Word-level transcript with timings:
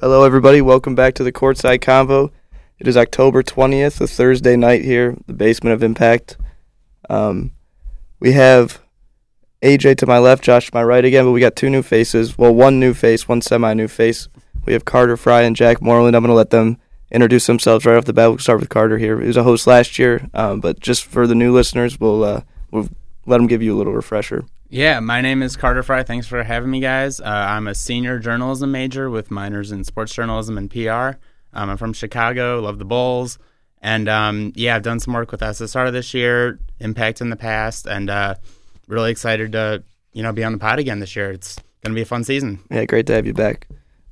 Hello, 0.00 0.22
everybody. 0.22 0.60
Welcome 0.60 0.94
back 0.94 1.14
to 1.14 1.24
the 1.24 1.32
Courtside 1.32 1.80
Convo. 1.80 2.30
It 2.78 2.86
is 2.86 2.96
October 2.96 3.42
20th, 3.42 4.00
a 4.00 4.06
Thursday 4.06 4.54
night 4.54 4.84
here, 4.84 5.16
the 5.26 5.32
basement 5.32 5.74
of 5.74 5.82
Impact. 5.82 6.36
Um, 7.10 7.50
we 8.20 8.30
have 8.30 8.80
AJ 9.60 9.96
to 9.96 10.06
my 10.06 10.18
left, 10.18 10.44
Josh 10.44 10.66
to 10.66 10.70
my 10.72 10.84
right 10.84 11.04
again, 11.04 11.24
but 11.24 11.32
we 11.32 11.40
got 11.40 11.56
two 11.56 11.68
new 11.68 11.82
faces. 11.82 12.38
Well, 12.38 12.54
one 12.54 12.78
new 12.78 12.94
face, 12.94 13.26
one 13.26 13.40
semi 13.40 13.74
new 13.74 13.88
face. 13.88 14.28
We 14.64 14.72
have 14.72 14.84
Carter 14.84 15.16
Frye 15.16 15.42
and 15.42 15.56
Jack 15.56 15.82
Moreland. 15.82 16.14
I'm 16.14 16.22
going 16.22 16.30
to 16.30 16.36
let 16.36 16.50
them 16.50 16.78
introduce 17.10 17.48
themselves 17.48 17.84
right 17.84 17.96
off 17.96 18.04
the 18.04 18.12
bat. 18.12 18.28
We'll 18.28 18.38
start 18.38 18.60
with 18.60 18.68
Carter 18.68 18.98
here. 18.98 19.20
He 19.20 19.26
was 19.26 19.36
a 19.36 19.42
host 19.42 19.66
last 19.66 19.98
year, 19.98 20.30
um, 20.32 20.60
but 20.60 20.78
just 20.78 21.06
for 21.06 21.26
the 21.26 21.34
new 21.34 21.52
listeners, 21.52 21.98
we'll, 21.98 22.22
uh, 22.22 22.42
we'll 22.70 22.88
let 23.26 23.40
him 23.40 23.48
give 23.48 23.62
you 23.62 23.74
a 23.74 23.76
little 23.76 23.94
refresher. 23.94 24.44
Yeah, 24.70 25.00
my 25.00 25.22
name 25.22 25.42
is 25.42 25.56
Carter 25.56 25.82
Frye. 25.82 26.02
Thanks 26.02 26.26
for 26.26 26.42
having 26.42 26.70
me, 26.70 26.80
guys. 26.80 27.20
Uh, 27.20 27.24
I'm 27.24 27.66
a 27.68 27.74
senior 27.74 28.18
journalism 28.18 28.70
major 28.70 29.08
with 29.08 29.30
minors 29.30 29.72
in 29.72 29.82
sports 29.82 30.12
journalism 30.12 30.58
and 30.58 30.70
PR. 30.70 31.18
Um, 31.54 31.70
I'm 31.70 31.78
from 31.78 31.94
Chicago, 31.94 32.60
love 32.60 32.78
the 32.78 32.84
Bulls. 32.84 33.38
And 33.80 34.10
um, 34.10 34.52
yeah, 34.54 34.76
I've 34.76 34.82
done 34.82 35.00
some 35.00 35.14
work 35.14 35.32
with 35.32 35.40
SSR 35.40 35.90
this 35.90 36.12
year, 36.12 36.58
Impact 36.80 37.22
in 37.22 37.30
the 37.30 37.36
past, 37.36 37.86
and 37.86 38.10
uh, 38.10 38.34
really 38.88 39.10
excited 39.10 39.52
to 39.52 39.82
you 40.12 40.22
know 40.22 40.32
be 40.32 40.44
on 40.44 40.52
the 40.52 40.58
pod 40.58 40.78
again 40.78 41.00
this 41.00 41.16
year. 41.16 41.30
It's 41.30 41.56
going 41.82 41.92
to 41.92 41.98
be 41.98 42.02
a 42.02 42.06
fun 42.06 42.24
season. 42.24 42.60
Yeah, 42.70 42.84
great 42.84 43.06
to 43.06 43.14
have 43.14 43.26
you 43.26 43.32
back. 43.34 43.68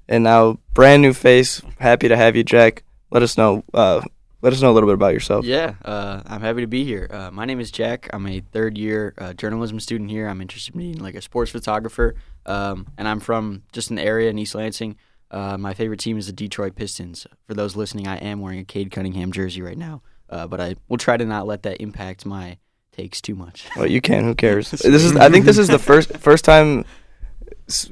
And 0.09 0.25
now, 0.25 0.59
brand 0.73 1.03
new 1.03 1.13
face. 1.13 1.61
Happy 1.79 2.09
to 2.09 2.17
have 2.17 2.35
you, 2.35 2.45
Jack. 2.45 2.83
Let 3.11 3.23
us 3.23 3.37
know. 3.37 3.63
Uh, 3.75 4.01
let 4.43 4.53
us 4.53 4.61
know 4.61 4.71
a 4.71 4.75
little 4.75 4.89
bit 4.89 4.95
about 4.95 5.15
yourself. 5.15 5.45
Yeah, 5.45 5.75
uh, 5.85 6.23
I'm 6.27 6.41
happy 6.41 6.61
to 6.61 6.67
be 6.67 6.85
here. 6.85 7.09
Uh, 7.11 7.31
my 7.31 7.45
name 7.45 7.61
is 7.61 7.71
Jack. 7.71 8.09
I'm 8.13 8.27
a 8.27 8.41
third 8.41 8.77
year 8.77 9.15
uh, 9.19 9.33
journalism 9.33 9.81
student 9.81 10.11
here. 10.11 10.29
I'm 10.29 10.41
interested 10.41 10.75
in 10.75 10.81
being 10.81 10.99
like 10.99 11.15
a 11.15 11.23
sports 11.23 11.51
photographer, 11.51 12.15
um, 12.45 12.87
and 12.99 13.09
I'm 13.09 13.21
from 13.21 13.63
just 13.73 13.91
an 13.91 13.99
area 13.99 14.31
in 14.31 14.39
East 14.39 14.55
Lansing. 14.55 14.97
Uh, 15.31 15.59
my 15.59 15.75
favorite 15.75 16.01
team 16.01 16.19
is 16.19 16.27
the 16.27 16.33
Detroit 16.33 16.77
Pistons. 16.77 17.27
For 17.47 17.55
those 17.55 17.75
listening, 17.75 18.07
I 18.07 18.17
am 18.19 18.41
wearing 18.41 18.61
a 18.61 18.65
Cade 18.65 18.91
Cunningham 18.91 19.33
jersey 19.33 19.63
right 19.63 19.79
now, 19.79 20.03
uh, 20.31 20.47
but 20.47 20.61
I 20.61 20.77
will 20.89 20.99
try 20.99 21.17
to 21.17 21.25
not 21.25 21.47
let 21.47 21.63
that 21.65 21.81
impact 21.81 22.25
my 22.25 22.59
takes 22.93 23.21
too 23.21 23.35
much. 23.35 23.67
Well, 23.77 23.87
you 23.87 24.01
can. 24.01 24.25
Who 24.25 24.35
cares? 24.47 24.71
this 24.71 24.85
is. 24.85 25.17
I 25.17 25.29
think 25.29 25.45
this 25.45 25.59
is 25.59 25.69
the 25.69 25.79
first 25.79 26.17
first 26.19 26.45
time, 26.45 26.85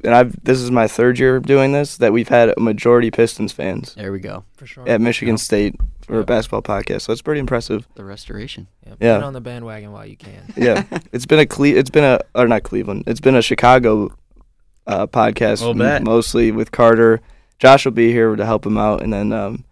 and 0.03 0.13
I've. 0.15 0.35
This 0.43 0.61
is 0.61 0.71
my 0.71 0.87
third 0.87 1.19
year 1.19 1.39
doing 1.39 1.71
this 1.73 1.97
that 1.97 2.13
we've 2.13 2.29
had 2.29 2.49
a 2.49 2.59
majority 2.59 3.11
Pistons 3.11 3.51
fans 3.51 3.93
There 3.95 4.11
we 4.11 4.19
go. 4.19 4.43
For 4.57 4.65
sure. 4.65 4.87
at 4.87 5.01
Michigan 5.01 5.37
State 5.37 5.75
for 6.01 6.19
a 6.19 6.23
basketball 6.23 6.61
podcast. 6.61 7.01
So 7.01 7.11
it's 7.13 7.21
pretty 7.21 7.39
impressive. 7.39 7.87
The 7.95 8.05
restoration. 8.05 8.67
Yeah, 8.85 8.93
Yeah. 8.99 9.13
Get 9.17 9.23
on 9.23 9.33
the 9.33 9.41
bandwagon 9.41 9.91
while 9.91 10.05
you 10.05 10.15
can. 10.17 10.53
Yeah, 10.55 10.83
it's 11.11 11.25
been 11.25 11.39
a 11.39 11.45
Cle- 11.45 11.75
It's 11.77 11.89
been 11.89 12.03
a 12.03 12.19
or 12.33 12.47
not 12.47 12.63
Cleveland. 12.63 13.03
It's 13.07 13.19
been 13.19 13.35
a 13.35 13.41
Chicago 13.41 14.15
uh, 14.87 15.07
podcast 15.07 15.61
Little 15.61 15.81
m- 15.81 16.03
mostly 16.03 16.51
with 16.51 16.71
Carter. 16.71 17.21
Josh 17.59 17.85
will 17.85 17.91
be 17.91 18.11
here 18.11 18.35
to 18.35 18.45
help 18.45 18.65
him 18.65 18.77
out, 18.77 19.01
and 19.01 19.11
then 19.11 19.31
um, 19.33 19.65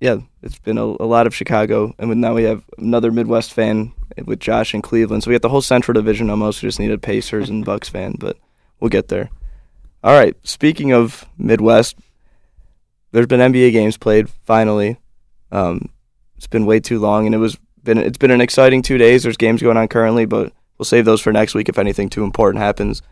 yeah, 0.00 0.18
it's 0.42 0.58
been 0.58 0.78
a, 0.78 0.84
a 0.84 1.06
lot 1.06 1.26
of 1.26 1.34
Chicago, 1.34 1.94
and 1.98 2.20
now 2.20 2.34
we 2.34 2.44
have 2.44 2.64
another 2.78 3.10
Midwest 3.10 3.52
fan 3.52 3.92
with 4.24 4.40
Josh 4.40 4.74
in 4.74 4.82
Cleveland. 4.82 5.22
So 5.24 5.30
we 5.30 5.34
got 5.34 5.42
the 5.42 5.48
whole 5.48 5.62
Central 5.62 5.94
Division 5.94 6.30
almost. 6.30 6.62
We 6.62 6.68
just 6.68 6.78
needed 6.80 7.02
Pacers 7.02 7.48
and 7.48 7.64
Bucks 7.64 7.88
fan, 7.88 8.16
but 8.18 8.36
we'll 8.80 8.88
get 8.88 9.08
there. 9.08 9.30
All 10.02 10.14
right. 10.14 10.34
Speaking 10.42 10.92
of 10.92 11.26
Midwest, 11.36 11.96
there's 13.12 13.26
been 13.26 13.40
NBA 13.40 13.72
games 13.72 13.96
played 13.96 14.28
finally. 14.44 14.98
Um, 15.52 15.90
it's 16.36 16.46
been 16.46 16.66
way 16.66 16.80
too 16.80 16.98
long, 16.98 17.26
and 17.26 17.34
it 17.34 17.38
was 17.38 17.58
been 17.82 17.98
it's 17.98 18.18
been 18.18 18.30
an 18.30 18.40
exciting 18.40 18.82
two 18.82 18.98
days. 18.98 19.22
There's 19.22 19.36
games 19.36 19.62
going 19.62 19.76
on 19.76 19.88
currently, 19.88 20.24
but 20.24 20.52
we'll 20.78 20.86
save 20.86 21.04
those 21.04 21.20
for 21.20 21.32
next 21.32 21.54
week 21.54 21.68
if 21.68 21.78
anything 21.78 22.08
too 22.08 22.24
important 22.24 22.62
happens. 22.62 23.02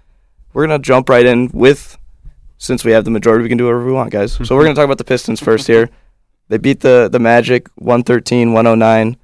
We're 0.53 0.67
gonna 0.67 0.79
jump 0.79 1.09
right 1.09 1.27
in 1.27 1.51
with 1.53 1.99
since 2.59 2.85
we 2.85 2.93
have 2.93 3.05
the 3.05 3.11
majority, 3.11 3.43
we 3.43 3.49
can 3.49 3.59
do 3.59 3.67
whatever 3.67 3.85
we 3.87 3.93
want, 3.93 4.11
guys. 4.11 4.33
So 4.33 4.57
we're 4.57 4.65
gonna 4.65 4.75
talk 4.77 4.85
about 4.85 4.99
the 4.99 5.05
Pistons 5.05 5.41
first 5.41 5.67
here. 5.67 5.91
They 6.49 6.59
beat 6.59 6.81
the 6.81 7.09
the 7.11 7.19
Magic 7.19 7.69
113-109 7.81 9.17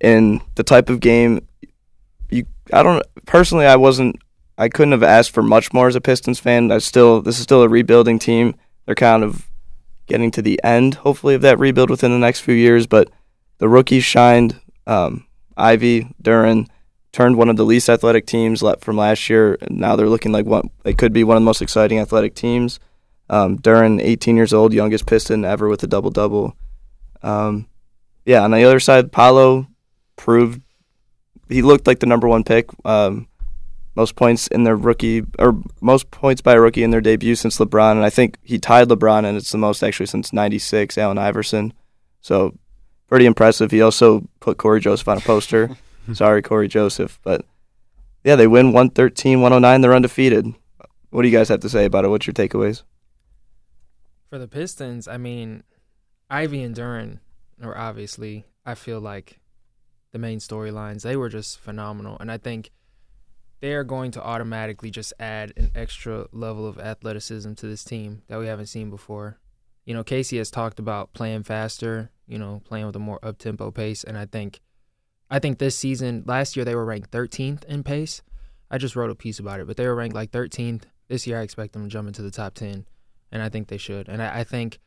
in 0.00 0.40
the 0.56 0.62
type 0.64 0.90
of 0.90 1.00
game 1.00 1.46
you 2.30 2.44
I 2.72 2.82
don't 2.82 3.02
personally 3.26 3.66
I 3.66 3.76
wasn't 3.76 4.16
I 4.56 4.68
couldn't 4.68 4.92
have 4.92 5.02
asked 5.02 5.32
for 5.32 5.42
much 5.42 5.72
more 5.72 5.88
as 5.88 5.96
a 5.96 6.00
Pistons 6.00 6.38
fan. 6.38 6.70
I 6.70 6.78
still 6.78 7.20
this 7.22 7.38
is 7.38 7.42
still 7.42 7.62
a 7.62 7.68
rebuilding 7.68 8.18
team. 8.18 8.54
They're 8.86 8.94
kind 8.94 9.24
of 9.24 9.48
getting 10.06 10.30
to 10.32 10.42
the 10.42 10.60
end, 10.62 10.96
hopefully, 10.96 11.34
of 11.34 11.42
that 11.42 11.58
rebuild 11.58 11.90
within 11.90 12.12
the 12.12 12.18
next 12.18 12.40
few 12.40 12.54
years. 12.54 12.86
But 12.86 13.10
the 13.58 13.68
rookies 13.68 14.04
shined. 14.04 14.60
Um, 14.86 15.26
Ivey, 15.56 16.08
Duren 16.22 16.68
turned 17.12 17.36
one 17.36 17.48
of 17.48 17.56
the 17.56 17.64
least 17.64 17.88
athletic 17.88 18.26
teams 18.26 18.62
from 18.80 18.96
last 18.96 19.30
year, 19.30 19.56
and 19.60 19.78
now 19.78 19.96
they're 19.96 20.08
looking 20.08 20.32
like 20.32 20.46
one. 20.46 20.70
They 20.82 20.94
could 20.94 21.12
be 21.12 21.24
one 21.24 21.36
of 21.36 21.42
the 21.42 21.46
most 21.46 21.62
exciting 21.62 21.98
athletic 21.98 22.34
teams. 22.34 22.80
Um, 23.30 23.58
Duren, 23.58 24.00
18 24.02 24.36
years 24.36 24.52
old, 24.52 24.74
youngest 24.74 25.06
Piston 25.06 25.44
ever 25.44 25.68
with 25.68 25.82
a 25.82 25.86
double 25.86 26.10
double. 26.10 26.56
Um, 27.22 27.66
yeah, 28.26 28.42
on 28.42 28.50
the 28.50 28.64
other 28.64 28.80
side, 28.80 29.12
Paolo 29.12 29.66
proved 30.16 30.60
he 31.48 31.62
looked 31.62 31.86
like 31.86 32.00
the 32.00 32.06
number 32.06 32.28
one 32.28 32.44
pick. 32.44 32.68
Um, 32.84 33.28
most 33.94 34.16
points 34.16 34.46
in 34.48 34.64
their 34.64 34.76
rookie 34.76 35.24
or 35.38 35.60
most 35.80 36.10
points 36.10 36.42
by 36.42 36.54
a 36.54 36.60
rookie 36.60 36.82
in 36.82 36.90
their 36.90 37.00
debut 37.00 37.34
since 37.34 37.58
LeBron, 37.58 37.92
and 37.92 38.04
I 38.04 38.10
think 38.10 38.38
he 38.42 38.58
tied 38.58 38.88
LeBron, 38.88 39.24
and 39.24 39.36
it's 39.36 39.52
the 39.52 39.58
most 39.58 39.82
actually 39.82 40.06
since 40.06 40.32
'96. 40.32 40.98
Allen 40.98 41.18
Iverson, 41.18 41.72
so 42.20 42.56
pretty 43.06 43.26
impressive. 43.26 43.70
He 43.70 43.80
also 43.82 44.28
put 44.40 44.58
Cory 44.58 44.80
Joseph 44.80 45.08
on 45.08 45.18
a 45.18 45.20
poster. 45.20 45.76
Sorry, 46.12 46.42
Cory 46.42 46.68
Joseph, 46.68 47.18
but 47.22 47.44
yeah, 48.24 48.36
they 48.36 48.46
win 48.46 48.66
113, 48.66 49.40
109. 49.40 49.80
They're 49.80 49.94
undefeated. 49.94 50.54
What 51.10 51.22
do 51.22 51.28
you 51.28 51.36
guys 51.36 51.48
have 51.48 51.60
to 51.60 51.68
say 51.68 51.84
about 51.84 52.04
it? 52.04 52.08
What's 52.08 52.26
your 52.26 52.34
takeaways? 52.34 52.82
For 54.28 54.38
the 54.38 54.48
Pistons, 54.48 55.06
I 55.06 55.16
mean, 55.16 55.62
Ivey 56.28 56.62
and 56.62 56.74
Duren 56.74 57.20
are 57.62 57.76
obviously, 57.76 58.44
I 58.66 58.74
feel 58.74 59.00
like, 59.00 59.38
the 60.12 60.18
main 60.18 60.38
storylines. 60.38 61.02
They 61.02 61.16
were 61.16 61.28
just 61.28 61.60
phenomenal. 61.60 62.16
And 62.18 62.32
I 62.32 62.38
think 62.38 62.70
they 63.60 63.72
are 63.72 63.84
going 63.84 64.10
to 64.12 64.22
automatically 64.22 64.90
just 64.90 65.12
add 65.18 65.52
an 65.56 65.70
extra 65.74 66.26
level 66.32 66.66
of 66.66 66.78
athleticism 66.78 67.54
to 67.54 67.66
this 67.66 67.84
team 67.84 68.22
that 68.28 68.38
we 68.38 68.46
haven't 68.46 68.66
seen 68.66 68.90
before. 68.90 69.38
You 69.84 69.94
know, 69.94 70.04
Casey 70.04 70.38
has 70.38 70.50
talked 70.50 70.78
about 70.78 71.12
playing 71.12 71.44
faster, 71.44 72.10
you 72.26 72.38
know, 72.38 72.62
playing 72.64 72.86
with 72.86 72.96
a 72.96 73.00
more 73.00 73.18
up 73.22 73.38
tempo 73.38 73.70
pace. 73.70 74.04
And 74.04 74.16
I 74.16 74.26
think 74.26 74.60
I 75.30 75.38
think 75.38 75.58
this 75.58 75.76
season, 75.76 76.24
last 76.26 76.56
year 76.56 76.64
they 76.64 76.74
were 76.74 76.84
ranked 76.84 77.10
13th 77.10 77.64
in 77.64 77.82
pace. 77.82 78.22
I 78.70 78.78
just 78.78 78.96
wrote 78.96 79.10
a 79.10 79.14
piece 79.14 79.38
about 79.38 79.60
it, 79.60 79.66
but 79.66 79.76
they 79.76 79.86
were 79.86 79.94
ranked 79.94 80.14
like 80.14 80.30
13th. 80.30 80.82
This 81.08 81.26
year 81.26 81.38
I 81.38 81.42
expect 81.42 81.72
them 81.72 81.84
to 81.84 81.88
jump 81.88 82.08
into 82.08 82.22
the 82.22 82.30
top 82.30 82.54
10 82.54 82.86
and 83.32 83.42
I 83.42 83.48
think 83.48 83.68
they 83.68 83.78
should. 83.78 84.08
And 84.08 84.22
I, 84.22 84.40
I 84.40 84.44
think, 84.44 84.78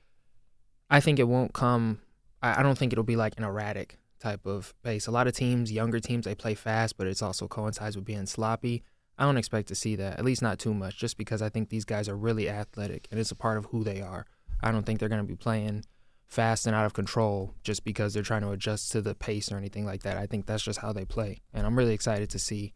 I 0.90 1.00
think 1.00 1.20
it 1.20 1.28
won't 1.28 1.54
come. 1.54 2.00
I, 2.42 2.60
I 2.60 2.64
don't 2.64 2.78
think 2.78 2.92
it'll 2.92 3.04
be 3.04 3.16
like 3.16 3.34
an 3.38 3.44
erratic 3.44 3.98
type 4.20 4.46
of 4.46 4.74
pace. 4.84 5.08
A 5.08 5.12
lot 5.12 5.28
of 5.28 5.34
teams, 5.34 5.72
younger 5.72 6.00
teams, 6.00 6.26
they 6.26 6.36
play 6.36 6.56
fast, 6.56 6.98
but 6.98 7.08
it's 7.08 7.22
also 7.22 7.48
coincides 7.48 7.96
with 7.96 8.06
being 8.06 8.26
sloppy. 8.26 8.84
I 9.18 9.24
don't 9.24 9.38
expect 9.38 9.68
to 9.70 9.76
see 9.76 9.96
that, 9.96 10.20
at 10.20 10.26
least 10.26 10.42
not 10.42 10.60
too 10.60 10.74
much, 10.74 10.98
just 10.98 11.18
because 11.18 11.42
I 11.42 11.50
think 11.50 11.70
these 11.70 11.86
guys 11.86 12.08
are 12.08 12.16
really 12.16 12.50
athletic 12.50 13.08
and 13.10 13.20
it's 13.20 13.32
a 13.32 13.36
part 13.36 13.58
of 13.58 13.66
who 13.66 13.84
they 13.84 14.02
are. 14.02 14.26
I 14.62 14.72
don't 14.72 14.86
think 14.86 15.00
they're 15.00 15.10
going 15.10 15.22
to 15.22 15.28
be 15.28 15.36
playing 15.36 15.84
fast 16.28 16.68
and 16.68 16.76
out 16.76 16.86
of 16.86 16.94
control 16.94 17.56
just 17.64 17.84
because 17.84 18.14
they're 18.14 18.24
trying 18.24 18.42
to 18.42 18.52
adjust 18.52 18.92
to 18.92 19.02
the 19.02 19.16
pace 19.16 19.52
or 19.52 19.58
anything 19.58 19.86
like 19.86 20.04
that. 20.04 20.18
I 20.18 20.28
think 20.28 20.46
that's 20.46 20.64
just 20.64 20.80
how 20.80 20.94
they 20.94 21.06
play, 21.06 21.42
and 21.54 21.66
I'm 21.66 21.78
really 21.78 21.94
excited 21.94 22.30
to 22.32 22.40
see, 22.40 22.74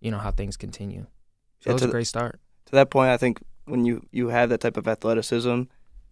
you 0.00 0.10
know, 0.10 0.18
how 0.18 0.30
things 0.30 0.56
continue. 0.56 1.06
So 1.60 1.70
Yeah, 1.70 1.72
it 1.72 1.74
was 1.74 1.82
a 1.82 1.88
great 1.88 2.06
start. 2.06 2.40
To 2.66 2.72
that 2.72 2.90
point, 2.90 3.10
I 3.10 3.16
think 3.16 3.42
when 3.64 3.84
you 3.84 4.06
you 4.10 4.28
have 4.28 4.48
that 4.50 4.60
type 4.60 4.76
of 4.76 4.88
athleticism 4.88 5.62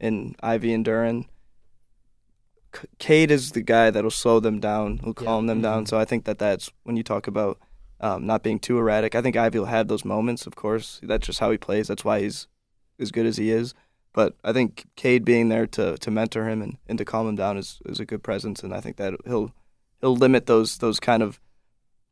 in 0.01 0.35
Ivey 0.43 0.73
and 0.73 0.85
Duren, 0.85 1.27
Cade 2.99 3.31
is 3.31 3.53
the 3.53 3.63
guy 3.63 3.91
that'll 3.91 4.11
slow 4.11 4.41
them 4.41 4.61
down, 4.61 4.99
who'll 4.99 5.15
Yeah. 5.19 5.25
calm 5.27 5.47
them 5.47 5.61
down. 5.61 5.87
So 5.87 5.99
I 5.99 6.05
think 6.05 6.25
that 6.25 6.39
that's 6.39 6.71
when 6.85 6.97
you 6.97 7.03
talk 7.03 7.27
about 7.27 7.59
um, 8.01 8.25
not 8.27 8.43
being 8.43 8.59
too 8.59 8.79
erratic. 8.79 9.15
I 9.15 9.21
think 9.21 9.37
Ivey 9.37 9.59
will 9.59 9.67
have 9.67 9.89
those 9.89 10.05
moments, 10.05 10.47
of 10.47 10.57
course. 10.57 11.01
That's 11.03 11.27
just 11.27 11.41
how 11.41 11.51
he 11.51 11.59
plays. 11.59 11.89
That's 11.89 12.05
why 12.05 12.21
he's 12.21 12.47
as 12.99 13.11
good 13.11 13.27
as 13.27 13.37
he 13.37 13.51
is. 13.51 13.75
But 14.13 14.37
I 14.43 14.53
think 14.53 14.87
Cade 14.97 15.25
being 15.25 15.51
there 15.51 15.67
to, 15.69 15.97
to 15.99 16.11
mentor 16.11 16.49
him 16.49 16.63
and, 16.63 16.79
and 16.87 16.97
to 16.99 17.05
calm 17.05 17.29
him 17.29 17.37
down 17.37 17.59
is, 17.59 17.81
is 17.87 18.01
a 18.01 18.07
good 18.07 18.23
presence, 18.23 18.63
and 18.63 18.75
I 18.75 18.81
think 18.81 18.97
that 18.97 19.15
he'll 19.27 19.53
he'll 20.01 20.17
limit 20.17 20.47
those 20.47 20.79
those 20.79 20.99
kind 20.99 21.23
of 21.23 21.41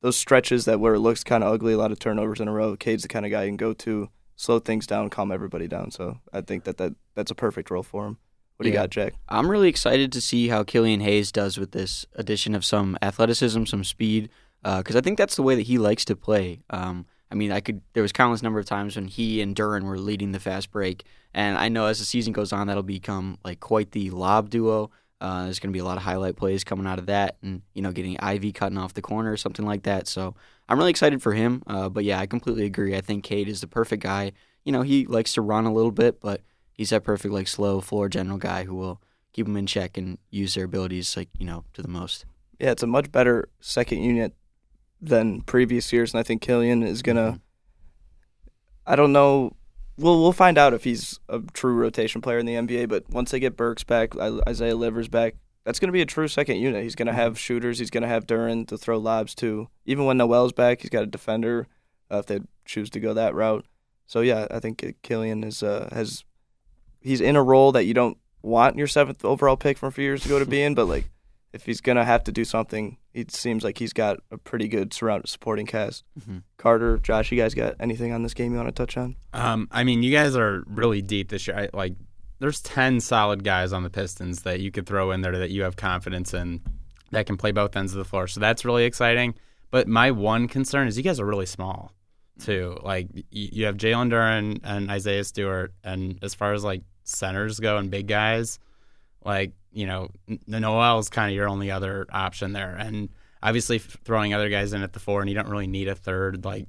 those 0.01 0.17
stretches 0.17 0.65
that 0.67 0.79
where 0.79 0.95
it 0.95 1.01
looks 1.01 1.25
kind 1.25 1.43
of 1.43 1.53
ugly, 1.53 1.73
a 1.73 1.79
lot 1.79 1.91
of 1.91 1.99
turnovers 1.99 2.39
in 2.41 2.47
a 2.49 2.53
row. 2.53 2.77
Cade's 2.77 3.03
the 3.03 3.09
kind 3.09 3.25
of 3.27 3.33
guy 3.33 3.43
you 3.45 3.49
can 3.49 3.57
go 3.57 3.73
to, 3.73 4.11
slow 4.37 4.59
things 4.61 4.87
down, 4.87 5.11
calm 5.11 5.33
everybody 5.33 5.67
down. 5.67 5.91
So 5.91 6.19
I 6.33 6.41
think 6.43 6.65
that, 6.65 6.77
that 6.77 6.93
that's 7.15 7.31
a 7.33 7.35
perfect 7.35 7.71
role 7.71 7.83
for 7.83 8.07
him. 8.07 8.19
What 8.59 8.65
do 8.65 8.71
you 8.71 8.75
got, 8.75 8.91
Jack? 8.91 9.15
I'm 9.29 9.49
really 9.49 9.69
excited 9.69 10.11
to 10.11 10.21
see 10.21 10.49
how 10.49 10.65
Killian 10.65 10.99
Hayes 10.99 11.31
does 11.31 11.59
with 11.59 11.71
this 11.71 12.05
addition 12.17 12.57
of 12.57 12.65
some 12.65 12.99
athleticism, 13.01 13.67
some 13.67 13.85
speed, 13.85 14.31
because 14.65 14.97
I 14.97 15.01
think 15.01 15.17
that's 15.17 15.37
the 15.37 15.45
way 15.45 15.55
that 15.55 15.63
he 15.63 15.79
likes 15.79 16.05
to 16.07 16.17
play. 16.17 16.63
Um, 16.69 17.07
I 17.31 17.37
mean, 17.37 17.53
I 17.53 17.61
could. 17.61 17.83
There 17.93 18.03
was 18.03 18.11
countless 18.11 18.43
number 18.43 18.59
of 18.59 18.67
times 18.67 18.97
when 18.97 19.07
he 19.07 19.41
and 19.41 19.55
Duren 19.55 19.85
were 19.85 19.97
leading 19.97 20.33
the 20.33 20.41
fast 20.41 20.73
break, 20.73 21.05
and 21.33 21.57
I 21.57 21.69
know 21.69 21.87
as 21.87 22.01
the 22.01 22.05
season 22.05 22.33
goes 22.33 22.53
on, 22.53 22.67
that'll 22.67 22.83
become 22.83 23.39
like 23.45 23.61
quite 23.61 23.93
the 23.93 24.11
lob 24.11 24.51
duo. 24.51 24.91
Uh, 25.21 25.45
there's 25.45 25.61
going 25.61 25.71
to 25.71 25.77
be 25.77 25.81
a 25.81 25.85
lot 25.85 25.97
of 25.97 26.03
highlight 26.03 26.35
plays 26.35 26.65
coming 26.65 26.87
out 26.87 26.99
of 26.99 27.07
that, 27.07 27.37
and 27.43 27.63
you 27.75 27.83
know, 27.83 27.93
getting 27.93 28.19
Ivey 28.19 28.51
cutting 28.51 28.79
off 28.79 28.95
the 28.95 29.03
corner 29.03 29.31
or 29.31 29.37
something 29.37 29.65
like 29.65 29.85
that. 29.85 30.09
So 30.09 30.35
I'm 30.69 30.79
really 30.79 30.91
excited 30.91 31.23
for 31.23 31.33
him. 31.33 31.63
Uh, 31.69 31.89
but 31.89 32.03
yeah, 32.03 32.19
I 32.19 32.27
completely 32.27 32.65
agree. 32.65 32.97
I 32.97 33.03
think 33.03 33.23
Cade 33.23 33.49
is 33.49 33.61
the 33.61 33.69
perfect 33.69 34.03
guy. 34.03 34.33
You 34.65 34.73
know, 34.73 34.83
he 34.83 35.07
likes 35.07 35.35
to 35.35 35.43
run 35.43 35.65
a 35.65 35.73
little 35.73 35.93
bit, 35.93 36.21
but 36.21 36.41
he's 36.79 36.89
that 36.91 37.05
perfect 37.05 37.35
like 37.35 37.49
slow 37.49 37.83
floor 37.83 38.09
general 38.09 38.39
guy 38.39 38.65
who 38.65 38.75
will 38.75 39.03
keep 39.35 39.45
them 39.45 39.57
in 39.59 39.67
check 39.67 39.99
and 39.99 40.17
use 40.31 40.55
their 40.55 40.65
abilities 40.65 41.15
like 41.17 41.29
you 41.39 41.45
know 41.45 41.65
to 41.75 41.83
the 41.83 41.89
most. 41.89 42.25
Yeah, 42.59 42.71
it's 42.71 42.83
a 42.83 42.87
much 42.87 43.13
better 43.13 43.51
second 43.61 44.03
unit 44.03 44.35
than 45.01 45.43
previous 45.43 45.93
years, 45.93 46.15
and 46.15 46.21
I 46.21 46.23
think 46.23 46.41
Killian 46.41 46.83
is 46.83 47.03
gonna. 47.03 47.33
Mhm. 47.33 47.41
I 48.87 48.97
don't 48.97 49.13
know. 49.13 49.55
We'll 49.99 50.23
we'll 50.23 50.33
find 50.33 50.57
out 50.57 50.73
if 50.73 50.85
he's 50.85 51.21
a 51.29 51.41
true 51.53 51.75
rotation 51.75 52.21
player 52.23 52.39
in 52.39 52.47
the 52.47 52.55
NBA. 52.55 52.89
But 52.89 53.11
once 53.11 53.31
they 53.31 53.41
get 53.41 53.57
Burks 53.57 53.85
back, 53.85 54.17
Isaiah 54.17 54.77
Livers 54.77 55.09
back, 55.09 55.35
that's 55.65 55.79
going 55.79 55.89
to 55.89 55.93
be 55.93 56.01
a 56.01 56.07
true 56.07 56.29
second 56.29 56.57
unit. 56.57 56.85
He's 56.85 56.95
going 56.95 57.09
to 57.09 57.13
have 57.13 57.39
shooters. 57.39 57.79
He's 57.81 57.91
going 57.91 58.03
to 58.03 58.09
have 58.09 58.27
Duren 58.27 58.67
to 58.69 58.79
throw 58.79 58.97
lobs 58.97 59.35
to. 59.37 59.69
Even 59.85 60.05
when 60.07 60.17
Noel's 60.17 60.53
back, 60.53 60.81
he's 60.81 60.91
got 60.91 61.03
a 61.03 61.07
defender 61.07 61.67
uh, 62.11 62.19
if 62.19 62.27
they 62.27 62.41
choose 62.65 62.89
to 62.91 63.01
go 63.01 63.13
that 63.13 63.35
route. 63.35 63.67
So 64.07 64.21
yeah, 64.21 64.47
I 64.51 64.61
think 64.61 64.83
Killian 65.03 65.45
is 65.45 65.63
uh, 65.63 65.89
has 65.93 66.25
he's 67.01 67.21
in 67.21 67.37
a 67.37 67.43
role 67.43 67.73
that 67.73 67.85
you 67.85 67.95
don't 67.95 68.19
want 68.43 68.77
your 68.77 68.87
seventh 68.87 69.25
overall 69.25 69.57
pick 69.57 69.79
from 69.79 69.89
a 69.89 69.93
few 69.93 70.05
years 70.05 70.25
ago 70.25 70.39
to 70.39 70.47
be 70.47 70.63
in, 70.63 70.75
but 70.75 70.87
like 70.87 71.11
if 71.53 71.65
he's 71.67 71.81
gonna 71.81 72.05
have 72.05 72.23
to 72.25 72.33
do 72.33 72.45
something, 72.45 72.99
it 73.15 73.31
seems 73.33 73.65
like 73.65 73.79
he's 73.79 73.93
got 73.93 74.19
a 74.31 74.39
pretty 74.39 74.69
good 74.69 74.93
surround 74.93 75.29
supporting 75.29 75.67
cast. 75.67 76.05
Mhm. 76.21 76.43
Carter, 76.59 76.99
Josh, 76.99 77.33
you 77.33 77.39
guys 77.39 77.55
got 77.55 77.75
anything 77.81 78.13
on 78.13 78.23
this 78.23 78.35
game 78.35 78.53
you 78.53 78.59
want 78.59 78.69
to 78.69 78.73
touch 78.73 78.97
on? 78.97 79.17
Um, 79.33 79.67
I 79.73 79.83
mean, 79.85 80.03
you 80.03 80.13
guys 80.13 80.37
are 80.37 80.63
really 80.67 81.01
deep 81.03 81.31
this 81.31 81.47
year. 81.49 81.59
I, 81.59 81.69
like, 81.77 81.95
there's 82.39 82.61
ten 82.61 83.01
solid 83.01 83.43
guys 83.45 83.73
on 83.73 83.83
the 83.83 83.91
Pistons 83.91 84.43
that 84.43 84.61
you 84.61 84.71
could 84.71 84.87
throw 84.87 85.11
in 85.11 85.23
there 85.23 85.37
that 85.39 85.51
you 85.51 85.63
have 85.63 85.75
confidence 85.77 86.33
in 86.35 86.61
that 87.11 87.27
can 87.27 87.37
play 87.37 87.51
both 87.51 87.75
ends 87.77 87.93
of 87.93 87.99
the 87.99 88.05
floor. 88.05 88.29
So 88.29 88.39
that's 88.41 88.65
really 88.65 88.85
exciting. 88.85 89.35
But 89.71 89.89
my 89.89 90.11
one 90.11 90.47
concern 90.49 90.87
is 90.87 90.97
you 90.97 91.03
guys 91.03 91.19
are 91.19 91.27
really 91.27 91.47
small, 91.47 91.93
too. 92.39 92.79
Like, 92.83 93.09
you 93.31 93.67
have 93.67 93.77
Jalen 93.77 94.11
Duren 94.11 94.61
and 94.65 94.91
Isaiah 94.91 95.25
Stewart, 95.25 95.73
and 95.85 96.19
as 96.23 96.35
far 96.35 96.53
as 96.53 96.65
like 96.65 96.83
centers 97.05 97.61
go 97.61 97.77
and 97.79 97.91
big 97.91 98.07
guys, 98.07 98.59
like 99.25 99.53
you 99.73 99.87
know, 99.87 100.11
Noel 100.47 100.99
is 100.99 101.09
kind 101.09 101.31
of 101.31 101.37
your 101.37 101.49
only 101.49 101.71
other 101.71 102.07
option 102.11 102.53
there, 102.53 102.75
and 102.75 103.09
obviously 103.43 103.79
throwing 103.79 104.35
other 104.35 104.49
guys 104.49 104.73
in 104.73 104.83
at 104.83 104.93
the 104.93 105.01
four, 105.01 105.21
and 105.21 105.29
you 105.29 105.37
don't 105.37 105.49
really 105.49 105.67
need 105.67 105.89
a 105.89 105.95
third 105.95 106.45
like 106.45 106.67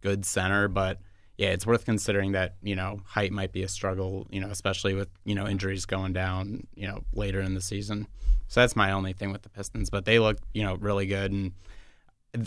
good 0.00 0.24
center, 0.24 0.68
but 0.68 0.98
yeah, 1.36 1.48
it's 1.48 1.66
worth 1.66 1.86
considering 1.86 2.32
that 2.32 2.56
you 2.62 2.76
know 2.76 3.00
height 3.06 3.32
might 3.32 3.52
be 3.52 3.62
a 3.62 3.68
struggle, 3.68 4.26
you 4.30 4.40
know, 4.40 4.48
especially 4.48 4.94
with 4.94 5.08
you 5.24 5.34
know 5.34 5.46
injuries 5.46 5.86
going 5.86 6.12
down, 6.12 6.66
you 6.74 6.86
know, 6.86 7.02
later 7.14 7.40
in 7.40 7.54
the 7.54 7.62
season. 7.62 8.06
So 8.48 8.60
that's 8.60 8.76
my 8.76 8.90
only 8.92 9.12
thing 9.12 9.32
with 9.32 9.42
the 9.42 9.48
Pistons, 9.48 9.90
but 9.90 10.04
they 10.04 10.18
look 10.18 10.38
you 10.52 10.62
know 10.62 10.74
really 10.76 11.06
good, 11.06 11.32
and 11.32 11.52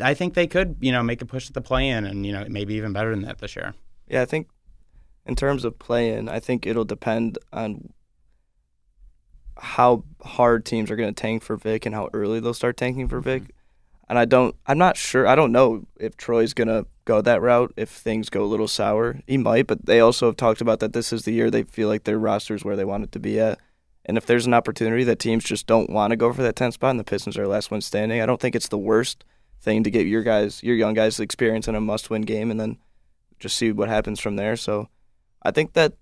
I 0.01 0.13
think 0.13 0.33
they 0.33 0.47
could 0.47 0.77
you 0.79 0.91
know 0.91 1.03
make 1.03 1.21
a 1.21 1.25
push 1.25 1.47
at 1.47 1.53
the 1.53 1.61
play-in, 1.61 2.05
and 2.05 2.25
you 2.25 2.31
know 2.31 2.45
maybe 2.49 2.75
even 2.75 2.93
better 2.93 3.11
than 3.11 3.23
that 3.23 3.39
this 3.39 3.55
year. 3.55 3.73
Yeah, 4.07 4.21
I 4.21 4.25
think 4.25 4.47
in 5.25 5.35
terms 5.35 5.65
of 5.65 5.79
play 5.79 6.09
in, 6.09 6.29
I 6.29 6.39
think 6.39 6.65
it'll 6.65 6.85
depend 6.85 7.37
on 7.51 7.93
how 9.57 10.03
hard 10.21 10.65
teams 10.65 10.91
are 10.91 10.95
going 10.95 11.13
to 11.13 11.21
tank 11.21 11.43
for 11.43 11.55
Vic 11.55 11.85
and 11.85 11.95
how 11.95 12.09
early 12.13 12.39
they'll 12.39 12.53
start 12.53 12.77
tanking 12.77 13.07
for 13.07 13.19
Vic. 13.21 13.43
Mm-hmm. 13.43 13.51
And 14.09 14.19
I 14.19 14.25
don't, 14.25 14.55
I'm 14.67 14.77
not 14.77 14.97
sure. 14.97 15.25
I 15.25 15.35
don't 15.35 15.51
know 15.51 15.87
if 15.97 16.17
Troy's 16.17 16.53
going 16.53 16.67
to 16.67 16.85
go 17.05 17.21
that 17.21 17.41
route 17.41 17.73
if 17.77 17.89
things 17.89 18.29
go 18.29 18.43
a 18.43 18.45
little 18.45 18.67
sour. 18.67 19.21
He 19.27 19.37
might, 19.37 19.67
but 19.67 19.85
they 19.85 19.99
also 19.99 20.27
have 20.27 20.37
talked 20.37 20.61
about 20.61 20.79
that 20.81 20.93
this 20.93 21.13
is 21.13 21.23
the 21.23 21.31
year 21.31 21.49
they 21.49 21.63
feel 21.63 21.87
like 21.87 22.03
their 22.03 22.19
roster's 22.19 22.65
where 22.65 22.75
they 22.75 22.85
want 22.85 23.05
it 23.05 23.11
to 23.13 23.19
be 23.19 23.39
at. 23.39 23.59
And 24.05 24.17
if 24.17 24.25
there's 24.25 24.45
an 24.45 24.53
opportunity 24.53 25.05
that 25.05 25.19
teams 25.19 25.45
just 25.45 25.65
don't 25.65 25.89
want 25.89 26.11
to 26.11 26.17
go 26.17 26.33
for 26.33 26.43
that 26.43 26.57
10 26.57 26.73
spot 26.73 26.91
and 26.91 26.99
the 26.99 27.05
Pistons 27.05 27.37
are 27.37 27.47
last 27.47 27.71
one 27.71 27.79
standing, 27.79 28.19
I 28.21 28.25
don't 28.25 28.41
think 28.41 28.55
it's 28.55 28.67
the 28.67 28.77
worst 28.77 29.23
thing 29.63 29.83
to 29.83 29.89
get 29.89 30.05
your 30.05 30.21
guys, 30.23 30.61
your 30.61 30.75
young 30.75 30.93
guys, 30.93 31.19
experience 31.19 31.67
in 31.67 31.75
a 31.75 31.81
must 31.81 32.09
win 32.09 32.21
game 32.23 32.51
and 32.51 32.59
then 32.59 32.77
just 33.39 33.55
see 33.57 33.71
what 33.71 33.89
happens 33.89 34.19
from 34.19 34.35
there. 34.35 34.55
So 34.55 34.89
I 35.41 35.51
think 35.51 35.73
that 35.73 35.93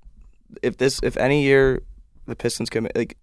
if 0.62 0.78
this, 0.78 1.00
if 1.04 1.16
any 1.16 1.44
year 1.44 1.82
the 2.26 2.36
Pistons 2.36 2.70
come, 2.70 2.88
like, 2.96 3.18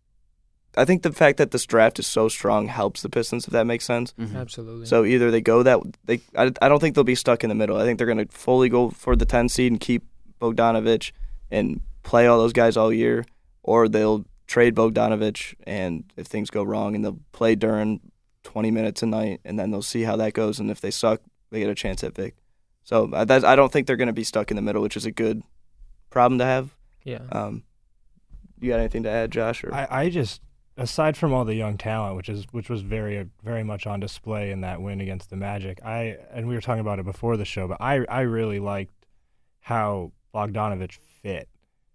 I 0.77 0.85
think 0.85 1.03
the 1.03 1.13
fact 1.13 1.39
that 1.39 1.51
this 1.51 1.67
draft 1.67 1.99
is 1.99 2.07
so 2.07 2.29
strong 2.29 2.69
helps 2.69 3.03
the 3.03 3.09
Pistons, 3.09 3.47
if 3.47 3.53
that 3.53 3.67
makes 3.67 3.85
sense. 3.85 4.15
Mhm. 4.19 4.37
Absolutely. 4.37 4.87
So 4.87 5.05
either 5.05 5.31
they 5.31 5.41
go 5.41 5.63
that 5.65 5.81
they, 6.05 6.21
I, 6.37 6.53
I 6.63 6.69
don't 6.69 6.79
think 6.79 6.95
they'll 6.95 7.05
be 7.05 7.15
stuck 7.17 7.43
in 7.43 7.49
the 7.49 7.55
middle. 7.57 7.77
I 7.77 7.85
think 7.85 7.99
they're 7.99 8.07
going 8.07 8.25
to 8.25 8.33
fully 8.33 8.69
go 8.69 8.91
for 8.91 9.17
the 9.17 9.27
10 9.27 9.49
seed 9.49 9.73
and 9.73 9.81
keep 9.81 10.05
Bogdanovich 10.41 11.11
and 11.51 11.81
play 12.05 12.27
all 12.29 12.39
those 12.39 12.53
guys 12.53 12.77
all 12.77 12.93
year, 12.93 13.25
or 13.63 13.89
they'll 13.89 14.25
trade 14.47 14.75
Bogdanovich 14.77 15.55
and 15.67 16.05
if 16.17 16.27
things 16.27 16.49
go 16.49 16.63
wrong 16.63 16.95
and 16.95 17.05
they'll 17.05 17.19
play 17.33 17.55
Duren 17.57 18.01
20 18.49 18.71
minutes 18.71 19.03
a 19.03 19.07
night 19.07 19.41
and 19.45 19.59
then 19.59 19.71
they'll 19.71 19.83
see 19.83 20.05
how 20.05 20.17
that 20.17 20.33
goes 20.33 20.59
and 20.59 20.71
if 20.71 20.81
they 20.81 20.91
suck, 20.91 21.21
they 21.51 21.61
get 21.61 21.69
a 21.69 21.75
chance 21.75 22.03
at 22.03 22.15
Vic. 22.15 22.35
So 22.83 23.11
uh, 23.13 23.27
that's, 23.27 23.45
I 23.45 23.55
don't 23.55 23.71
think 23.71 23.87
they're 23.87 23.97
going 23.97 24.07
to 24.07 24.15
be 24.15 24.25
stuck 24.25 24.51
in 24.51 24.57
the 24.57 24.63
middle, 24.63 24.81
which 24.81 24.97
is 24.97 25.05
a 25.05 25.11
good 25.11 25.43
problem 26.09 26.39
to 26.39 26.47
have. 26.47 26.75
yeah. 27.05 27.21
Um, 27.31 27.65
you 28.59 28.71
got 28.71 28.81
anything 28.81 29.03
to 29.03 29.11
add, 29.11 29.31
Josh? 29.31 29.63
Or 29.63 29.73
I, 29.75 29.87
I 29.91 30.09
just 30.09 30.41
aside 30.79 31.17
from 31.17 31.33
all 31.35 31.45
the 31.45 31.55
young 31.55 31.77
talent, 31.77 32.17
which 32.17 32.29
is 32.29 32.47
which 32.51 32.69
was 32.69 32.81
very 32.81 33.29
very 33.45 33.63
much 33.63 33.87
on 33.87 34.01
display 34.01 34.51
in 34.51 34.63
that 34.63 34.81
win 34.81 35.01
against 35.01 35.31
the 35.31 35.37
Magic. 35.37 35.79
I 35.85 36.17
and 36.33 36.49
we 36.49 36.55
were 36.55 36.61
talking 36.61 36.81
about 36.81 36.99
it 36.99 37.05
before 37.05 37.37
the 37.37 37.45
show, 37.45 37.69
but 37.69 37.77
I 37.81 38.05
I 38.09 38.23
really 38.23 38.59
liked 38.59 39.07
how 39.61 40.11
Bogdanovich 40.35 40.99
fit 41.23 41.49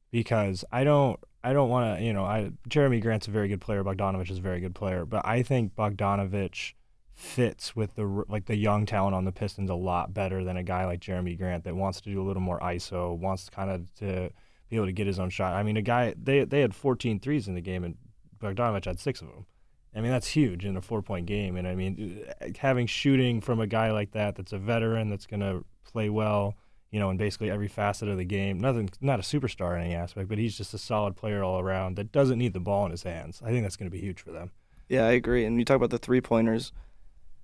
because 0.10 0.64
I 0.72 0.86
don't 0.86 1.20
I 1.44 1.54
don't 1.54 1.70
want 1.70 1.98
to 1.98 2.04
you 2.06 2.14
know 2.14 2.24
I 2.24 2.52
Jerami 2.70 3.02
Grant's 3.02 3.28
a 3.28 3.32
very 3.32 3.48
good 3.48 3.62
player, 3.62 3.84
Bogdanovich 3.84 4.32
is 4.32 4.38
a 4.38 4.42
very 4.42 4.60
good 4.60 4.76
player, 4.76 5.06
but 5.06 5.26
I 5.26 5.44
think 5.44 5.76
Bogdanovich 5.76 6.74
fits 7.14 7.76
with 7.76 7.96
the 7.96 8.26
like 8.28 8.46
the 8.46 8.56
young 8.56 8.86
talent 8.86 9.16
on 9.16 9.26
the 9.26 9.32
Pistons 9.32 9.70
a 9.70 9.76
lot 9.76 10.14
better 10.14 10.44
than 10.44 10.58
a 10.58 10.64
guy 10.64 10.86
like 10.86 11.00
Jerami 11.00 11.38
Grant 11.38 11.64
that 11.64 11.76
wants 11.76 12.02
to 12.02 12.10
do 12.10 12.22
a 12.22 12.26
little 12.26 12.42
more 12.42 12.60
ISO, 12.60 13.18
wants 13.18 13.50
kind 13.50 13.70
of 13.70 13.94
to 13.96 14.32
be 14.70 14.76
able 14.76 14.88
to 14.88 14.92
get 14.92 15.08
his 15.08 15.20
own 15.20 15.30
shot. 15.30 15.54
I 15.54 15.64
mean, 15.64 15.78
a 15.78 15.82
guy 15.82 16.16
they 16.22 16.44
they 16.46 16.62
had 16.62 16.74
14 16.74 17.20
threes 17.20 17.48
in 17.48 17.56
the 17.56 17.62
game 17.62 17.84
and 17.84 17.98
Bogdanovich 18.40 18.86
had 18.86 19.00
six 19.00 19.22
of 19.22 19.28
them. 19.28 19.46
I 19.96 20.02
mean, 20.02 20.12
that's 20.12 20.28
huge 20.28 20.66
in 20.66 20.76
a 20.76 20.82
four 20.82 21.02
point 21.02 21.26
game. 21.26 21.56
And 21.56 21.68
I 21.68 21.76
mean, 21.76 22.26
having 22.58 22.88
shooting 22.88 23.42
from 23.42 23.60
a 23.60 23.68
guy 23.68 23.92
like 23.92 24.12
that, 24.12 24.36
that's 24.36 24.54
a 24.54 24.58
veteran, 24.58 25.10
that's 25.10 25.28
going 25.28 25.42
to 25.42 25.64
play 25.86 26.10
well, 26.10 26.56
you 26.94 27.00
know, 27.00 27.10
in 27.10 27.18
basically 27.18 27.50
every 27.50 27.68
facet 27.68 28.08
of 28.08 28.18
the 28.18 28.24
game. 28.24 28.60
Nothing, 28.60 28.88
not 29.02 29.20
a 29.20 29.24
superstar 29.24 29.76
in 29.76 29.84
any 29.84 29.96
aspect, 29.96 30.30
but 30.30 30.38
he's 30.38 30.56
just 30.56 30.76
a 30.76 30.78
solid 30.78 31.16
player 31.16 31.44
all 31.44 31.60
around 31.60 31.96
that 31.96 32.12
doesn't 32.12 32.38
need 32.38 32.54
the 32.54 32.60
ball 32.60 32.86
in 32.86 32.92
his 32.92 33.02
hands. 33.02 33.42
I 33.44 33.50
think 33.50 33.64
that's 33.64 33.76
going 33.76 33.90
to 33.90 33.92
be 33.92 34.00
huge 34.00 34.22
for 34.22 34.32
them. 34.32 34.52
Yeah, 34.88 35.08
I 35.08 35.14
agree. 35.14 35.44
And 35.44 35.58
you 35.58 35.66
talk 35.66 35.78
about 35.78 35.90
the 35.90 35.98
three 35.98 36.22
pointers. 36.22 36.72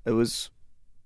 It 0.06 0.12
was 0.12 0.52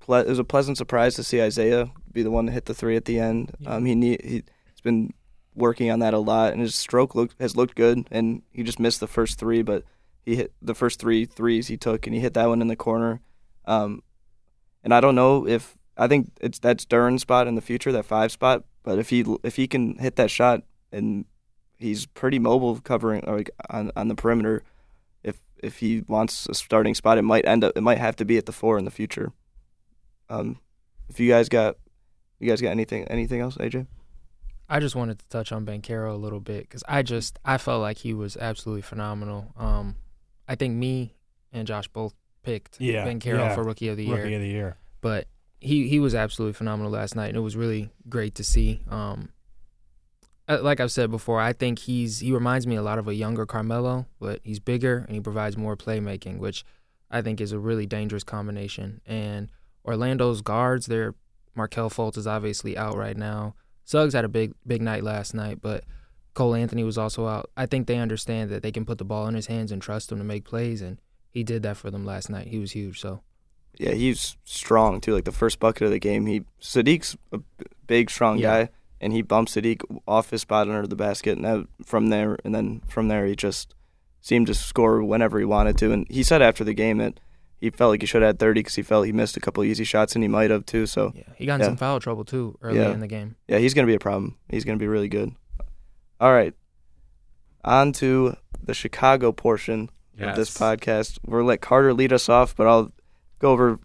ple- 0.01 0.15
it 0.15 0.27
was 0.27 0.39
a 0.39 0.43
pleasant 0.43 0.77
surprise 0.77 1.15
to 1.15 1.23
see 1.23 1.41
Isaiah 1.41 1.89
be 2.11 2.21
the 2.21 2.31
one 2.31 2.47
to 2.47 2.51
hit 2.51 2.65
the 2.65 2.73
three 2.73 2.97
at 2.97 3.05
the 3.05 3.17
end. 3.17 3.53
Yeah. 3.59 3.75
Um, 3.75 3.85
he 3.85 3.95
need, 3.95 4.21
he's 4.21 4.81
been 4.83 5.13
working 5.55 5.89
on 5.89 5.99
that 5.99 6.13
a 6.13 6.19
lot, 6.19 6.51
and 6.51 6.61
his 6.61 6.75
stroke 6.75 7.15
look 7.15 7.31
has 7.39 7.55
looked 7.55 7.75
good. 7.75 8.05
And 8.11 8.41
he 8.51 8.63
just 8.63 8.79
missed 8.79 8.99
the 8.99 9.07
first 9.07 9.39
three, 9.39 9.61
but 9.61 9.85
he 10.21 10.35
hit 10.35 10.51
the 10.61 10.75
first 10.75 10.99
three 10.99 11.23
threes 11.23 11.67
he 11.67 11.77
took, 11.77 12.05
and 12.05 12.13
he 12.13 12.19
hit 12.19 12.33
that 12.33 12.49
one 12.49 12.61
in 12.61 12.67
the 12.67 12.75
corner. 12.75 13.21
Um, 13.63 14.03
and 14.83 14.93
I 14.93 14.99
don't 14.99 15.15
know 15.15 15.47
if 15.47 15.77
I 15.97 16.07
think 16.07 16.31
it's 16.41 16.59
that's 16.59 16.85
Duren's 16.85 17.21
spot 17.21 17.47
in 17.47 17.55
the 17.55 17.61
future, 17.61 17.91
that 17.91 18.05
five 18.05 18.31
spot. 18.31 18.63
But 18.83 18.99
if 18.99 19.09
he 19.09 19.25
if 19.43 19.55
he 19.55 19.67
can 19.67 19.95
hit 19.97 20.15
that 20.17 20.31
shot, 20.31 20.63
and 20.91 21.25
he's 21.77 22.05
pretty 22.05 22.39
mobile 22.39 22.79
covering 22.79 23.23
like 23.27 23.49
on 23.69 23.91
on 23.95 24.07
the 24.07 24.15
perimeter 24.15 24.63
if 25.23 25.41
if 25.61 25.77
he 25.77 26.03
wants 26.07 26.47
a 26.49 26.53
starting 26.53 26.95
spot, 26.95 27.17
it 27.17 27.21
might 27.23 27.45
end 27.45 27.63
up 27.63 27.73
it 27.75 27.81
might 27.81 27.97
have 27.99 28.15
to 28.17 28.25
be 28.25 28.37
at 28.37 28.45
the 28.45 28.51
four 28.51 28.77
in 28.77 28.85
the 28.85 28.91
future. 28.91 29.31
Um, 30.29 30.59
if 31.09 31.19
you 31.19 31.29
guys 31.29 31.49
got 31.49 31.77
you 32.39 32.49
guys 32.49 32.61
got 32.61 32.69
anything 32.71 33.05
anything 33.05 33.39
else, 33.41 33.57
AJ? 33.57 33.87
I 34.69 34.79
just 34.79 34.95
wanted 34.95 35.19
to 35.19 35.27
touch 35.27 35.51
on 35.51 35.65
Banchero 35.65 36.13
a 36.13 36.17
little 36.17 36.39
bit 36.39 36.63
because 36.63 36.83
I 36.87 37.03
just 37.03 37.37
I 37.45 37.57
felt 37.57 37.81
like 37.81 37.99
he 37.99 38.13
was 38.13 38.35
absolutely 38.37 38.81
phenomenal. 38.81 39.53
Um, 39.57 39.97
I 40.47 40.55
think 40.55 40.75
me 40.75 41.13
and 41.51 41.67
Josh 41.67 41.87
both 41.89 42.13
picked 42.41 42.81
Yeah, 42.81 43.05
Banchero 43.05 43.37
yeah. 43.39 43.55
for 43.55 43.63
Rookie 43.63 43.89
of 43.89 43.97
the 43.97 44.05
Year, 44.05 44.15
Rookie 44.17 44.33
of 44.33 44.41
the 44.41 44.47
year. 44.47 44.77
but 45.01 45.27
he 45.63 45.87
he 45.87 45.99
was 45.99 46.13
absolutely 46.13 46.53
phenomenal 46.53 46.91
last 46.91 47.15
night, 47.15 47.29
and 47.29 47.37
it 47.37 47.41
was 47.41 47.55
really 47.55 47.89
great 48.09 48.35
to 48.35 48.43
see. 48.43 48.81
Um, 48.89 49.29
uh, 50.47 50.59
like 50.61 50.79
I've 50.79 50.91
said 50.91 51.09
before, 51.09 51.39
I 51.39 51.53
think 51.53 51.79
he's 51.79 52.19
he 52.19 52.31
reminds 52.31 52.67
me 52.67 52.75
a 52.75 52.81
lot 52.81 52.99
of 52.99 53.07
a 53.07 53.15
younger 53.15 53.45
Carmelo, 53.45 54.05
but 54.19 54.41
he's 54.43 54.59
bigger 54.59 55.05
and 55.07 55.15
he 55.15 55.21
provides 55.21 55.57
more 55.57 55.77
playmaking, 55.77 56.37
which 56.37 56.65
I 57.09 57.21
think 57.21 57.39
is 57.39 57.51
a 57.51 57.59
really 57.59 57.85
dangerous 57.85 58.23
combination. 58.23 59.01
And 59.05 59.49
Orlando's 59.85 60.41
guards, 60.41 60.87
their 60.87 61.15
Markelle 61.55 61.89
Fultz 61.89 62.17
is 62.17 62.27
obviously 62.27 62.77
out 62.77 62.97
right 62.97 63.17
now. 63.17 63.55
Suggs 63.85 64.13
had 64.13 64.25
a 64.25 64.29
big 64.29 64.53
big 64.67 64.81
night 64.81 65.03
last 65.03 65.33
night, 65.33 65.59
but 65.61 65.85
Cole 66.33 66.55
Anthony 66.55 66.83
was 66.83 66.97
also 66.97 67.27
out. 67.27 67.49
I 67.55 67.65
think 67.65 67.87
they 67.87 67.97
understand 67.97 68.49
that 68.49 68.63
they 68.63 68.71
can 68.71 68.85
put 68.85 68.97
the 68.97 69.05
ball 69.05 69.27
in 69.27 69.35
his 69.35 69.47
hands 69.47 69.71
and 69.71 69.81
trust 69.81 70.11
him 70.11 70.17
to 70.17 70.23
make 70.25 70.43
plays, 70.43 70.81
and 70.81 70.99
he 71.29 71.43
did 71.43 71.63
that 71.63 71.77
for 71.77 71.89
them 71.89 72.05
last 72.05 72.29
night. 72.29 72.47
He 72.47 72.59
was 72.59 72.73
huge. 72.73 72.99
So 72.99 73.21
Yeah, 73.79 73.91
he's 73.93 74.37
strong 74.43 75.01
too. 75.01 75.13
Like 75.13 75.25
the 75.25 75.31
first 75.31 75.59
bucket 75.59 75.83
of 75.83 75.91
the 75.91 75.99
game, 75.99 76.25
he 76.25 76.43
Saddiq's 76.61 77.17
a 77.31 77.39
big, 77.87 78.09
strong 78.09 78.37
Yeah. 78.37 78.65
guy, 78.65 78.69
and 79.01 79.11
he 79.13 79.21
bumped 79.21 79.51
Saddiq 79.53 79.81
off 80.07 80.29
his 80.29 80.41
spot 80.41 80.69
under 80.69 80.85
the 80.87 80.95
basket, 80.95 81.37
and 81.37 81.45
that, 81.45 81.67
from 81.85 82.07
there, 82.07 82.37
and 82.45 82.53
then 82.53 82.81
from 82.87 83.07
there, 83.07 83.25
he 83.25 83.35
just 83.35 83.73
seemed 84.21 84.47
to 84.47 84.53
score 84.53 85.03
whenever 85.03 85.39
he 85.39 85.45
wanted 85.45 85.77
to. 85.79 85.91
And 85.91 86.07
he 86.09 86.23
said 86.23 86.41
after 86.41 86.63
the 86.63 86.73
game 86.73 86.97
that 86.99 87.19
he 87.59 87.69
felt 87.69 87.91
like 87.91 88.01
he 88.01 88.05
should 88.07 88.21
have 88.21 88.29
had 88.29 88.39
30 88.39 88.59
because 88.59 88.75
he 88.75 88.81
felt 88.81 89.05
he 89.05 89.11
missed 89.11 89.35
a 89.37 89.39
couple 89.39 89.63
easy 89.63 89.83
shots, 89.83 90.15
and 90.15 90.23
he 90.23 90.27
might 90.27 90.51
have 90.51 90.65
too. 90.65 90.85
So 90.85 91.11
yeah, 91.15 91.23
he 91.35 91.45
got 91.45 91.55
in 91.55 91.61
Yeah. 91.61 91.65
some 91.67 91.77
foul 91.77 91.99
trouble 91.99 92.23
too 92.25 92.57
early 92.61 92.77
Yeah. 92.79 92.91
in 92.91 92.99
the 92.99 93.07
game. 93.07 93.35
Yeah, 93.47 93.57
he's 93.57 93.73
going 93.73 93.85
to 93.87 93.91
be 93.91 93.95
a 93.95 93.99
problem. 93.99 94.37
He's 94.49 94.63
going 94.65 94.77
to 94.77 94.83
be 94.83 94.87
really 94.87 95.09
good. 95.09 95.31
All 96.19 96.31
right. 96.33 96.53
on 97.65 97.93
to 97.93 98.35
the 98.61 98.73
Chicago 98.73 99.31
portion 99.31 99.89
of 100.19 100.35
this 100.35 100.49
podcast. 100.57 101.17
We'll 101.25 101.45
let 101.45 101.61
Carter 101.61 101.93
lead 101.93 102.11
us 102.11 102.27
off, 102.27 102.53
but 102.55 102.67
I'll 102.67 102.91
go 103.43 103.51
over 103.51 103.77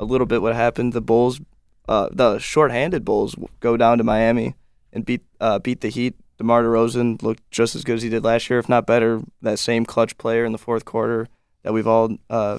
a 0.00 0.04
little 0.04 0.26
bit 0.26 0.42
what 0.42 0.56
happened. 0.56 0.94
The 0.94 1.02
Bulls, 1.02 1.40
uh, 1.88 2.08
the 2.10 2.38
shorthanded 2.38 3.04
Bulls, 3.04 3.36
go 3.60 3.76
down 3.76 3.98
to 3.98 4.04
Miami 4.04 4.54
and 4.92 5.04
beat 5.04 5.22
uh, 5.40 5.58
beat 5.58 5.82
the 5.82 5.88
Heat. 5.88 6.16
DeMar 6.38 6.64
DeRozan 6.64 7.22
looked 7.22 7.48
just 7.52 7.76
as 7.76 7.84
good 7.84 7.96
as 7.96 8.02
he 8.02 8.08
did 8.08 8.24
last 8.24 8.50
year, 8.50 8.58
if 8.58 8.68
not 8.68 8.86
better. 8.86 9.22
That 9.40 9.58
same 9.60 9.84
clutch 9.84 10.18
player 10.18 10.44
in 10.44 10.50
the 10.50 10.58
fourth 10.58 10.84
quarter 10.84 11.28
that 11.62 11.72
we've 11.72 11.86
all 11.86 12.16
uh, 12.28 12.58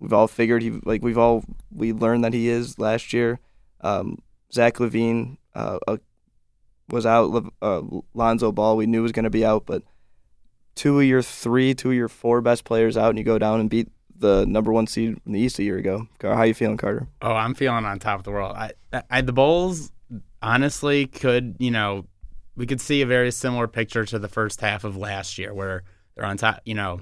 we've 0.00 0.12
all 0.12 0.26
figured 0.26 0.62
he 0.62 0.70
like 0.84 1.02
we've 1.02 1.18
all 1.18 1.44
we 1.70 1.92
learned 1.92 2.24
that 2.24 2.32
he 2.32 2.48
is 2.48 2.78
last 2.78 3.12
year. 3.12 3.38
Um, 3.82 4.22
Zach 4.52 4.74
LaVine 4.74 5.36
uh, 5.54 5.78
was 6.88 7.04
out. 7.04 7.52
Uh, 7.60 7.82
Lonzo 8.14 8.50
Ball 8.50 8.76
we 8.76 8.86
knew 8.86 9.02
was 9.02 9.12
going 9.12 9.24
to 9.24 9.30
be 9.30 9.44
out, 9.44 9.66
but 9.66 9.82
two 10.74 10.98
of 10.98 11.06
your 11.06 11.22
three, 11.22 11.74
two 11.74 11.90
of 11.90 11.96
your 11.96 12.08
four 12.08 12.40
best 12.40 12.64
players 12.64 12.96
out, 12.96 13.10
and 13.10 13.18
you 13.18 13.24
go 13.24 13.38
down 13.38 13.60
and 13.60 13.70
beat 13.70 13.88
the 14.18 14.44
number 14.46 14.72
one 14.72 14.86
seed 14.86 15.20
in 15.26 15.32
the 15.32 15.40
East 15.40 15.58
a 15.58 15.62
year 15.62 15.78
ago. 15.78 16.08
How 16.20 16.42
you 16.42 16.54
feeling, 16.54 16.76
Carter? 16.76 17.06
Oh, 17.22 17.32
I'm 17.32 17.54
feeling 17.54 17.84
on 17.84 17.98
top 17.98 18.18
of 18.18 18.24
the 18.24 18.30
world. 18.30 18.56
I, 18.56 18.72
I 19.10 19.20
the 19.20 19.32
Bulls 19.32 19.90
honestly 20.42 21.06
could, 21.06 21.56
you 21.58 21.70
know, 21.70 22.06
we 22.56 22.66
could 22.66 22.80
see 22.80 23.02
a 23.02 23.06
very 23.06 23.30
similar 23.30 23.68
picture 23.68 24.04
to 24.06 24.18
the 24.18 24.28
first 24.28 24.60
half 24.60 24.84
of 24.84 24.96
last 24.96 25.38
year 25.38 25.52
where 25.52 25.82
they're 26.14 26.24
on 26.24 26.36
top, 26.36 26.60
you 26.64 26.74
know, 26.74 27.00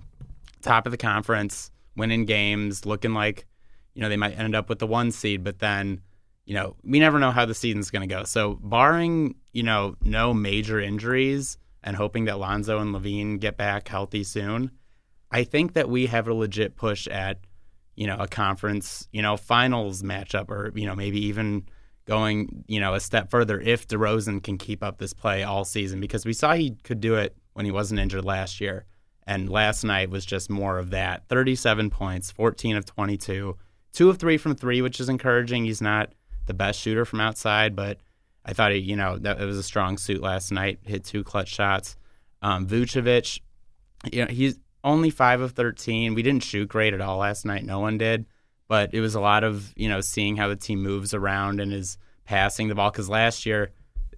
top 0.62 0.86
of 0.86 0.90
the 0.90 0.98
conference, 0.98 1.70
winning 1.96 2.24
games, 2.24 2.84
looking 2.84 3.14
like, 3.14 3.46
you 3.94 4.02
know, 4.02 4.08
they 4.08 4.16
might 4.16 4.38
end 4.38 4.56
up 4.56 4.68
with 4.68 4.80
the 4.80 4.86
one 4.86 5.12
seed, 5.12 5.44
but 5.44 5.60
then, 5.60 6.00
you 6.44 6.54
know, 6.54 6.74
we 6.82 6.98
never 6.98 7.18
know 7.18 7.30
how 7.30 7.46
the 7.46 7.54
season's 7.54 7.90
going 7.90 8.06
to 8.06 8.12
go. 8.12 8.24
So, 8.24 8.58
barring, 8.60 9.36
you 9.52 9.62
know, 9.62 9.94
no 10.02 10.34
major 10.34 10.80
injuries 10.80 11.56
and 11.82 11.96
hoping 11.96 12.24
that 12.24 12.38
Lonzo 12.38 12.80
and 12.80 12.94
LaVine 12.94 13.38
get 13.38 13.56
back 13.56 13.86
healthy 13.86 14.24
soon, 14.24 14.72
I 15.34 15.44
think 15.44 15.74
that 15.74 15.88
we 15.88 16.06
have 16.06 16.28
a 16.28 16.34
legit 16.34 16.76
push 16.76 17.06
at 17.08 17.38
you 17.96 18.06
know, 18.06 18.16
a 18.18 18.26
conference, 18.26 19.08
you 19.12 19.22
know, 19.22 19.36
finals 19.36 20.02
matchup 20.02 20.50
or, 20.50 20.72
you 20.74 20.86
know, 20.86 20.94
maybe 20.94 21.26
even 21.26 21.64
going, 22.06 22.64
you 22.66 22.80
know, 22.80 22.94
a 22.94 23.00
step 23.00 23.30
further 23.30 23.60
if 23.60 23.86
DeRozan 23.86 24.42
can 24.42 24.58
keep 24.58 24.82
up 24.82 24.98
this 24.98 25.14
play 25.14 25.42
all 25.42 25.64
season 25.64 26.00
because 26.00 26.26
we 26.26 26.32
saw 26.32 26.54
he 26.54 26.72
could 26.82 27.00
do 27.00 27.14
it 27.14 27.36
when 27.52 27.64
he 27.64 27.70
wasn't 27.70 28.00
injured 28.00 28.24
last 28.24 28.60
year. 28.60 28.84
And 29.26 29.48
last 29.48 29.84
night 29.84 30.10
was 30.10 30.26
just 30.26 30.50
more 30.50 30.78
of 30.78 30.90
that 30.90 31.28
37 31.28 31.88
points, 31.88 32.30
14 32.30 32.76
of 32.76 32.84
22, 32.84 33.56
two 33.92 34.10
of 34.10 34.18
three 34.18 34.36
from 34.36 34.54
three, 34.54 34.82
which 34.82 35.00
is 35.00 35.08
encouraging. 35.08 35.64
He's 35.64 35.80
not 35.80 36.12
the 36.46 36.52
best 36.52 36.80
shooter 36.80 37.06
from 37.06 37.20
outside, 37.20 37.74
but 37.74 37.98
I 38.44 38.52
thought 38.52 38.72
he, 38.72 38.78
you 38.78 38.96
know, 38.96 39.16
that 39.18 39.40
it 39.40 39.44
was 39.46 39.56
a 39.56 39.62
strong 39.62 39.96
suit 39.96 40.20
last 40.20 40.50
night, 40.50 40.80
hit 40.82 41.04
two 41.04 41.24
clutch 41.24 41.48
shots. 41.48 41.96
Um, 42.42 42.66
Vucevic, 42.66 43.40
you 44.12 44.26
know, 44.26 44.30
he's 44.30 44.58
only 44.84 45.10
five 45.10 45.40
of 45.40 45.52
13. 45.52 46.14
We 46.14 46.22
didn't 46.22 46.44
shoot 46.44 46.68
great 46.68 46.94
at 46.94 47.00
all 47.00 47.18
last 47.18 47.44
night. 47.44 47.64
No 47.64 47.80
one 47.80 47.98
did. 47.98 48.26
But 48.68 48.94
it 48.94 49.00
was 49.00 49.14
a 49.14 49.20
lot 49.20 49.44
of, 49.44 49.72
you 49.76 49.88
know, 49.88 50.00
seeing 50.00 50.36
how 50.36 50.48
the 50.48 50.56
team 50.56 50.82
moves 50.82 51.12
around 51.14 51.60
and 51.60 51.72
is 51.72 51.98
passing 52.24 52.68
the 52.68 52.74
ball. 52.74 52.90
Because 52.90 53.08
last 53.08 53.44
year, 53.44 53.72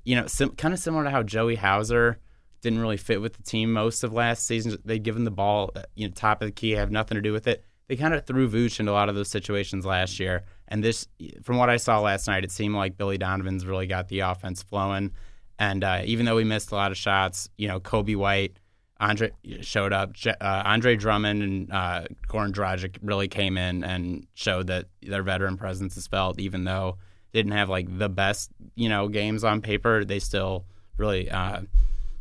you 0.05 0.15
know, 0.15 0.27
sim- 0.27 0.55
kind 0.57 0.75
of 0.75 0.81
similar 0.81 1.05
to 1.05 1.11
how 1.11 1.23
Joey 1.23 1.57
Hauser 1.57 2.19
didn't 2.61 2.81
really 2.81 2.97
fit 2.97 3.21
with 3.21 3.35
the 3.35 3.43
team 3.43 3.73
most 3.73 4.05
of 4.05 4.13
last 4.13 4.47
season. 4.47 4.77
They'd 4.85 5.03
given 5.03 5.25
the 5.25 5.31
ball, 5.31 5.71
uh, 5.75 5.83
you 5.95 6.07
know, 6.07 6.13
top 6.15 6.43
of 6.43 6.49
the 6.49 6.53
key, 6.53 6.73
have 6.73 6.91
nothing 6.91 7.17
to 7.17 7.23
do 7.23 7.33
with 7.33 7.47
it. 7.47 7.65
They 7.89 7.97
kind 7.97 8.15
of 8.15 8.27
threw 8.27 8.49
Vooch 8.49 8.81
into 8.81 8.91
a 8.91 8.95
lot 8.95 9.09
of 9.09 9.15
those 9.15 9.31
situations 9.31 9.87
last 9.87 10.19
year. 10.19 10.45
And 10.69 10.83
this, 10.83 11.07
from 11.43 11.57
what 11.57 11.71
I 11.71 11.77
saw 11.77 12.01
last 12.01 12.27
night, 12.27 12.45
it 12.45 12.51
seemed 12.51 12.75
like 12.75 12.97
Billy 12.97 13.19
Donovan's 13.19 13.67
really 13.67 13.87
got 13.87 14.09
the 14.09 14.21
offense 14.21 14.63
flowing. 14.63 15.13
And 15.59 15.85
uh, 15.85 16.03
even 16.05 16.27
though 16.27 16.37
we 16.37 16.45
missed 16.45 16.73
a 16.73 16.75
lot 16.75 16.91
of 16.91 16.97
shots, 16.97 17.49
you 17.57 17.69
know, 17.69 17.79
Coby 17.79 18.17
White, 18.17 18.59
Andre 18.99 19.33
showed 19.61 19.93
up. 19.93 20.15
Uh, 20.27 20.63
Andre 20.65 20.97
Drummond 20.97 21.43
and 21.43 21.73
uh, 21.73 22.05
Goran 22.29 22.53
Dragic 22.53 22.97
really 23.03 23.29
came 23.29 23.59
in 23.59 23.85
and 23.85 24.27
showed 24.35 24.69
that 24.69 24.87
their 25.03 25.23
veteran 25.23 25.57
presence 25.57 25.97
is 25.97 26.07
felt, 26.07 26.41
even 26.41 26.65
though 26.65 26.97
they 27.33 27.41
didn't 27.41 27.53
have 27.53 27.69
like 27.69 27.99
the 27.99 28.09
best, 28.09 28.51
you 28.75 28.89
know, 28.89 29.09
games 29.09 29.45
on 29.45 29.61
paper. 29.61 30.05
They 30.05 30.19
still 30.19 30.65
really, 30.97 31.31
uh, 31.31 31.63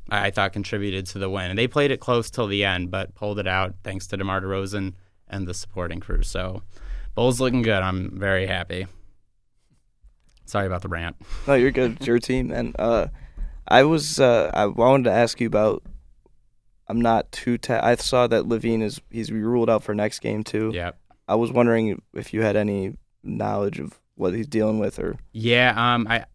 I 0.09 0.31
thought, 0.31 0.53
contributed 0.53 1.05
to 1.07 1.19
the 1.19 1.29
win. 1.29 1.49
And 1.49 1.57
they 1.57 1.67
played 1.67 1.91
it 1.91 1.99
close 1.99 2.29
till 2.29 2.47
the 2.47 2.65
end, 2.65 2.91
but 2.91 3.15
pulled 3.15 3.39
it 3.39 3.47
out 3.47 3.75
thanks 3.83 4.07
to 4.07 4.17
DeMar 4.17 4.41
DeRozan 4.41 4.93
and 5.29 5.47
the 5.47 5.53
supporting 5.53 5.99
crew. 5.99 6.23
So, 6.23 6.61
Bulls 7.15 7.39
looking 7.39 7.61
good. 7.61 7.81
I'm 7.81 8.19
very 8.19 8.45
happy. 8.45 8.87
Sorry 10.45 10.67
about 10.67 10.81
the 10.81 10.89
rant. 10.89 11.15
No, 11.47 11.53
you're 11.53 11.71
good. 11.71 11.93
It's 11.93 12.07
your 12.07 12.19
team, 12.19 12.51
and 12.51 12.75
uh, 12.77 13.07
I 13.67 13.83
was 13.83 14.19
uh, 14.19 14.51
I 14.53 14.65
wanted 14.65 15.05
to 15.05 15.11
ask 15.11 15.39
you 15.39 15.47
about. 15.47 15.81
I'm 16.87 17.01
not 17.01 17.31
too. 17.31 17.57
Ta- 17.57 17.81
I 17.83 17.95
saw 17.95 18.27
that 18.27 18.43
LaVine 18.43 18.81
is 18.83 19.01
he's 19.09 19.31
ruled 19.31 19.69
out 19.69 19.83
for 19.83 19.95
next 19.95 20.19
game 20.19 20.43
too. 20.43 20.71
Yeah. 20.73 20.91
I 21.27 21.35
was 21.35 21.51
wondering 21.51 22.01
if 22.13 22.33
you 22.33 22.41
had 22.43 22.55
any 22.55 22.97
knowledge 23.23 23.79
of 23.79 23.99
what 24.15 24.33
he's 24.33 24.47
dealing 24.47 24.77
with, 24.79 24.99
or 24.99 25.17
Yeah, 25.31 25.73
um, 25.75 26.05
I 26.09 26.25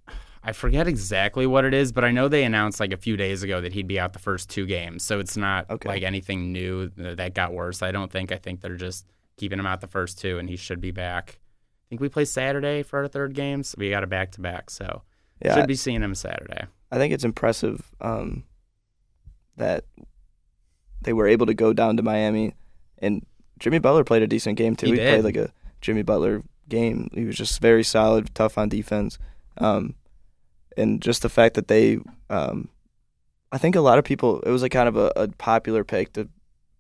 I 0.42 0.52
forget 0.52 0.88
exactly 0.88 1.46
what 1.46 1.64
it 1.64 1.74
is, 1.74 1.92
but 1.92 2.04
I 2.04 2.10
know 2.10 2.26
they 2.26 2.44
announced 2.44 2.80
like 2.80 2.92
a 2.92 2.96
few 2.96 3.16
days 3.16 3.42
ago 3.42 3.60
that 3.60 3.72
he'd 3.74 3.86
be 3.86 4.00
out 4.00 4.12
the 4.14 4.18
first 4.18 4.48
two 4.50 4.66
games, 4.66 5.04
so 5.04 5.20
it's 5.20 5.36
not 5.36 5.70
Okay. 5.70 5.88
like 5.88 6.02
anything 6.02 6.50
new 6.52 6.88
that 6.96 7.34
got 7.34 7.52
worse. 7.52 7.82
I 7.82 7.92
don't 7.92 8.10
think. 8.10 8.32
I 8.32 8.36
think 8.36 8.60
they're 8.60 8.76
just 8.76 9.06
keeping 9.36 9.58
him 9.58 9.66
out 9.66 9.80
the 9.80 9.86
first 9.86 10.18
two, 10.18 10.38
and 10.38 10.48
he 10.48 10.56
should 10.56 10.80
be 10.80 10.90
back. 10.90 11.38
I 11.38 11.84
think 11.90 12.00
we 12.00 12.08
play 12.08 12.24
Saturday 12.24 12.82
for 12.82 12.98
our 13.00 13.08
third 13.08 13.34
game, 13.34 13.62
so 13.62 13.76
we 13.78 13.90
got 13.90 14.02
a 14.02 14.06
back 14.06 14.32
to 14.32 14.40
back, 14.40 14.70
so 14.70 15.02
yeah, 15.44 15.54
should 15.54 15.66
be 15.68 15.74
seeing 15.76 16.02
him 16.02 16.14
Saturday. 16.14 16.64
I 16.90 16.96
think 16.96 17.12
it's 17.14 17.24
impressive 17.24 17.90
um, 18.00 18.44
that 19.56 19.84
they 21.02 21.12
were 21.12 21.26
able 21.26 21.46
to 21.46 21.54
go 21.54 21.72
down 21.72 21.96
to 21.96 22.02
Miami, 22.02 22.54
and 22.98 23.24
Jimmy 23.58 23.78
Butler 23.78 24.04
played 24.04 24.22
a 24.22 24.26
decent 24.26 24.58
game 24.58 24.76
too. 24.76 24.86
He 24.86 24.96
played 24.96 25.16
did. 25.16 25.24
like 25.24 25.36
a 25.36 25.52
Jimmy 25.80 26.02
Butler 26.02 26.42
game. 26.68 27.10
He 27.12 27.24
was 27.24 27.36
just 27.36 27.60
very 27.60 27.84
solid, 27.84 28.34
tough 28.34 28.58
on 28.58 28.68
defense, 28.68 29.18
um, 29.58 29.94
and 30.76 31.00
just 31.00 31.22
the 31.22 31.28
fact 31.28 31.54
that 31.54 31.68
they, 31.68 31.98
um, 32.28 32.68
I 33.52 33.58
think 33.58 33.76
a 33.76 33.80
lot 33.80 33.98
of 33.98 34.04
people, 34.04 34.40
it 34.40 34.50
was 34.50 34.62
like 34.62 34.72
kind 34.72 34.88
of 34.88 34.96
a, 34.96 35.12
a 35.16 35.28
popular 35.28 35.84
pick 35.84 36.12
to 36.14 36.28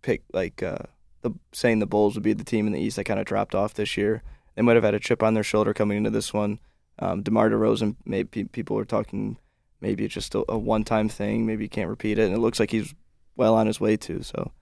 pick 0.02 0.22
like 0.32 0.62
uh, 0.62 0.78
the 1.22 1.32
saying 1.52 1.78
the 1.78 1.86
Bulls 1.86 2.14
would 2.14 2.22
be 2.22 2.32
the 2.32 2.44
team 2.44 2.66
in 2.66 2.72
the 2.72 2.80
East 2.80 2.96
that 2.96 3.04
kind 3.04 3.20
of 3.20 3.26
dropped 3.26 3.54
off 3.54 3.74
this 3.74 3.96
year. 3.96 4.22
They 4.54 4.62
might 4.62 4.76
have 4.76 4.84
had 4.84 4.94
a 4.94 5.00
chip 5.00 5.22
on 5.22 5.34
their 5.34 5.44
shoulder 5.44 5.72
coming 5.72 5.96
into 5.98 6.10
this 6.10 6.32
one. 6.32 6.58
Um, 6.98 7.22
DeMar 7.22 7.50
DeRozan, 7.50 7.96
maybe 8.04 8.44
people 8.44 8.76
were 8.76 8.84
talking 8.84 9.38
maybe 9.80 10.04
it's 10.04 10.14
just 10.14 10.34
a, 10.34 10.44
a 10.48 10.58
one-time 10.58 11.08
thing. 11.08 11.46
Maybe 11.46 11.64
you 11.64 11.68
can't 11.68 11.88
repeat 11.88 12.18
it, 12.18 12.26
and 12.26 12.34
it 12.34 12.40
looks 12.40 12.60
like 12.60 12.70
he's 12.70 12.94
well 13.36 13.54
on 13.54 13.66
his 13.66 13.80
way 13.80 13.96
to. 13.98 14.22
So, 14.22 14.52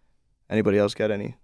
anybody 0.51 0.79
else 0.79 0.95
got 0.95 1.11
any? 1.11 1.37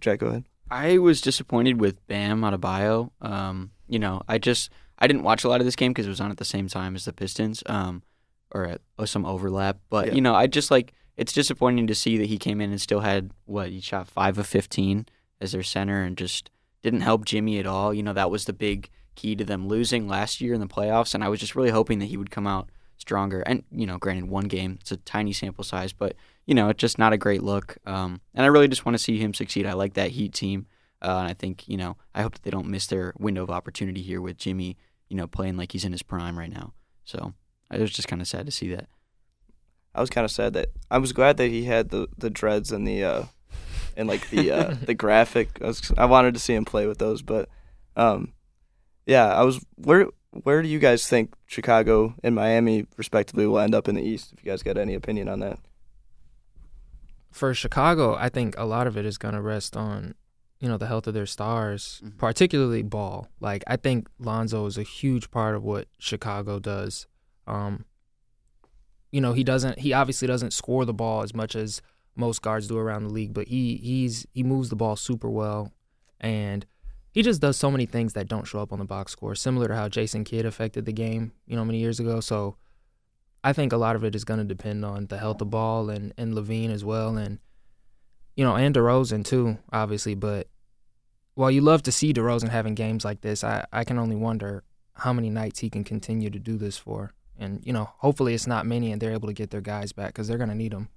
Jack, 0.00 0.20
go 0.20 0.26
ahead. 0.28 0.44
I 0.70 0.98
was 0.98 1.20
disappointed 1.20 1.80
with 1.80 2.04
Bam 2.06 2.42
out 2.44 2.58
Adebayo. 2.60 3.10
Um, 3.20 3.70
you 3.88 3.98
know, 3.98 4.22
I 4.28 4.38
just 4.38 4.70
I 4.98 5.06
didn't 5.06 5.22
watch 5.22 5.44
a 5.44 5.48
lot 5.48 5.60
of 5.60 5.64
this 5.66 5.76
game 5.76 5.92
because 5.92 6.06
it 6.06 6.10
was 6.10 6.20
on 6.20 6.30
at 6.30 6.38
the 6.38 6.44
same 6.44 6.68
time 6.68 6.94
as 6.96 7.04
the 7.04 7.12
Pistons, 7.12 7.62
um, 7.66 8.02
or, 8.50 8.64
at, 8.66 8.80
or 8.98 9.06
some 9.06 9.24
overlap. 9.24 9.78
But 9.90 10.08
Yeah. 10.08 10.14
you 10.14 10.20
know, 10.20 10.34
I 10.34 10.46
just 10.46 10.70
like 10.70 10.92
it's 11.16 11.32
disappointing 11.32 11.86
to 11.86 11.94
see 11.94 12.18
that 12.18 12.26
he 12.26 12.36
came 12.38 12.60
in 12.60 12.70
and 12.70 12.80
still 12.80 13.00
had 13.00 13.30
what 13.44 13.70
he 13.70 13.80
shot 13.80 14.08
five 14.08 14.38
of 14.38 14.46
fifteen 14.46 15.06
as 15.40 15.52
their 15.52 15.62
center 15.62 16.02
and 16.02 16.16
just 16.16 16.50
didn't 16.82 17.00
help 17.02 17.24
Jimmy 17.24 17.58
at 17.58 17.66
all. 17.66 17.92
You 17.94 18.02
know, 18.02 18.12
that 18.12 18.30
was 18.30 18.44
the 18.44 18.52
big 18.52 18.90
key 19.14 19.34
to 19.36 19.44
them 19.44 19.66
losing 19.68 20.08
last 20.08 20.40
year 20.40 20.52
in 20.52 20.60
the 20.60 20.66
playoffs, 20.66 21.14
and 21.14 21.22
I 21.24 21.28
was 21.28 21.40
just 21.40 21.54
really 21.56 21.70
hoping 21.70 22.00
that 22.00 22.06
he 22.06 22.16
would 22.16 22.30
come 22.30 22.46
out 22.46 22.68
stronger. 22.98 23.40
And 23.42 23.64
you 23.70 23.86
know, 23.86 23.98
granted, 23.98 24.28
one 24.28 24.48
game 24.48 24.78
it's 24.80 24.92
a 24.92 24.96
tiny 24.98 25.32
sample 25.32 25.64
size, 25.64 25.92
but 25.92 26.14
you 26.46 26.54
know, 26.54 26.68
it's 26.68 26.80
just 26.80 26.98
not 26.98 27.12
a 27.12 27.18
great 27.18 27.42
look. 27.42 27.78
Um, 27.86 28.20
and 28.34 28.44
I 28.44 28.48
really 28.48 28.68
just 28.68 28.86
want 28.86 28.96
to 28.96 29.02
see 29.02 29.18
him 29.18 29.34
succeed. 29.34 29.66
I 29.66 29.72
like 29.72 29.94
that 29.94 30.12
Heat 30.12 30.32
team. 30.32 30.66
Uh, 31.02 31.18
and 31.18 31.28
I 31.28 31.34
think, 31.34 31.68
you 31.68 31.76
know, 31.76 31.96
I 32.14 32.22
hope 32.22 32.34
that 32.34 32.42
they 32.42 32.50
don't 32.50 32.68
miss 32.68 32.86
their 32.86 33.12
window 33.18 33.42
of 33.42 33.50
opportunity 33.50 34.00
here 34.00 34.20
with 34.20 34.38
Jimmy, 34.38 34.76
you 35.08 35.16
know, 35.16 35.26
playing 35.26 35.56
like 35.56 35.72
he's 35.72 35.84
in 35.84 35.92
his 35.92 36.02
prime 36.02 36.38
right 36.38 36.50
now. 36.50 36.72
So 37.04 37.34
I 37.70 37.78
was 37.78 37.90
just 37.90 38.08
kind 38.08 38.22
of 38.22 38.28
sad 38.28 38.46
to 38.46 38.52
see 38.52 38.72
that. 38.74 38.88
I 39.94 40.00
was 40.00 40.10
kind 40.10 40.24
of 40.24 40.30
sad 40.30 40.52
that 40.54 40.68
I 40.90 40.98
was 40.98 41.12
glad 41.12 41.38
that 41.38 41.48
he 41.48 41.64
had 41.64 41.88
the 41.88 42.08
the 42.18 42.28
dreads 42.28 42.70
and 42.70 42.86
the 42.86 43.02
uh, 43.02 43.24
and 43.96 44.08
like 44.08 44.28
the 44.28 44.50
uh, 44.50 44.74
the 44.82 44.94
graphic. 44.94 45.58
I, 45.62 45.68
was, 45.68 45.92
I 45.96 46.04
wanted 46.04 46.34
to 46.34 46.40
see 46.40 46.54
him 46.54 46.66
play 46.66 46.86
with 46.86 46.98
those, 46.98 47.22
but 47.22 47.48
um, 47.96 48.34
yeah, 49.06 49.26
I 49.26 49.42
was 49.42 49.64
where. 49.76 50.08
Where 50.30 50.60
do 50.62 50.68
you 50.68 50.78
guys 50.78 51.06
think 51.06 51.34
Chicago 51.46 52.14
and 52.22 52.34
Miami, 52.34 52.86
respectively, 52.96 53.46
will 53.46 53.58
end 53.58 53.74
up 53.74 53.88
in 53.88 53.94
the 53.94 54.02
East? 54.02 54.32
If 54.32 54.44
you 54.44 54.50
guys 54.50 54.62
got 54.62 54.76
any 54.76 54.94
opinion 54.94 55.28
on 55.28 55.40
that, 55.40 55.58
for 57.30 57.52
Chicago, 57.54 58.14
I 58.14 58.28
think 58.28 58.54
a 58.56 58.64
lot 58.64 58.86
of 58.86 58.96
it 58.96 59.04
is 59.04 59.18
going 59.18 59.34
to 59.34 59.42
rest 59.42 59.76
on, 59.76 60.14
you 60.58 60.68
know, 60.68 60.78
the 60.78 60.86
health 60.86 61.06
of 61.06 61.14
their 61.14 61.26
stars, 61.26 62.00
Mhm. 62.04 62.16
particularly 62.16 62.82
Ball. 62.82 63.28
Like 63.40 63.62
I 63.66 63.76
think 63.76 64.08
Lonzo 64.18 64.64
is 64.66 64.78
a 64.78 64.82
huge 64.82 65.30
part 65.30 65.54
of 65.54 65.62
what 65.62 65.88
Chicago 65.98 66.58
does. 66.58 67.06
Um, 67.46 67.84
you 69.12 69.20
know, 69.20 69.32
he 69.34 69.44
doesn't. 69.44 69.78
He 69.80 69.92
obviously 69.92 70.26
doesn't 70.28 70.52
score 70.52 70.84
the 70.84 70.94
ball 70.94 71.22
as 71.22 71.34
much 71.34 71.54
as 71.54 71.80
most 72.14 72.40
guards 72.42 72.66
do 72.68 72.76
around 72.78 73.04
the 73.04 73.12
league, 73.12 73.34
but 73.34 73.48
he 73.48 73.76
he's 73.76 74.26
he 74.32 74.42
moves 74.42 74.68
the 74.70 74.76
ball 74.76 74.96
super 74.96 75.30
well, 75.30 75.72
and 76.20 76.64
he 77.16 77.22
just 77.22 77.40
does 77.40 77.56
so 77.56 77.70
many 77.70 77.86
things 77.86 78.12
that 78.12 78.28
don't 78.28 78.46
show 78.46 78.60
up 78.60 78.72
on 78.72 78.78
the 78.78 78.84
box 78.84 79.12
score. 79.12 79.34
Similar 79.34 79.68
to 79.68 79.74
how 79.74 79.88
Jason 79.88 80.22
Kidd 80.22 80.44
affected 80.44 80.84
the 80.84 80.92
game, 80.92 81.32
you 81.46 81.56
know, 81.56 81.64
many 81.64 81.78
years 81.78 81.98
ago. 81.98 82.20
So. 82.20 82.56
I 83.44 83.52
think 83.52 83.72
a 83.72 83.76
lot 83.76 83.94
of 83.94 84.02
it 84.02 84.16
is 84.16 84.24
going 84.24 84.38
to 84.38 84.44
depend 84.44 84.84
on 84.84 85.06
the 85.06 85.18
health 85.18 85.40
of 85.40 85.50
Ball 85.50 85.88
and 85.88 86.12
and 86.18 86.34
LaVine 86.34 86.70
as 86.70 86.84
well, 86.84 87.16
and 87.16 87.38
you 88.34 88.42
know, 88.42 88.56
and 88.56 88.74
DeRozan 88.74 89.24
too, 89.24 89.58
obviously. 89.72 90.16
But 90.16 90.48
while 91.34 91.52
you 91.52 91.60
love 91.60 91.82
to 91.84 91.92
see 91.92 92.12
DeRozan 92.12 92.48
having 92.48 92.74
games 92.74 93.04
like 93.04 93.20
this, 93.20 93.44
I 93.44 93.64
I 93.72 93.84
can 93.84 94.00
only 94.00 94.16
wonder 94.16 94.64
how 94.94 95.12
many 95.12 95.30
nights 95.30 95.60
he 95.60 95.70
can 95.70 95.84
continue 95.84 96.28
to 96.28 96.40
do 96.40 96.56
this 96.56 96.76
for. 96.76 97.12
And 97.38 97.64
you 97.64 97.72
know, 97.72 97.90
hopefully 97.98 98.34
it's 98.34 98.48
not 98.48 98.66
many, 98.66 98.90
and 98.90 99.00
they're 99.00 99.12
able 99.12 99.28
to 99.28 99.34
get 99.34 99.50
their 99.50 99.60
guys 99.60 99.92
back 99.92 100.08
because 100.08 100.26
they're 100.26 100.38
going 100.38 100.50
to 100.50 100.56
need 100.56 100.72
them. 100.72 100.88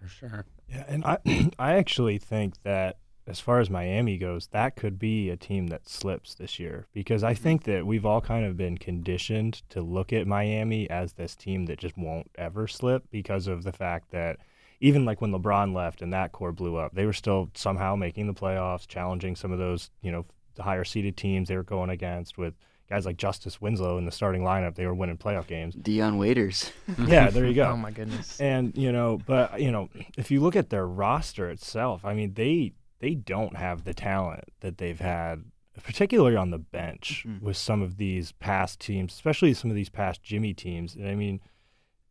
For 0.00 0.08
sure. 0.08 0.46
Yeah, 0.68 0.84
and 0.88 1.04
I 1.04 1.18
I 1.58 1.74
actually 1.74 2.18
think 2.18 2.62
that 2.62 2.96
as 3.30 3.38
far 3.38 3.60
as 3.60 3.70
Miami 3.70 4.18
goes, 4.18 4.48
that 4.48 4.74
could 4.74 4.98
be 4.98 5.30
a 5.30 5.36
team 5.36 5.68
that 5.68 5.88
slips 5.88 6.34
this 6.34 6.58
year 6.58 6.88
because 6.92 7.22
I 7.22 7.32
mm-hmm. 7.32 7.42
think 7.42 7.64
that 7.64 7.86
we've 7.86 8.04
all 8.04 8.20
kind 8.20 8.44
of 8.44 8.56
been 8.56 8.76
conditioned 8.76 9.62
to 9.70 9.80
look 9.80 10.12
at 10.12 10.26
Miami 10.26 10.90
as 10.90 11.12
this 11.12 11.36
team 11.36 11.66
that 11.66 11.78
just 11.78 11.96
won't 11.96 12.28
ever 12.34 12.66
slip 12.66 13.04
because 13.12 13.46
of 13.46 13.62
the 13.62 13.72
fact 13.72 14.10
that 14.10 14.38
even 14.80 15.04
like 15.04 15.20
when 15.20 15.30
LeBron 15.30 15.72
left 15.72 16.02
and 16.02 16.12
that 16.12 16.32
core 16.32 16.50
blew 16.50 16.76
up, 16.76 16.92
they 16.92 17.06
were 17.06 17.12
still 17.12 17.50
somehow 17.54 17.94
making 17.94 18.26
the 18.26 18.34
playoffs, 18.34 18.88
challenging 18.88 19.36
some 19.36 19.52
of 19.52 19.60
those, 19.60 19.90
you 20.02 20.10
know, 20.10 20.26
higher 20.58 20.84
seeded 20.84 21.16
teams 21.16 21.48
they 21.48 21.56
were 21.56 21.62
going 21.62 21.90
against 21.90 22.36
with 22.36 22.54
guys 22.88 23.06
like 23.06 23.16
Justice 23.16 23.60
Winslow 23.60 23.96
in 23.98 24.06
the 24.06 24.10
starting 24.10 24.42
lineup. 24.42 24.74
They 24.74 24.86
were 24.86 24.94
winning 24.94 25.16
playoff 25.16 25.46
games. 25.46 25.76
Dion 25.76 26.18
Waiters. 26.18 26.72
yeah, 27.06 27.30
there 27.30 27.46
you 27.46 27.54
go. 27.54 27.70
Oh 27.70 27.76
my 27.76 27.92
goodness. 27.92 28.40
And 28.40 28.76
you 28.76 28.90
know, 28.90 29.20
but 29.24 29.60
you 29.60 29.70
know, 29.70 29.88
if 30.18 30.32
you 30.32 30.40
look 30.40 30.56
at 30.56 30.70
their 30.70 30.86
roster 30.86 31.48
itself, 31.48 32.04
I 32.04 32.14
mean, 32.14 32.34
they 32.34 32.72
they 33.00 33.14
don't 33.14 33.56
have 33.56 33.84
the 33.84 33.94
talent 33.94 34.44
that 34.60 34.78
they've 34.78 35.00
had, 35.00 35.44
particularly 35.82 36.36
on 36.36 36.50
the 36.50 36.58
bench 36.58 37.24
Mhm. 37.26 37.40
with 37.42 37.56
some 37.56 37.82
of 37.82 37.96
these 37.96 38.32
past 38.32 38.78
teams, 38.80 39.12
especially 39.12 39.52
some 39.54 39.70
of 39.70 39.76
these 39.76 39.88
past 39.90 40.22
Jimmy 40.22 40.54
teams. 40.54 40.94
And 40.94 41.08
I 41.08 41.14
mean, 41.14 41.40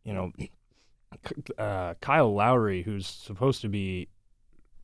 you 0.04 0.12
know, 0.12 0.32
uh, 1.58 1.94
Kyle 2.00 2.32
Lowry, 2.34 2.82
who's 2.82 3.06
supposed 3.06 3.60
to 3.62 3.68
be 3.68 4.08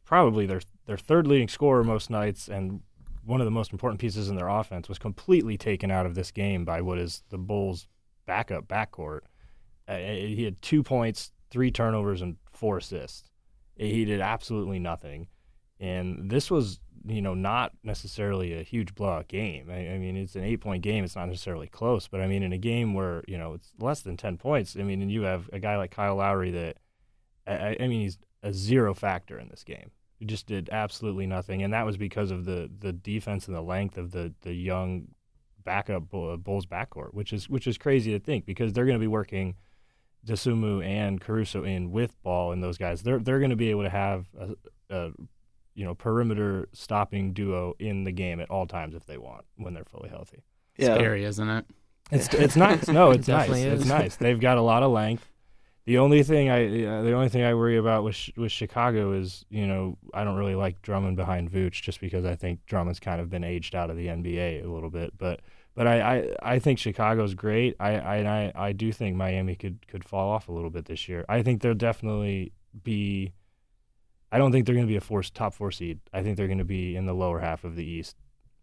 probably 0.05 0.47
their 0.47 0.61
their 0.87 0.97
third 0.97 1.27
leading 1.27 1.49
scorer 1.49 1.83
most 1.83 2.11
nights 2.11 2.49
and 2.49 2.81
one 3.25 3.41
of 3.41 3.45
the 3.45 3.51
most 3.51 3.73
important 3.73 4.01
pieces 4.01 4.29
in 4.29 4.37
their 4.37 4.49
offense, 4.49 4.89
was 4.89 4.99
completely 5.01 5.59
taken 5.59 5.91
out 5.91 6.07
of 6.07 6.15
this 6.15 6.31
game 6.31 6.65
by 6.65 6.81
what 6.81 6.97
is 6.99 7.25
the 7.31 7.39
Bulls' 7.39 7.89
backup 8.25 8.69
backcourt. 8.69 9.23
Uh, 9.89 9.97
he 9.99 10.45
had 10.45 10.63
two 10.63 10.85
points, 10.85 11.33
three 11.51 11.73
turnovers, 11.73 12.23
and 12.23 12.37
four 12.53 12.79
assists. 12.79 13.29
He 13.77 14.05
did 14.05 14.21
absolutely 14.21 14.79
nothing. 14.79 15.27
And 15.79 16.31
this 16.31 16.51
was, 16.51 16.81
you 17.07 17.21
know, 17.23 17.35
not 17.35 17.73
necessarily 17.83 18.59
a 18.59 18.63
huge 18.63 18.95
blowout 18.95 19.29
game. 19.29 19.69
I, 19.71 19.89
I 19.91 19.99
mean, 19.99 20.17
it's 20.17 20.37
an 20.37 20.45
eight 20.45 20.61
point 20.61 20.83
game. 20.83 21.05
It's 21.05 21.17
not 21.17 21.29
necessarily 21.29 21.69
close. 21.69 22.09
But 22.09 22.21
I 22.21 22.27
mean, 22.27 22.43
in 22.43 22.53
a 22.53 22.59
game 22.59 22.95
where, 22.95 23.23
you 23.29 23.39
know, 23.39 23.55
it's 23.55 23.73
less 23.79 24.01
than 24.01 24.17
10 24.17 24.39
points, 24.39 24.77
I 24.79 24.83
mean, 24.83 25.03
and 25.03 25.11
you 25.11 25.23
have 25.23 25.51
a 25.53 25.59
guy 25.59 25.77
like 25.77 25.91
Kyle 25.91 26.17
Lowry 26.17 26.51
that, 26.53 26.79
I, 27.47 27.77
I 27.79 27.89
mean, 27.89 28.01
he's 28.01 28.19
a 28.43 28.53
zero 28.53 28.95
factor 28.95 29.39
in 29.39 29.49
this 29.49 29.65
game. 29.65 29.91
He 30.19 30.25
just 30.25 30.47
did 30.47 30.71
absolutely 30.73 31.27
nothing. 31.27 31.63
And 31.63 31.75
that 31.75 31.85
was 31.85 31.97
because 31.97 32.31
of 32.31 32.47
the, 32.47 32.71
the 32.81 32.93
defense 32.93 33.47
and 33.47 33.57
the 33.57 33.61
length 33.61 33.99
of 33.99 34.13
the, 34.13 34.33
the 34.43 34.55
young 34.55 35.09
backup 35.67 36.09
Bull- 36.09 36.31
uh, 36.31 36.37
Bulls 36.39 36.65
backcourt, 36.65 37.13
which 37.13 37.35
is 37.35 37.51
which 37.51 37.67
is 37.67 37.77
crazy 37.77 38.13
to 38.13 38.19
think 38.19 38.47
because 38.47 38.73
they're 38.73 38.87
going 38.87 38.97
to 38.97 39.03
be 39.03 39.07
working 39.07 39.57
Dosunmu 40.27 40.83
and 40.83 41.21
Caruso 41.21 41.65
in 41.65 41.91
with 41.91 42.21
ball 42.23 42.53
and 42.53 42.63
those 42.63 42.79
guys. 42.79 43.03
They're 43.03 43.19
they're 43.19 43.41
going 43.41 43.51
to 43.51 43.57
be 43.57 43.69
able 43.69 43.83
to 43.83 43.91
have 43.91 44.27
a, 44.39 44.55
a 44.89 45.11
you 45.77 45.85
know 45.85 45.95
perimeter 45.95 46.69
stopping 46.73 47.33
duo 47.33 47.75
in 47.79 48.03
the 48.03 48.11
game 48.13 48.41
at 48.41 48.51
all 48.51 48.67
times 48.67 48.95
if 48.97 49.07
they 49.07 49.19
want 49.19 49.45
when 49.57 49.75
they're 49.75 49.85
fully 49.85 50.09
healthy. 50.09 50.43
Yeah, 50.77 50.95
Scary, 50.97 51.25
isn't 51.25 51.49
it? 51.49 51.67
It's 52.11 52.33
it's 52.35 52.57
nice. 52.57 52.89
No, 52.89 53.11
it's 53.13 53.29
It 53.29 53.33
nice. 53.33 53.49
definitely 53.49 53.63
It's 53.63 53.85
nice. 53.85 54.17
They've 54.17 54.41
got 54.41 54.59
a 54.59 54.63
lot 54.63 54.83
of 54.83 54.91
length. 54.91 55.31
The 55.85 55.99
only 55.99 56.25
thing 56.25 56.51
I 56.51 56.85
uh, 56.85 57.03
the 57.03 57.13
only 57.13 57.29
thing 57.29 57.45
I 57.45 57.55
worry 57.55 57.77
about 57.77 58.03
with 58.03 58.17
Ch- 58.17 58.33
with 58.37 58.51
Chicago 58.51 59.13
is 59.13 59.45
you 59.51 59.67
know 59.69 59.97
I 60.13 60.25
don't 60.25 60.37
really 60.37 60.57
like 60.57 60.83
Drummond 60.83 61.17
behind 61.17 61.51
Vooch 61.53 61.81
just 61.83 62.01
because 62.01 62.25
I 62.25 62.35
think 62.35 62.67
Drummond's 62.67 62.99
kind 62.99 63.21
of 63.21 63.31
been 63.31 63.45
aged 63.45 63.75
out 63.77 63.89
of 63.91 63.97
the 63.97 64.07
NBA 64.09 64.65
a 64.65 64.69
little 64.69 64.91
bit. 64.91 65.17
But 65.17 65.41
but 65.77 65.87
I, 65.87 66.01
I, 66.17 66.29
I 66.55 66.59
think 66.59 66.79
Chicago's 66.81 67.35
great. 67.35 67.77
I 67.79 67.97
I, 67.99 68.17
I 68.47 68.53
I 68.69 68.73
do 68.73 68.91
think 68.93 69.15
Miami 69.17 69.55
could 69.55 69.87
could 69.87 70.03
fall 70.05 70.29
off 70.31 70.49
a 70.49 70.53
little 70.53 70.71
bit 70.71 70.87
this 70.87 71.09
year. 71.09 71.25
I 71.29 71.43
think 71.43 71.63
they'll 71.63 71.75
definitely 71.75 72.53
be. 72.83 73.33
I 74.33 74.39
don't 74.39 74.53
think 74.53 74.67
they're 74.67 74.75
going 74.75 74.87
to 74.87 74.91
be 74.91 74.97
a 74.97 75.01
four, 75.01 75.23
top 75.23 75.55
four 75.55 75.71
seed. 75.71 76.01
I 76.13 76.23
think 76.23 76.37
they're 76.37 76.49
going 76.49 76.59
to 76.59 76.65
be 76.65 76.97
in 76.97 77.07
the 77.07 77.15
lower 77.15 77.41
half 77.41 77.65
of 77.65 77.77
the 77.77 77.85
East. 77.85 78.17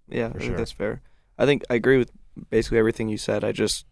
Yeah, 0.10 0.30
For 0.30 0.36
I 0.38 0.40
think 0.40 0.50
sure. 0.52 0.58
that's 0.58 0.72
fair. 0.72 1.02
I 1.38 1.46
think 1.46 1.64
I 1.70 1.76
agree 1.76 1.98
with 1.98 2.12
basically 2.50 2.78
everything 2.80 3.08
you 3.10 3.18
said. 3.18 3.44
I 3.44 3.52
just 3.52 3.86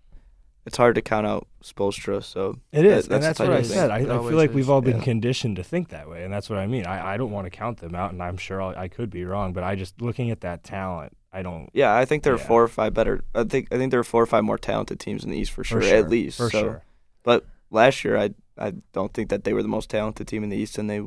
it's 0.65 0.77
hard 0.77 0.93
to 0.95 1.01
count 1.01 1.25
out 1.25 1.47
Spoelstra. 1.63 2.23
So 2.23 2.59
It 2.71 2.85
is, 2.85 3.07
That- 3.07 3.15
and 3.15 3.23
that's 3.23 3.39
that's 3.39 3.39
what 3.39 3.49
I 3.49 3.51
type 3.55 3.61
of 3.61 3.67
thing. 3.67 3.77
said. 3.77 3.89
I, 3.91 3.95
I 3.97 4.03
feel 4.03 4.31
like 4.37 4.49
is. 4.51 4.55
we've 4.55 4.69
all 4.69 4.81
been 4.81 4.97
Yeah. 4.97 5.03
conditioned 5.03 5.55
to 5.55 5.63
think 5.63 5.89
that 5.89 6.07
way, 6.09 6.23
and 6.23 6.31
that's 6.31 6.49
what 6.49 6.59
I 6.59 6.67
mean. 6.67 6.85
I, 6.85 7.13
I 7.13 7.17
don't 7.17 7.31
want 7.31 7.45
to 7.45 7.49
count 7.49 7.79
them 7.79 7.95
out, 7.95 8.11
and 8.11 8.21
I'm 8.21 8.37
sure 8.37 8.61
I'll, 8.61 8.77
I 8.77 8.87
could 8.87 9.09
be 9.09 9.23
wrong, 9.25 9.53
but 9.53 9.63
I 9.63 9.75
just 9.75 9.99
looking 10.01 10.29
at 10.29 10.41
that 10.41 10.63
talent, 10.63 11.17
I 11.33 11.41
don't. 11.41 11.69
yeah, 11.73 11.95
I 11.95 12.05
think 12.05 12.21
there 12.23 12.33
are 12.33 12.37
Yeah. 12.37 12.43
four 12.45 12.63
or 12.63 12.67
five 12.67 12.93
better. 12.93 13.23
I 13.33 13.43
think 13.45 13.69
I 13.73 13.77
think 13.77 13.89
there 13.91 13.99
are 14.01 14.03
four 14.03 14.21
or 14.21 14.27
five 14.27 14.43
more 14.43 14.57
talented 14.59 14.99
teams 14.99 15.23
in 15.23 15.31
the 15.31 15.37
East 15.37 15.51
for 15.51 15.63
sure, 15.63 15.81
for 15.81 15.87
sure 15.87 15.97
at 15.97 16.09
least. 16.09 16.37
for 16.37 16.49
so, 16.51 16.59
sure. 16.61 16.83
But 17.23 17.45
last 17.71 18.03
year, 18.03 18.17
I 18.17 18.31
I 18.57 18.73
don't 18.93 19.11
think 19.13 19.29
that 19.29 19.45
they 19.45 19.53
were 19.53 19.63
the 19.63 19.67
most 19.69 19.89
talented 19.89 20.27
team 20.27 20.43
in 20.43 20.49
the 20.49 20.57
East, 20.57 20.77
and 20.77 20.87
they 20.89 21.01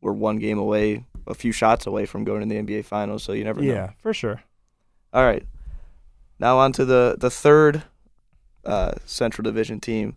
were 0.00 0.12
one 0.12 0.38
game 0.38 0.58
away, 0.58 1.04
a 1.26 1.34
few 1.34 1.52
shots 1.52 1.86
away 1.86 2.06
from 2.06 2.24
going 2.24 2.40
to 2.40 2.54
the 2.54 2.60
NBA 2.60 2.84
Finals. 2.84 3.22
So 3.22 3.32
you 3.32 3.44
never 3.44 3.60
know. 3.60 3.72
Yeah, 3.72 3.90
for 3.98 4.12
sure. 4.14 4.42
All 5.12 5.24
right. 5.24 5.44
Now 6.38 6.58
on 6.58 6.72
to 6.72 6.84
the 6.84 7.16
the 7.18 7.30
third 7.30 7.82
uh, 8.64 8.92
Central 9.04 9.44
Division 9.44 9.80
team. 9.80 10.16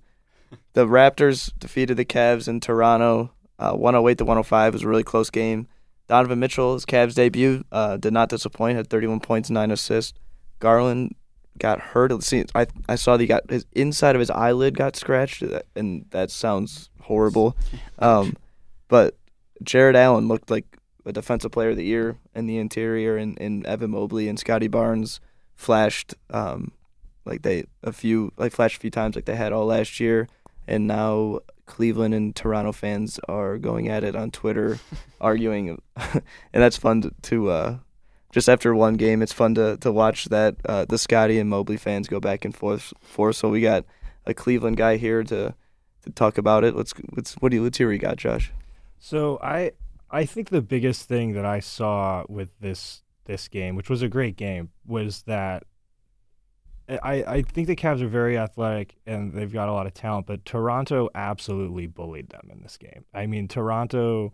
The 0.73 0.85
Raptors 0.85 1.51
defeated 1.59 1.97
the 1.97 2.05
Cavs 2.05 2.47
in 2.47 2.59
Toronto, 2.59 3.31
uh, 3.59 3.73
108 3.73 4.17
to 4.19 4.25
105. 4.25 4.67
It 4.67 4.73
was 4.73 4.83
a 4.83 4.87
really 4.87 5.03
close 5.03 5.29
game. 5.29 5.67
Donovan 6.07 6.39
Mitchell, 6.39 6.73
his 6.73 6.85
Cavs 6.85 7.15
debut, 7.15 7.63
uh, 7.71 7.97
did 7.97 8.13
not 8.13 8.29
disappoint. 8.29 8.77
Had 8.77 8.89
31 8.89 9.19
points, 9.19 9.49
nine 9.49 9.71
assists. 9.71 10.13
Garland 10.59 11.15
got 11.57 11.79
hurt. 11.79 12.11
Let's 12.11 12.27
see, 12.27 12.45
I 12.55 12.67
I 12.87 12.95
saw 12.95 13.17
that 13.17 13.23
he 13.23 13.27
got 13.27 13.49
his 13.49 13.65
inside 13.73 14.15
of 14.15 14.19
his 14.19 14.29
eyelid 14.29 14.77
got 14.77 14.95
scratched, 14.95 15.43
and 15.75 16.05
that 16.11 16.31
sounds 16.31 16.89
horrible. 17.01 17.57
Um, 17.99 18.35
but 18.89 19.15
Jared 19.63 19.95
Allen 19.95 20.27
looked 20.27 20.49
like 20.49 20.77
a 21.05 21.11
defensive 21.11 21.51
player 21.51 21.71
of 21.71 21.77
the 21.77 21.85
year 21.85 22.17
in 22.33 22.45
the 22.47 22.57
interior, 22.57 23.17
and, 23.17 23.39
and 23.39 23.65
Evan 23.65 23.91
Mobley 23.91 24.27
and 24.27 24.39
Scottie 24.39 24.67
Barnes 24.67 25.19
flashed 25.55 26.15
um, 26.29 26.71
like 27.25 27.41
they 27.41 27.65
a 27.83 27.91
few 27.91 28.31
like 28.37 28.51
flashed 28.51 28.77
a 28.77 28.79
few 28.79 28.91
times 28.91 29.15
like 29.15 29.25
they 29.25 29.35
had 29.35 29.53
all 29.53 29.65
last 29.65 29.99
year, 29.99 30.27
and 30.67 30.87
now 30.87 31.39
Cleveland 31.65 32.13
and 32.13 32.35
Toronto 32.35 32.71
fans 32.71 33.19
are 33.27 33.57
going 33.57 33.87
at 33.87 34.03
it 34.03 34.15
on 34.15 34.31
Twitter, 34.31 34.79
arguing, 35.21 35.81
and 35.95 36.21
that's 36.51 36.77
fun 36.77 37.01
to, 37.01 37.11
to 37.23 37.49
uh, 37.49 37.77
just 38.31 38.49
after 38.49 38.73
one 38.73 38.95
game, 38.95 39.21
it's 39.21 39.31
fun 39.31 39.55
to 39.55 39.77
to 39.77 39.91
watch 39.91 40.25
that 40.25 40.55
uh, 40.65 40.85
the 40.85 40.97
Scottie 40.97 41.39
and 41.39 41.49
Mobley 41.49 41.77
fans 41.77 42.07
go 42.07 42.19
back 42.19 42.43
and 42.43 42.55
forth. 42.55 42.93
forth. 43.01 43.35
So 43.35 43.49
we 43.49 43.61
got 43.61 43.85
a 44.25 44.33
Cleveland 44.33 44.77
guy 44.77 44.97
here 44.97 45.23
to 45.23 45.53
to 46.03 46.09
talk 46.11 46.37
about 46.37 46.63
it. 46.63 46.75
Let's 46.75 46.93
let's 47.15 47.33
what 47.35 47.49
do 47.49 47.57
you 47.57 47.63
let's 47.63 47.77
hear 47.77 47.87
what 47.87 47.93
you 47.93 47.99
got, 47.99 48.17
Josh. 48.17 48.51
So 49.03 49.37
I 49.43 49.73
I 50.09 50.23
think 50.23 50.47
the 50.47 50.61
biggest 50.61 51.09
thing 51.09 51.33
that 51.33 51.43
I 51.43 51.59
saw 51.59 52.23
with 52.29 52.57
this 52.61 53.03
this 53.25 53.49
game, 53.49 53.75
which 53.75 53.89
was 53.89 54.01
a 54.01 54.07
great 54.07 54.37
game, 54.37 54.69
was 54.85 55.23
that 55.23 55.65
eh, 56.87 56.97
I, 57.03 57.13
I 57.23 57.41
think 57.41 57.67
the 57.67 57.75
Cavs 57.75 58.01
are 58.01 58.07
very 58.07 58.37
athletic 58.37 58.95
and 59.05 59.33
they've 59.33 59.51
got 59.51 59.67
a 59.67 59.73
lot 59.73 59.87
of 59.87 59.93
talent, 59.93 60.25
but 60.25 60.45
Toronto 60.45 61.09
absolutely 61.13 61.85
bullied 61.85 62.29
them 62.29 62.47
in 62.49 62.63
this 62.63 62.77
game. 62.77 63.03
I 63.13 63.25
mean, 63.25 63.49
Toronto 63.49 64.31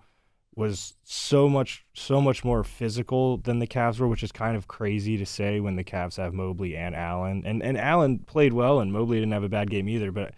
was 0.56 0.94
so 1.04 1.50
much 1.50 1.84
so 1.96 2.22
much 2.22 2.46
more 2.46 2.64
physical 2.64 3.38
than 3.38 3.58
the 3.58 3.66
Cavs 3.66 3.98
were, 3.98 4.08
which 4.08 4.22
is 4.22 4.32
kind 4.32 4.56
of 4.56 4.68
crazy 4.68 5.18
to 5.18 5.26
say 5.26 5.60
when 5.60 5.78
the 5.78 5.84
Cavs 5.84 6.18
have 6.18 6.32
Mobley 6.32 6.78
and 6.78 6.96
Allen. 6.96 7.42
And 7.44 7.64
and 7.64 7.76
Allen 7.76 8.20
played 8.20 8.54
well 8.54 8.82
and 8.82 8.94
Mobley 8.94 9.18
didn't 9.18 9.34
have 9.34 9.44
a 9.44 9.50
bad 9.50 9.72
game 9.72 9.90
either, 9.90 10.12
but 10.12 10.36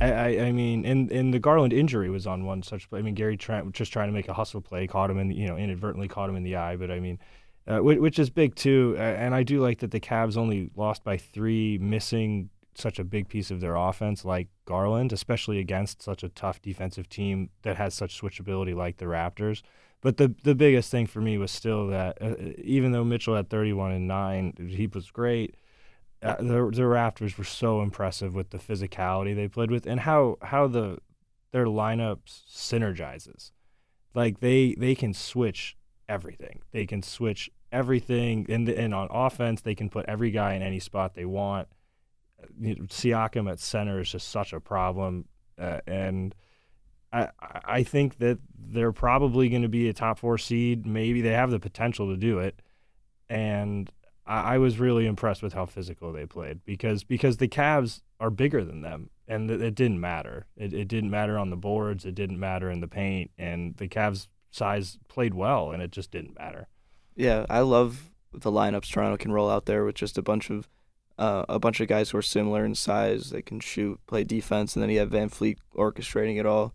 I, 0.00 0.38
I, 0.46 0.52
mean, 0.52 0.86
and, 0.86 1.10
and 1.12 1.32
the 1.34 1.38
Garland 1.38 1.72
injury 1.72 2.10
was 2.10 2.26
on 2.26 2.44
one 2.44 2.62
such 2.62 2.88
play. 2.88 3.00
I 3.00 3.02
mean, 3.02 3.14
Gary 3.14 3.36
Trent 3.36 3.66
was 3.66 3.74
just 3.74 3.92
trying 3.92 4.08
to 4.08 4.12
make 4.12 4.28
a 4.28 4.32
hustle 4.32 4.60
play, 4.60 4.86
caught 4.86 5.10
him 5.10 5.18
in, 5.18 5.28
the, 5.28 5.34
you 5.34 5.46
know, 5.46 5.56
inadvertently 5.56 6.08
caught 6.08 6.30
him 6.30 6.36
in 6.36 6.42
the 6.42 6.56
eye. 6.56 6.76
But 6.76 6.90
I 6.90 7.00
mean, 7.00 7.18
uh, 7.66 7.78
which, 7.78 7.98
which 7.98 8.18
is 8.18 8.30
big 8.30 8.54
too. 8.54 8.96
And 8.98 9.34
I 9.34 9.42
do 9.42 9.60
like 9.60 9.80
that 9.80 9.90
the 9.90 10.00
Cavs 10.00 10.36
only 10.36 10.70
lost 10.74 11.04
by 11.04 11.16
three, 11.16 11.78
missing 11.78 12.50
such 12.74 12.98
a 12.98 13.04
big 13.04 13.28
piece 13.28 13.50
of 13.50 13.60
their 13.60 13.76
offense 13.76 14.24
like 14.24 14.48
Garland, 14.64 15.12
especially 15.12 15.58
against 15.58 16.02
such 16.02 16.22
a 16.22 16.28
tough 16.30 16.62
defensive 16.62 17.08
team 17.08 17.50
that 17.62 17.76
has 17.76 17.94
such 17.94 18.20
switchability 18.20 18.74
like 18.74 18.96
the 18.96 19.04
Raptors. 19.04 19.62
But 20.00 20.16
the 20.16 20.34
the 20.44 20.54
biggest 20.54 20.90
thing 20.90 21.06
for 21.06 21.20
me 21.20 21.36
was 21.36 21.50
still 21.50 21.88
that 21.88 22.16
uh, 22.22 22.34
even 22.56 22.92
though 22.92 23.04
Mitchell 23.04 23.36
had 23.36 23.50
31 23.50 23.92
and 23.92 24.08
nine, 24.08 24.54
he 24.56 24.86
was 24.86 25.10
great 25.10 25.56
uh, 26.22 26.36
the 26.36 26.70
the 26.72 26.82
Raptors 26.82 27.38
were 27.38 27.44
so 27.44 27.80
impressive 27.82 28.34
with 28.34 28.50
the 28.50 28.58
physicality 28.58 29.34
they 29.34 29.48
played 29.48 29.70
with 29.70 29.86
and 29.86 30.00
how 30.00 30.36
how 30.42 30.66
the 30.66 30.98
their 31.52 31.66
lineups 31.66 32.42
synergizes. 32.48 33.52
Like 34.14 34.40
they 34.40 34.74
they 34.78 34.94
can 34.94 35.14
switch 35.14 35.76
everything. 36.08 36.60
They 36.72 36.86
can 36.86 37.02
switch 37.02 37.50
everything 37.72 38.46
and 38.48 38.68
and 38.68 38.94
on 38.94 39.08
offense 39.10 39.60
they 39.62 39.74
can 39.74 39.88
put 39.88 40.04
every 40.06 40.30
guy 40.30 40.54
in 40.54 40.62
any 40.62 40.80
spot 40.80 41.14
they 41.14 41.24
want. 41.24 41.68
you 42.58 42.74
know, 42.74 42.84
Siakam 42.84 43.50
at 43.50 43.60
center 43.60 44.00
is 44.00 44.10
just 44.10 44.28
such 44.28 44.52
a 44.52 44.60
problem, 44.60 45.26
uh, 45.58 45.80
and 45.86 46.34
I 47.12 47.28
I 47.64 47.82
think 47.82 48.18
that 48.18 48.38
they're 48.58 48.92
probably 48.92 49.48
going 49.48 49.62
to 49.62 49.68
be 49.68 49.88
a 49.88 49.92
top 49.94 50.18
four 50.18 50.36
seed. 50.36 50.86
Maybe 50.86 51.22
they 51.22 51.32
have 51.32 51.50
the 51.50 51.60
potential 51.60 52.08
to 52.10 52.16
do 52.16 52.40
it, 52.40 52.60
and 53.28 53.90
I, 54.30 54.54
I 54.54 54.58
was 54.58 54.78
really 54.78 55.06
impressed 55.06 55.42
with 55.42 55.52
how 55.52 55.66
physical 55.66 56.12
they 56.12 56.24
played 56.24 56.64
because 56.64 57.02
because 57.02 57.38
the 57.38 57.48
Cavs 57.48 58.00
are 58.20 58.30
bigger 58.30 58.64
than 58.64 58.80
them, 58.80 59.10
and 59.26 59.50
it, 59.50 59.60
it 59.60 59.74
didn't 59.74 60.00
matter. 60.00 60.46
It, 60.56 60.72
it 60.72 60.88
didn't 60.88 61.10
matter 61.10 61.36
on 61.36 61.50
the 61.50 61.56
boards. 61.56 62.04
It 62.04 62.14
didn't 62.14 62.38
matter 62.38 62.70
in 62.70 62.80
the 62.80 62.88
paint, 62.88 63.32
and 63.36 63.76
the 63.76 63.88
Cavs 63.88 64.28
size 64.50 64.98
played 65.08 65.34
well, 65.34 65.72
and 65.72 65.82
it 65.82 65.90
just 65.90 66.10
didn't 66.10 66.38
matter. 66.38 66.68
Yeah, 67.16 67.44
I 67.50 67.60
love 67.60 68.10
the 68.32 68.52
lineups 68.52 68.90
Toronto 68.90 69.16
can 69.16 69.32
roll 69.32 69.50
out 69.50 69.66
there 69.66 69.84
with 69.84 69.96
just 69.96 70.16
a 70.16 70.22
bunch 70.22 70.50
of 70.50 70.68
uh, 71.18 71.44
a 71.48 71.58
bunch 71.58 71.80
of 71.80 71.88
guys 71.88 72.10
who 72.10 72.18
are 72.18 72.22
similar 72.22 72.64
in 72.64 72.74
size. 72.74 73.30
They 73.30 73.42
can 73.42 73.60
shoot, 73.60 74.00
play 74.06 74.24
defense, 74.24 74.74
and 74.74 74.82
then 74.82 74.90
you 74.90 75.00
have 75.00 75.10
VanVleet 75.10 75.58
orchestrating 75.74 76.38
it 76.38 76.46
all, 76.46 76.72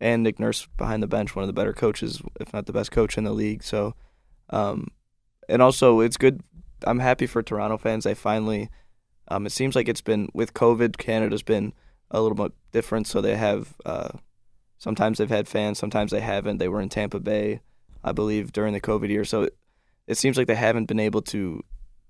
and 0.00 0.22
Nick 0.22 0.40
Nurse 0.40 0.66
behind 0.76 1.02
the 1.02 1.06
bench, 1.06 1.36
one 1.36 1.44
of 1.44 1.46
the 1.46 1.52
better 1.52 1.72
coaches, 1.72 2.20
if 2.40 2.52
not 2.52 2.66
the 2.66 2.72
best 2.72 2.90
coach 2.90 3.16
in 3.16 3.24
the 3.24 3.32
league. 3.32 3.62
So, 3.62 3.94
um, 4.50 4.88
and 5.48 5.62
also 5.62 6.00
it's 6.00 6.16
good. 6.16 6.42
I'm 6.84 6.98
happy 6.98 7.26
for 7.26 7.42
Toronto 7.42 7.78
fans. 7.78 8.04
They 8.04 8.14
finally. 8.14 8.70
Um, 9.28 9.44
it 9.44 9.50
seems 9.50 9.74
like 9.74 9.88
it's 9.88 10.00
been 10.00 10.28
with 10.34 10.54
COVID. 10.54 10.98
Canada's 10.98 11.42
been 11.42 11.72
a 12.10 12.20
little 12.20 12.36
bit 12.36 12.52
different, 12.72 13.06
so 13.06 13.20
they 13.20 13.36
have. 13.36 13.74
Uh, 13.84 14.10
sometimes 14.78 15.18
they've 15.18 15.28
had 15.28 15.48
fans, 15.48 15.78
sometimes 15.78 16.10
they 16.10 16.20
haven't. 16.20 16.58
They 16.58 16.68
were 16.68 16.80
in 16.80 16.88
Tampa 16.88 17.20
Bay, 17.20 17.60
I 18.04 18.12
believe, 18.12 18.52
during 18.52 18.72
the 18.72 18.80
COVID 18.80 19.08
year. 19.08 19.24
So 19.24 19.42
it, 19.42 19.56
it 20.06 20.16
seems 20.16 20.36
like 20.36 20.46
they 20.46 20.54
haven't 20.54 20.86
been 20.86 21.00
able 21.00 21.22
to 21.22 21.62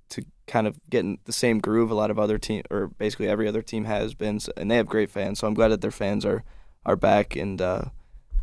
to 0.08 0.24
kind 0.46 0.66
of 0.66 0.78
get 0.88 1.00
in 1.00 1.18
the 1.24 1.32
same 1.32 1.58
groove 1.58 1.90
a 1.90 1.94
lot 1.94 2.10
of 2.10 2.18
other 2.18 2.38
team 2.38 2.62
or 2.70 2.86
basically 2.86 3.28
every 3.28 3.48
other 3.48 3.62
team 3.62 3.84
has 3.86 4.14
been 4.14 4.38
and 4.56 4.70
they 4.70 4.76
have 4.76 4.86
great 4.86 5.10
fans 5.10 5.38
so 5.40 5.48
i'm 5.48 5.54
glad 5.54 5.68
that 5.68 5.80
their 5.80 5.90
fans 5.90 6.24
are 6.24 6.44
are 6.84 6.94
back 6.94 7.34
and 7.34 7.60
uh 7.60 7.86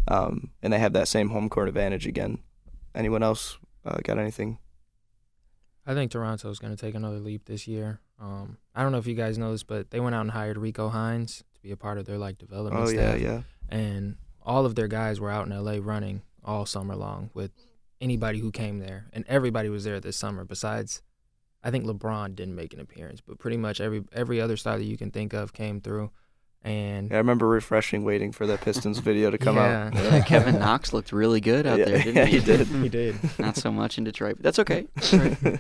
um 0.10 0.52
and 0.62 0.74
they 0.74 0.80
have 0.80 0.92
that 0.92 1.08
same 1.08 1.30
home 1.30 1.50
court 1.50 1.70
advantage 1.70 2.06
again 2.06 2.38
anyone 2.94 3.24
else 3.24 3.58
uh, 3.86 3.98
got 4.04 4.20
anything 4.20 4.58
I 5.86 5.94
think 5.94 6.12
Toronto's 6.12 6.60
going 6.60 6.76
to 6.76 6.80
take 6.80 6.96
another 6.96 7.20
leap 7.20 7.46
this 7.46 7.68
year. 7.68 8.00
Um, 8.20 8.58
I 8.74 8.84
don't 8.84 8.92
know 8.92 9.00
if 9.00 9.08
you 9.08 9.16
guys 9.16 9.38
know 9.38 9.52
this, 9.52 9.64
but 9.64 9.92
they 9.92 10.00
went 10.00 10.16
out 10.16 10.22
and 10.22 10.32
hired 10.32 10.58
Rico 10.58 10.90
Hines 10.90 11.44
to 11.56 11.62
be 11.62 11.72
a 11.72 11.78
part 11.78 11.98
of 11.98 12.06
their 12.06 12.18
like 12.18 12.38
development 12.38 12.86
oh 12.86 12.90
yeah 12.90 13.16
staff. 13.16 13.22
yeah 13.22 13.42
and 13.70 14.16
all 14.42 14.66
of 14.66 14.76
their 14.76 14.88
guys 14.88 15.20
were 15.20 15.32
out 15.32 15.48
in 15.48 15.64
LA 15.64 15.78
running 15.82 16.22
all 16.44 16.66
summer 16.66 16.96
long 16.96 17.30
with 17.34 17.52
anybody 18.02 18.40
who 18.40 18.52
came 18.52 18.80
there, 18.80 19.08
and 19.14 19.26
everybody 19.28 19.70
was 19.70 19.84
there 19.84 20.00
this 20.00 20.18
summer. 20.18 20.44
Besides, 20.44 21.02
I 21.64 21.72
think 21.72 21.86
LeBron 21.86 22.36
didn't 22.36 22.56
make 22.56 22.74
an 22.74 22.80
appearance, 22.80 23.22
but 23.22 23.40
pretty 23.40 23.58
much 23.58 23.80
every 23.80 24.04
every 24.12 24.42
other 24.42 24.58
star 24.58 24.78
that 24.78 24.84
you 24.84 24.98
can 24.98 25.12
think 25.12 25.34
of 25.34 25.54
came 25.54 25.80
through, 25.82 26.12
and 26.64 27.10
Yeah, 27.10 27.16
I 27.16 27.20
remember 27.20 27.48
refreshing, 27.48 28.04
waiting 28.04 28.32
for 28.32 28.48
the 28.48 28.58
Pistons 28.58 29.00
video 29.00 29.30
to 29.32 29.38
come 29.38 29.56
yeah, 29.58 29.88
out. 29.88 29.96
Yeah, 29.96 30.22
Kevin 30.26 30.60
Knox 30.60 30.94
looked 30.94 31.12
really 31.12 31.42
good 31.42 31.68
out 31.68 31.80
Yeah, 31.80 31.86
there, 31.86 31.98
didn't 32.04 32.16
yeah, 32.16 32.26
he? 32.26 32.40
he 32.40 32.46
did. 32.46 32.68
he 32.68 32.90
did. 32.90 33.16
Not 33.40 33.56
so 33.58 33.72
much 33.72 33.98
in 33.98 34.04
Detroit, 34.04 34.36
but 34.38 34.44
that's 34.44 34.60
okay. 34.60 34.88
That's. 34.96 35.60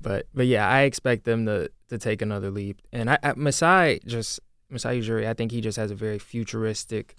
But 0.00 0.26
but 0.34 0.46
yeah, 0.46 0.68
I 0.68 0.82
expect 0.82 1.24
them 1.24 1.46
to 1.46 1.70
to 1.88 1.98
take 1.98 2.22
another 2.22 2.50
leap. 2.50 2.82
And 2.92 3.08
I, 3.10 3.18
I 3.22 3.34
Masai 3.36 4.00
just 4.04 4.40
Masai 4.68 5.00
Ujiri, 5.00 5.26
I 5.28 5.34
think 5.34 5.52
he 5.52 5.60
just 5.60 5.76
has 5.76 5.90
a 5.90 5.94
very 5.94 6.18
futuristic 6.18 7.14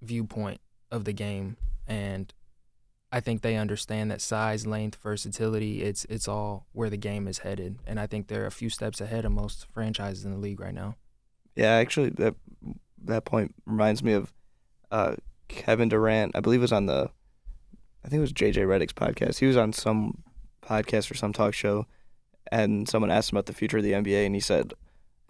viewpoint 0.00 0.60
of 0.90 1.04
the 1.04 1.12
game, 1.12 1.56
and 1.86 2.32
I 3.12 3.20
think 3.20 3.42
they 3.42 3.56
understand 3.56 4.10
that 4.10 4.20
size, 4.22 4.66
length, 4.66 4.98
versatility. 5.02 5.82
It's 5.82 6.06
it's 6.06 6.26
all 6.26 6.66
where 6.72 6.88
the 6.88 6.96
game 6.96 7.28
is 7.28 7.38
headed, 7.38 7.80
and 7.86 8.00
I 8.00 8.06
think 8.06 8.28
they're 8.28 8.46
a 8.46 8.50
few 8.50 8.70
steps 8.70 9.00
ahead 9.00 9.24
of 9.26 9.32
most 9.32 9.66
franchises 9.72 10.24
in 10.24 10.30
the 10.32 10.38
league 10.38 10.60
right 10.60 10.74
now. 10.74 10.96
Yeah, 11.56 11.72
actually, 11.72 12.10
that 12.10 12.34
that 13.04 13.24
point 13.24 13.54
reminds 13.64 14.02
me 14.02 14.12
of 14.12 14.32
uh, 14.90 15.16
Kevin 15.48 15.88
Durant. 15.88 16.36
I 16.36 16.40
believe 16.40 16.60
it 16.60 16.62
was 16.62 16.72
on 16.72 16.86
the, 16.86 17.10
I 18.04 18.08
think 18.08 18.18
it 18.18 18.20
was 18.20 18.32
JJ 18.32 18.66
Redick's 18.66 18.92
podcast. 18.92 19.38
He 19.38 19.46
was 19.46 19.56
on 19.56 19.72
some 19.72 20.22
podcast 20.62 21.10
or 21.10 21.14
some 21.14 21.32
talk 21.32 21.54
show, 21.54 21.86
and 22.52 22.88
someone 22.88 23.10
asked 23.10 23.32
him 23.32 23.36
about 23.36 23.46
the 23.46 23.52
future 23.54 23.78
of 23.78 23.84
the 23.84 23.92
NBA, 23.92 24.26
and 24.26 24.34
he 24.34 24.40
said, 24.40 24.74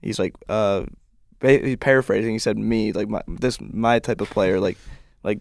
he's 0.02 0.18
like, 0.18 0.34
uh, 0.48 0.84
paraphrasing, 1.80 2.32
he 2.32 2.38
said, 2.38 2.58
me, 2.58 2.92
like 2.92 3.08
my 3.08 3.22
this 3.28 3.58
my 3.60 3.98
type 3.98 4.20
of 4.20 4.30
player, 4.30 4.58
like 4.58 4.78
like 5.22 5.40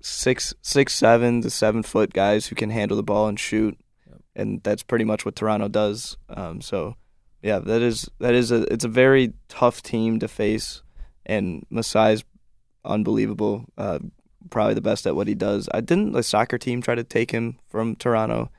six 0.00 0.54
six 0.62 0.94
seven 0.94 1.40
to 1.40 1.50
seven 1.50 1.82
foot 1.82 2.12
guys 2.12 2.46
who 2.46 2.54
can 2.54 2.70
handle 2.70 2.96
the 2.96 3.02
ball 3.02 3.26
and 3.26 3.40
shoot, 3.40 3.76
Yep. 4.06 4.20
and 4.36 4.62
that's 4.62 4.82
pretty 4.82 5.04
much 5.04 5.24
what 5.24 5.34
Toronto 5.34 5.68
does. 5.68 6.18
Um, 6.28 6.60
so 6.60 6.96
yeah, 7.44 7.58
that 7.58 7.82
is 7.82 8.08
that 8.20 8.32
is 8.34 8.50
a 8.50 8.62
it's 8.72 8.86
a 8.86 8.88
very 8.88 9.34
tough 9.48 9.82
team 9.82 10.18
to 10.20 10.28
face, 10.28 10.82
and 11.26 11.66
Masai's 11.70 12.24
unbelievable. 12.86 13.66
Uh, 13.76 13.98
probably 14.48 14.72
the 14.72 14.80
best 14.80 15.06
at 15.06 15.14
what 15.14 15.28
he 15.28 15.34
does. 15.34 15.68
I 15.74 15.82
didn't 15.82 16.12
the 16.12 16.22
soccer 16.22 16.56
team 16.56 16.80
try 16.80 16.94
to 16.94 17.04
take 17.04 17.32
him 17.32 17.58
from 17.68 17.96
Toronto. 17.96 18.50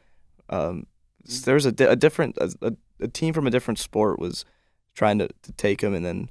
Um, 0.50 0.86
s- 1.28 1.42
there 1.42 1.56
was 1.56 1.66
a, 1.66 1.72
di- 1.72 1.86
a 1.86 1.96
different 1.96 2.38
a, 2.38 2.54
a, 2.62 2.74
a 3.02 3.08
team 3.08 3.34
from 3.34 3.48
a 3.48 3.52
different 3.52 3.80
sport 3.80 4.20
was 4.20 4.46
trying 4.94 5.18
to, 5.18 5.30
to 5.42 5.52
take 5.54 5.82
him 5.82 5.96
and 5.96 6.06
then 6.06 6.30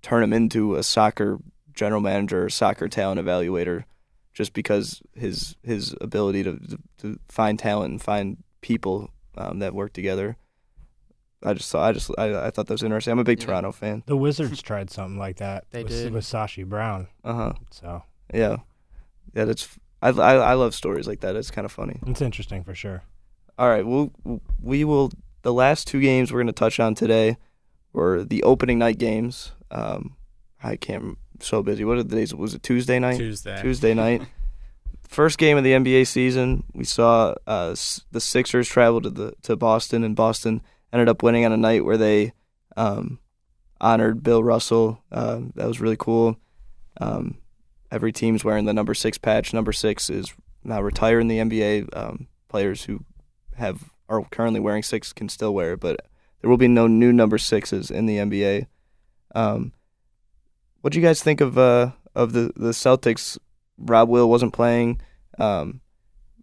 turn 0.00 0.22
him 0.22 0.32
into 0.32 0.76
a 0.76 0.82
soccer 0.82 1.38
general 1.74 2.00
manager 2.00 2.46
or 2.46 2.48
soccer 2.48 2.88
talent 2.88 3.20
evaluator 3.20 3.84
just 4.32 4.54
because 4.54 5.02
his 5.14 5.56
his 5.62 5.94
ability 6.00 6.42
to 6.42 6.58
to, 6.58 6.78
to 6.98 7.18
find 7.28 7.58
talent 7.58 7.90
and 7.90 8.00
find 8.02 8.38
people 8.62 9.10
um, 9.36 9.58
that 9.58 9.74
work 9.74 9.92
together. 9.92 10.38
I 11.42 11.54
just 11.54 11.68
saw. 11.68 11.82
I 11.84 11.92
just. 11.92 12.10
I, 12.18 12.46
I 12.46 12.50
thought 12.50 12.66
that 12.66 12.74
was 12.74 12.82
interesting. 12.82 13.12
I'm 13.12 13.18
a 13.18 13.24
big 13.24 13.40
Yeah. 13.40 13.46
Toronto 13.46 13.72
fan. 13.72 14.02
The 14.06 14.16
Wizards 14.16 14.60
tried 14.60 14.90
something 14.90 15.18
like 15.18 15.36
that. 15.36 15.64
They 15.70 15.82
with, 15.82 15.92
did. 15.92 16.12
with 16.12 16.24
Sashi 16.24 16.66
Brown. 16.66 17.08
Uh 17.24 17.34
huh. 17.34 17.52
So 17.70 18.02
Yeah. 18.32 18.58
Yeah. 19.34 19.46
That's. 19.46 19.68
I, 20.02 20.10
I 20.10 20.34
I 20.36 20.54
love 20.54 20.74
stories 20.74 21.06
like 21.06 21.20
that. 21.20 21.36
It's 21.36 21.50
kind 21.50 21.64
of 21.64 21.72
funny. 21.72 21.98
it's 22.06 22.22
interesting 22.22 22.64
for 22.64 22.74
sure. 22.74 23.02
All 23.58 23.68
right. 23.68 23.86
We'll 23.86 24.12
we 24.62 24.84
will. 24.84 25.12
The 25.42 25.52
last 25.52 25.86
two 25.86 26.00
games 26.00 26.30
we're 26.32 26.40
going 26.40 26.48
to 26.48 26.52
touch 26.52 26.78
on 26.78 26.94
today 26.94 27.38
were 27.94 28.24
the 28.24 28.42
opening 28.42 28.78
night 28.78 28.98
games. 28.98 29.52
Um, 29.70 30.16
I 30.62 30.76
can't. 30.76 31.16
So 31.40 31.62
busy. 31.62 31.84
What 31.84 31.96
are 31.96 32.02
the 32.02 32.16
days? 32.16 32.34
Was 32.34 32.54
it 32.54 32.62
Tuesday 32.62 32.98
night? 32.98 33.16
Tuesday. 33.16 33.60
Tuesday 33.62 33.94
night. 34.04 34.22
First 35.08 35.38
game 35.38 35.56
of 35.56 35.64
the 35.64 35.72
NBA 35.72 36.06
season, 36.06 36.62
we 36.72 36.84
saw 36.84 37.34
uh, 37.46 37.74
the 38.12 38.20
Sixers 38.20 38.68
travel 38.68 39.00
to 39.00 39.10
the 39.10 39.32
to 39.42 39.56
Boston, 39.56 40.04
and 40.04 40.14
Boston 40.14 40.60
ended 40.92 41.08
up 41.08 41.22
winning 41.22 41.44
on 41.44 41.52
a 41.52 41.56
night 41.56 41.84
where 41.84 41.96
they 41.96 42.32
um, 42.76 43.18
honored 43.80 44.22
Bill 44.22 44.42
Russell. 44.42 45.02
Um, 45.10 45.52
that 45.56 45.66
was 45.66 45.80
really 45.80 45.96
cool. 45.96 46.36
Um, 47.00 47.38
every 47.90 48.12
team's 48.12 48.44
wearing 48.44 48.64
the 48.64 48.72
number 48.72 48.94
six 48.94 49.18
patch. 49.18 49.52
Number 49.52 49.72
six 49.72 50.10
is 50.10 50.32
now 50.64 50.80
retired 50.80 51.20
in 51.20 51.28
the 51.28 51.38
NBA. 51.38 51.96
Um, 51.96 52.28
players 52.48 52.84
who 52.84 53.04
have 53.56 53.90
are 54.08 54.24
currently 54.30 54.60
wearing 54.60 54.82
six 54.82 55.12
can 55.12 55.28
still 55.28 55.54
wear 55.54 55.74
it, 55.74 55.80
but 55.80 56.00
there 56.40 56.50
will 56.50 56.56
be 56.56 56.68
no 56.68 56.86
new 56.86 57.12
number 57.12 57.38
sixes 57.38 57.90
in 57.90 58.06
the 58.06 58.16
NBA. 58.16 58.66
Um, 59.34 59.72
what 60.80 60.92
do 60.92 60.98
you 60.98 61.04
guys 61.04 61.22
think 61.22 61.40
of 61.40 61.56
uh, 61.58 61.92
of 62.14 62.32
the 62.32 62.52
the 62.56 62.70
Celtics? 62.70 63.38
Rob 63.78 64.08
Will 64.08 64.28
wasn't 64.28 64.52
playing. 64.52 65.00
Um, 65.38 65.80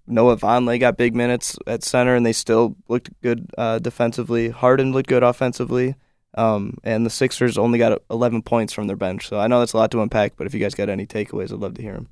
Noah 0.07 0.37
Vonleh 0.37 0.79
got 0.79 0.97
big 0.97 1.15
minutes 1.15 1.57
at 1.67 1.83
center, 1.83 2.15
and 2.15 2.25
they 2.25 2.33
still 2.33 2.75
looked 2.87 3.09
good 3.21 3.49
uh, 3.57 3.79
defensively. 3.79 4.49
Harden 4.49 4.93
looked 4.93 5.09
good 5.09 5.23
offensively, 5.23 5.95
um, 6.35 6.77
and 6.83 7.05
the 7.05 7.09
Sixers 7.09 7.57
only 7.57 7.77
got 7.77 8.01
11 8.09 8.41
points 8.43 8.73
from 8.73 8.87
their 8.87 8.95
bench. 8.95 9.27
So 9.27 9.39
I 9.39 9.47
know 9.47 9.59
that's 9.59 9.73
a 9.73 9.77
lot 9.77 9.91
to 9.91 10.01
unpack, 10.01 10.33
but 10.37 10.47
if 10.47 10.53
you 10.53 10.59
guys 10.59 10.75
got 10.75 10.89
any 10.89 11.05
takeaways, 11.05 11.51
I'd 11.51 11.59
love 11.59 11.75
to 11.75 11.81
hear 11.81 11.93
them. 11.93 12.09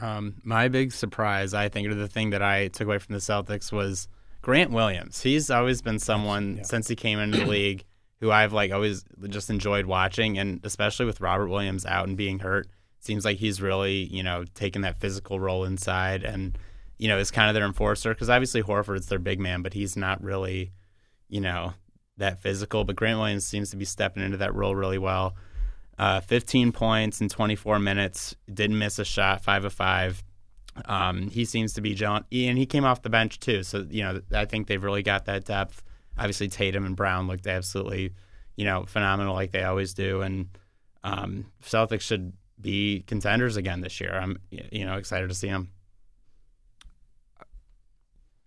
Um, 0.00 0.34
my 0.44 0.68
big 0.68 0.92
surprise, 0.92 1.54
I 1.54 1.68
think, 1.68 1.88
or 1.88 1.94
the 1.94 2.08
thing 2.08 2.30
that 2.30 2.42
I 2.42 2.68
took 2.68 2.86
away 2.86 2.98
from 2.98 3.14
the 3.14 3.20
Celtics 3.20 3.72
was 3.72 4.08
Grant 4.42 4.70
Williams. 4.70 5.22
He's 5.22 5.50
always 5.50 5.82
been 5.82 5.98
someone 5.98 6.58
yeah. 6.58 6.62
since 6.64 6.88
he 6.88 6.96
came 6.96 7.18
into 7.18 7.38
the 7.38 7.46
league 7.50 7.84
who 8.20 8.30
I've 8.30 8.52
like 8.52 8.72
always 8.72 9.04
just 9.28 9.50
enjoyed 9.50 9.86
watching, 9.86 10.38
and 10.38 10.60
especially 10.64 11.06
with 11.06 11.20
Robert 11.20 11.48
Williams 11.48 11.84
out 11.84 12.08
and 12.08 12.16
being 12.16 12.38
hurt, 12.38 12.66
seems 13.06 13.24
like 13.24 13.38
he's 13.38 13.62
really 13.62 14.04
you 14.04 14.22
know 14.22 14.44
taking 14.54 14.82
that 14.82 15.00
physical 15.00 15.40
role 15.40 15.64
inside 15.64 16.24
and 16.24 16.58
you 16.98 17.08
know 17.08 17.18
is 17.18 17.30
kind 17.30 17.48
of 17.48 17.54
their 17.54 17.64
enforcer 17.64 18.12
because 18.12 18.28
obviously 18.28 18.62
Horford's 18.62 19.06
their 19.06 19.18
big 19.18 19.40
man, 19.40 19.62
but 19.62 19.72
he's 19.72 19.96
not 19.96 20.22
really 20.22 20.72
you 21.28 21.40
know 21.40 21.72
that 22.18 22.40
physical. 22.40 22.84
But 22.84 22.96
Grant 22.96 23.18
Williams 23.18 23.46
seems 23.46 23.70
to 23.70 23.76
be 23.76 23.84
stepping 23.84 24.22
into 24.22 24.38
that 24.38 24.54
role 24.54 24.74
really 24.74 24.98
well. 24.98 25.36
Uh, 25.98 26.20
15 26.20 26.72
points 26.72 27.20
in 27.20 27.28
24 27.28 27.78
minutes. 27.78 28.36
Didn't 28.52 28.78
miss 28.78 28.98
a 28.98 29.04
shot. 29.04 29.42
Five 29.42 29.64
of 29.64 29.72
five. 29.72 30.22
Um, 30.84 31.30
he 31.30 31.46
seems 31.46 31.72
to 31.74 31.80
be 31.80 31.94
John, 31.94 32.26
and 32.30 32.58
he 32.58 32.66
came 32.66 32.84
off 32.84 33.00
the 33.00 33.08
bench 33.08 33.40
too. 33.40 33.62
So 33.62 33.86
you 33.88 34.02
know, 34.02 34.20
I 34.34 34.44
think 34.44 34.66
they've 34.66 34.82
really 34.82 35.02
got 35.02 35.24
that 35.24 35.44
depth. 35.44 35.82
Obviously, 36.18 36.48
Tatum 36.48 36.84
and 36.84 36.96
Brown 36.96 37.28
looked 37.28 37.46
absolutely, 37.46 38.12
you 38.56 38.64
know, 38.64 38.84
phenomenal 38.86 39.34
like 39.34 39.52
they 39.52 39.64
always 39.64 39.94
do, 39.94 40.20
and 40.20 40.48
um, 41.02 41.46
Celtics 41.62 42.02
should 42.02 42.32
be 42.60 43.04
contenders 43.06 43.56
again 43.56 43.80
this 43.80 44.00
year. 44.00 44.14
I'm, 44.14 44.38
you 44.50 44.84
know, 44.84 44.96
excited 44.96 45.28
to 45.28 45.34
see 45.34 45.48
them. 45.48 45.72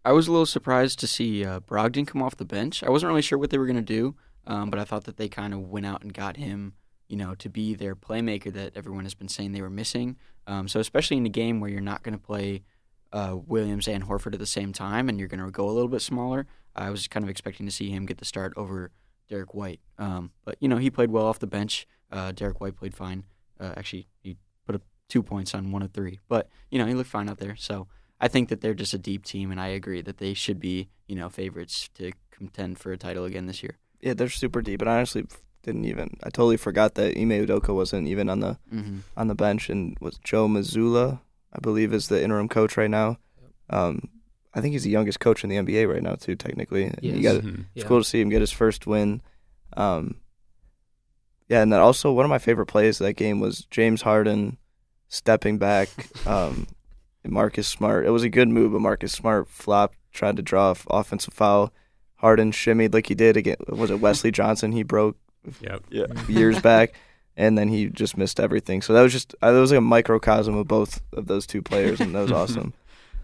I 0.05 0.11
was 0.11 0.27
a 0.27 0.31
little 0.31 0.45
surprised 0.45 0.99
to 0.99 1.07
see 1.07 1.45
uh, 1.45 1.59
Brogdon 1.59 2.07
come 2.07 2.23
off 2.23 2.37
the 2.37 2.45
bench. 2.45 2.83
I 2.83 2.89
wasn't 2.89 3.09
really 3.09 3.21
sure 3.21 3.37
what 3.37 3.49
they 3.49 3.57
were 3.57 3.65
going 3.65 3.75
to 3.75 3.81
do. 3.81 4.15
Um, 4.47 4.69
but 4.69 4.79
I 4.79 4.83
thought 4.83 5.03
that 5.03 5.17
they 5.17 5.29
kind 5.29 5.53
of 5.53 5.69
went 5.69 5.85
out 5.85 6.01
and 6.01 6.13
got 6.13 6.37
him, 6.37 6.73
you 7.07 7.15
know, 7.15 7.35
to 7.35 7.49
be 7.49 7.75
their 7.75 7.95
playmaker 7.95 8.51
that 8.53 8.75
everyone 8.75 9.03
has 9.03 9.13
been 9.13 9.27
saying 9.27 9.51
they 9.51 9.61
were 9.61 9.69
missing. 9.69 10.17
Um, 10.47 10.67
so 10.67 10.79
especially 10.79 11.17
in 11.17 11.25
a 11.25 11.29
game 11.29 11.59
where 11.59 11.69
you're 11.69 11.81
not 11.81 12.01
going 12.01 12.17
to 12.17 12.23
play 12.23 12.63
uh, 13.11 13.37
Williams 13.45 13.87
and 13.87 14.05
Horford 14.05 14.33
at 14.33 14.39
the 14.39 14.47
same 14.47 14.73
time, 14.73 15.09
and 15.09 15.19
you're 15.19 15.27
going 15.27 15.43
to 15.43 15.51
go 15.51 15.69
a 15.69 15.71
little 15.71 15.87
bit 15.87 16.01
smaller, 16.01 16.47
I 16.75 16.89
was 16.89 17.07
kind 17.07 17.23
of 17.23 17.29
expecting 17.29 17.65
to 17.65 17.71
see 17.71 17.89
him 17.89 18.05
get 18.05 18.17
the 18.17 18.25
start 18.25 18.53
over 18.55 18.91
Derrick 19.27 19.53
White. 19.53 19.81
Um, 19.97 20.31
but 20.43 20.55
you 20.59 20.67
know, 20.67 20.77
he 20.77 20.89
played 20.89 21.11
well 21.11 21.25
off 21.25 21.39
the 21.39 21.47
bench. 21.47 21.87
Uh, 22.11 22.31
Derrick 22.31 22.59
White 22.59 22.75
played 22.75 22.95
fine. 22.95 23.25
Uh, 23.59 23.73
actually, 23.77 24.07
he 24.21 24.37
put 24.65 24.75
up 24.75 24.81
two 25.09 25.21
points 25.23 25.53
on 25.55 25.71
one 25.71 25.81
of 25.81 25.91
three, 25.91 26.19
but 26.27 26.47
you 26.71 26.79
know, 26.79 26.85
he 26.85 26.93
looked 26.93 27.09
fine 27.09 27.29
out 27.29 27.37
there. 27.39 27.55
So 27.55 27.87
I 28.21 28.27
think 28.27 28.49
that 28.49 28.61
they're 28.61 28.73
just 28.73 28.93
a 28.93 28.97
deep 28.97 29.25
team, 29.25 29.51
and 29.51 29.59
I 29.59 29.67
agree 29.67 30.01
that 30.01 30.17
they 30.17 30.33
should 30.33 30.59
be, 30.59 30.89
you 31.07 31.15
know, 31.15 31.29
favorites 31.29 31.89
to 31.95 32.11
contend 32.31 32.79
for 32.79 32.91
a 32.91 32.97
title 32.97 33.25
again 33.25 33.45
this 33.47 33.61
year. 33.63 33.77
Yeah, 34.01 34.13
they're 34.13 34.29
super 34.29 34.61
deep, 34.61 34.81
and 34.81 34.89
I 34.89 34.97
honestly 34.97 35.25
didn't 35.63 35.85
even. 35.85 36.17
I 36.23 36.29
totally 36.29 36.57
forgot 36.57 36.95
that 36.95 37.17
Ime 37.17 37.31
Udoka 37.45 37.73
wasn't 37.75 38.07
even 38.07 38.29
on 38.29 38.39
the 38.39 38.57
Mm-hmm. 38.73 38.99
on 39.17 39.27
the 39.27 39.35
bench, 39.35 39.69
and 39.69 39.97
was 39.99 40.17
Joe 40.23 40.47
Mazzulla, 40.47 41.19
I 41.51 41.59
believe, 41.59 41.93
is 41.93 42.07
the 42.07 42.23
interim 42.23 42.47
coach 42.47 42.77
right 42.77 42.89
now. 42.89 43.17
Um, 43.69 44.09
I 44.53 44.61
think 44.61 44.71
he's 44.73 44.83
the 44.83 44.89
youngest 44.89 45.19
coach 45.19 45.43
in 45.43 45.49
the 45.49 45.57
NBA 45.57 45.87
right 45.91 46.01
now 46.01 46.15
too, 46.15 46.35
technically. 46.35 46.85
And 46.85 46.97
You 47.01 47.13
Yes. 47.13 47.33
got 47.35 47.43
Mhm. 47.43 47.59
it's 47.75 47.83
Yeah. 47.83 47.87
cool 47.87 47.99
to 47.99 48.03
see 48.03 48.21
him 48.21 48.29
get 48.29 48.41
his 48.41 48.51
first 48.51 48.87
win. 48.87 49.21
Um, 49.77 50.15
yeah, 51.49 51.61
and 51.61 51.73
then 51.73 51.79
also 51.81 52.11
one 52.13 52.23
of 52.25 52.29
my 52.29 52.39
favorite 52.39 52.67
plays 52.67 53.01
of 53.01 53.07
that 53.07 53.13
game 53.13 53.39
was 53.41 53.65
James 53.69 54.03
Harden 54.03 54.57
stepping 55.09 55.57
back. 55.57 55.89
Um, 56.25 56.67
and 57.23 57.33
Marcus 57.33 57.67
Smart. 57.67 58.05
It 58.05 58.11
was 58.11 58.23
a 58.23 58.29
good 58.29 58.47
move, 58.47 58.71
but 58.71 58.79
Marcus 58.81 59.11
Smart 59.11 59.49
flopped, 59.49 59.97
tried 60.13 60.37
to 60.37 60.41
draw 60.41 60.69
off 60.69 60.85
offensive 60.89 61.33
foul. 61.33 61.73
Harden 62.15 62.51
shimmied 62.51 62.93
like 62.93 63.07
he 63.07 63.15
did 63.15 63.35
again. 63.35 63.57
Was 63.67 63.89
it 63.91 63.99
Wesley 63.99 64.31
Johnson? 64.31 64.71
He 64.71 64.83
broke 64.83 65.17
Yep. 65.61 65.83
yeah, 65.89 66.05
years 66.27 66.59
back, 66.61 66.93
and 67.35 67.57
then 67.57 67.67
he 67.69 67.87
just 67.87 68.15
missed 68.17 68.39
everything. 68.39 68.81
So 68.81 68.93
that 68.93 69.01
was 69.01 69.11
just 69.11 69.33
uh, 69.41 69.51
that 69.51 69.59
was 69.59 69.71
like 69.71 69.77
a 69.79 69.81
microcosm 69.81 70.55
of 70.55 70.67
both 70.67 71.01
of 71.13 71.27
those 71.27 71.45
two 71.47 71.61
players, 71.61 71.99
and 71.99 72.13
that 72.15 72.21
was 72.21 72.31
awesome. 72.41 72.73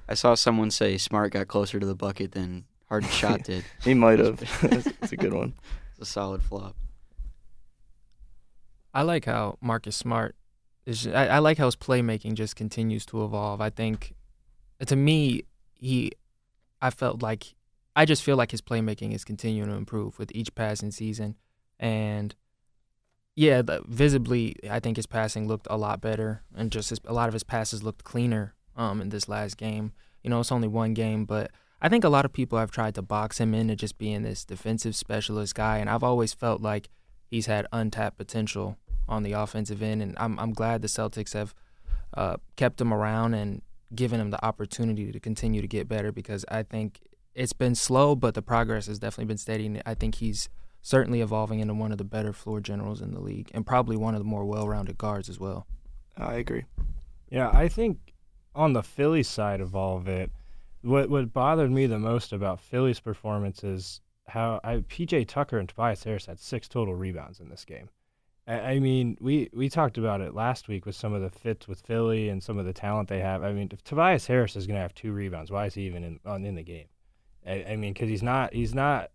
I 0.09 0.13
saw 0.15 0.33
someone 0.35 0.71
say 0.71 0.97
Smart 0.97 1.31
got 1.33 1.47
closer 1.47 1.79
to 1.79 1.85
the 1.85 1.95
bucket 1.95 2.31
than 2.31 2.65
Harden's 2.89 3.13
shot 3.13 3.43
did. 3.43 3.63
He 3.83 3.93
might 3.93 4.19
have. 4.19 4.41
It's 5.01 5.11
a 5.11 5.17
good 5.17 5.33
one. 5.33 5.53
It's 5.91 6.09
a 6.09 6.11
solid 6.11 6.41
flop. 6.41 6.75
I 8.95 9.03
like 9.03 9.25
how 9.25 9.57
Marcus 9.61 9.95
Smart 9.95 10.35
is. 10.85 11.05
I, 11.05 11.27
I 11.27 11.39
like 11.39 11.57
how 11.59 11.65
his 11.65 11.75
playmaking 11.75 12.33
just 12.33 12.55
continues 12.55 13.05
to 13.07 13.23
evolve. 13.23 13.61
I 13.61 13.69
think, 13.69 14.15
to 14.85 14.95
me, 14.95 15.43
he, 15.73 16.13
I 16.81 16.89
felt 16.89 17.21
like, 17.21 17.53
I 17.95 18.05
just 18.05 18.23
feel 18.23 18.37
like 18.37 18.51
his 18.51 18.61
playmaking 18.61 19.13
is 19.13 19.23
continuing 19.23 19.69
to 19.69 19.75
improve 19.75 20.17
with 20.17 20.31
each 20.33 20.55
passing 20.55 20.91
season, 20.91 21.35
and 21.79 22.33
yeah, 23.35 23.61
the, 23.61 23.83
visibly, 23.85 24.55
I 24.69 24.79
think 24.79 24.95
his 24.95 25.05
passing 25.05 25.47
looked 25.47 25.67
a 25.69 25.77
lot 25.77 26.01
better, 26.01 26.41
and 26.55 26.71
just 26.71 26.89
his, 26.89 26.99
a 27.05 27.13
lot 27.13 27.27
of 27.27 27.33
his 27.33 27.43
passes 27.43 27.83
looked 27.83 28.03
cleaner. 28.03 28.55
Um, 28.77 28.99
in 28.99 29.07
this 29.07 29.29
last 29.29 29.55
game, 29.55 29.93
you 30.21 30.29
know, 30.29 30.41
it's 30.41 30.51
only 30.51 30.67
one 30.67 30.93
game, 30.93 31.23
but 31.23 31.49
I 31.81 31.87
think 31.87 32.03
a 32.03 32.09
lot 32.09 32.25
of 32.25 32.33
people 32.33 32.59
have 32.59 32.71
tried 32.71 32.93
to 32.95 33.01
box 33.01 33.37
him 33.37 33.53
into 33.53 33.73
just 33.77 33.97
being 33.97 34.21
this 34.21 34.43
defensive 34.43 34.97
specialist 34.97 35.55
guy, 35.55 35.77
and 35.77 35.89
I've 35.89 36.03
always 36.03 36.33
felt 36.33 36.59
like 36.59 36.89
he's 37.25 37.45
had 37.45 37.67
untapped 37.71 38.17
potential 38.17 38.77
on 39.07 39.23
the 39.23 39.33
offensive 39.33 39.81
end, 39.81 40.01
and 40.01 40.15
I'm 40.17 40.39
I'm 40.39 40.53
glad 40.53 40.81
the 40.81 40.87
Celtics 40.87 41.33
have 41.33 41.53
uh, 42.13 42.37
kept 42.55 42.79
him 42.79 42.93
around 42.93 43.33
and 43.33 43.61
given 43.93 44.19
him 44.19 44.31
the 44.31 44.43
opportunity 44.43 45.11
to 45.11 45.19
continue 45.19 45.61
to 45.61 45.67
get 45.67 45.87
better 45.87 46.11
because 46.11 46.43
I 46.49 46.63
think 46.63 47.01
it's 47.33 47.53
been 47.53 47.75
slow, 47.75 48.15
but 48.15 48.33
the 48.33 48.41
progress 48.41 48.87
has 48.87 48.99
definitely 48.99 49.25
been 49.25 49.37
steady, 49.37 49.65
and 49.67 49.81
I 49.85 49.93
think 49.93 50.15
he's 50.15 50.49
certainly 50.81 51.21
evolving 51.21 51.59
into 51.59 51.73
one 51.73 51.91
of 51.91 51.97
the 51.97 52.03
better 52.03 52.31
floor 52.31 52.59
generals 52.59 53.01
in 53.01 53.13
the 53.13 53.19
league, 53.19 53.51
and 53.53 53.65
probably 53.65 53.97
one 53.97 54.15
of 54.15 54.19
the 54.19 54.25
more 54.25 54.45
well-rounded 54.45 54.97
guards 54.97 55.29
as 55.29 55.39
well. 55.39 55.67
I 56.17 56.35
agree. 56.35 56.65
Yeah, 57.29 57.49
I 57.51 57.67
think 57.67 58.13
on 58.53 58.73
the 58.73 58.83
Philly 58.83 59.23
side 59.23 59.61
of 59.61 59.75
all 59.75 59.97
of 59.97 60.07
it, 60.07 60.31
what 60.81 61.09
what 61.09 61.33
bothered 61.33 61.71
me 61.71 61.87
the 61.87 61.99
most 61.99 62.31
about 62.31 62.59
Philly's 62.59 62.99
performance 62.99 63.63
is 63.63 64.01
how 64.27 64.59
I, 64.63 64.77
PJ 64.77 65.27
Tucker 65.27 65.57
and 65.57 65.67
Tobias 65.67 66.03
Harris 66.03 66.27
had 66.27 66.39
six 66.39 66.67
total 66.67 66.95
rebounds 66.95 67.39
in 67.39 67.49
this 67.49 67.65
game. 67.65 67.89
I, 68.47 68.79
mean, 68.79 69.17
we 69.19 69.49
we 69.53 69.69
talked 69.69 69.97
about 69.97 70.21
it 70.21 70.35
last 70.35 70.67
week 70.67 70.85
with 70.85 70.95
some 70.95 71.13
of 71.13 71.21
the 71.21 71.31
fits 71.31 71.67
with 71.67 71.81
Philly 71.81 72.29
and 72.29 72.43
some 72.43 72.59
of 72.59 72.65
the 72.65 72.73
talent 72.73 73.09
they 73.09 73.19
have. 73.19 73.43
I 73.43 73.51
mean, 73.51 73.69
if 73.71 73.83
Tobias 73.83 74.27
Harris 74.27 74.55
is 74.55 74.67
going 74.67 74.75
to 74.75 74.81
have 74.81 74.93
two 74.93 75.11
rebounds, 75.13 75.49
why 75.49 75.65
is 75.65 75.73
he 75.73 75.81
even 75.87 76.03
in 76.03 76.19
on 76.25 76.45
in 76.45 76.53
the 76.53 76.63
game? 76.63 76.85
I, 77.45 77.65
I 77.69 77.75
mean, 77.75 77.93
because 77.93 78.07
he's 78.07 78.21
not 78.21 78.53
he's 78.53 78.75
not 78.75 79.09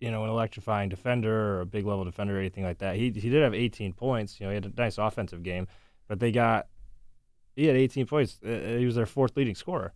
you 0.00 0.10
know 0.10 0.24
an 0.24 0.30
electrifying 0.30 0.88
defender 0.88 1.56
or 1.56 1.60
a 1.60 1.66
big 1.66 1.84
level 1.84 2.04
defender 2.04 2.36
or 2.36 2.40
anything 2.40 2.64
like 2.64 2.78
that. 2.78 2.96
He 2.96 3.10
he 3.10 3.28
did 3.28 3.42
have 3.42 3.52
18 3.52 3.92
points. 3.92 4.40
You 4.40 4.46
know, 4.46 4.50
he 4.50 4.54
had 4.54 4.66
a 4.66 4.72
nice 4.74 4.96
offensive 4.96 5.42
game, 5.42 5.66
but 6.08 6.18
they 6.18 6.32
got 6.32 6.66
he 7.56 7.66
had 7.66 7.76
18 7.76 8.06
points. 8.06 8.38
Uh, 8.44 8.76
he 8.78 8.86
was 8.86 8.94
their 8.94 9.06
fourth 9.06 9.36
leading 9.36 9.54
scorer. 9.54 9.92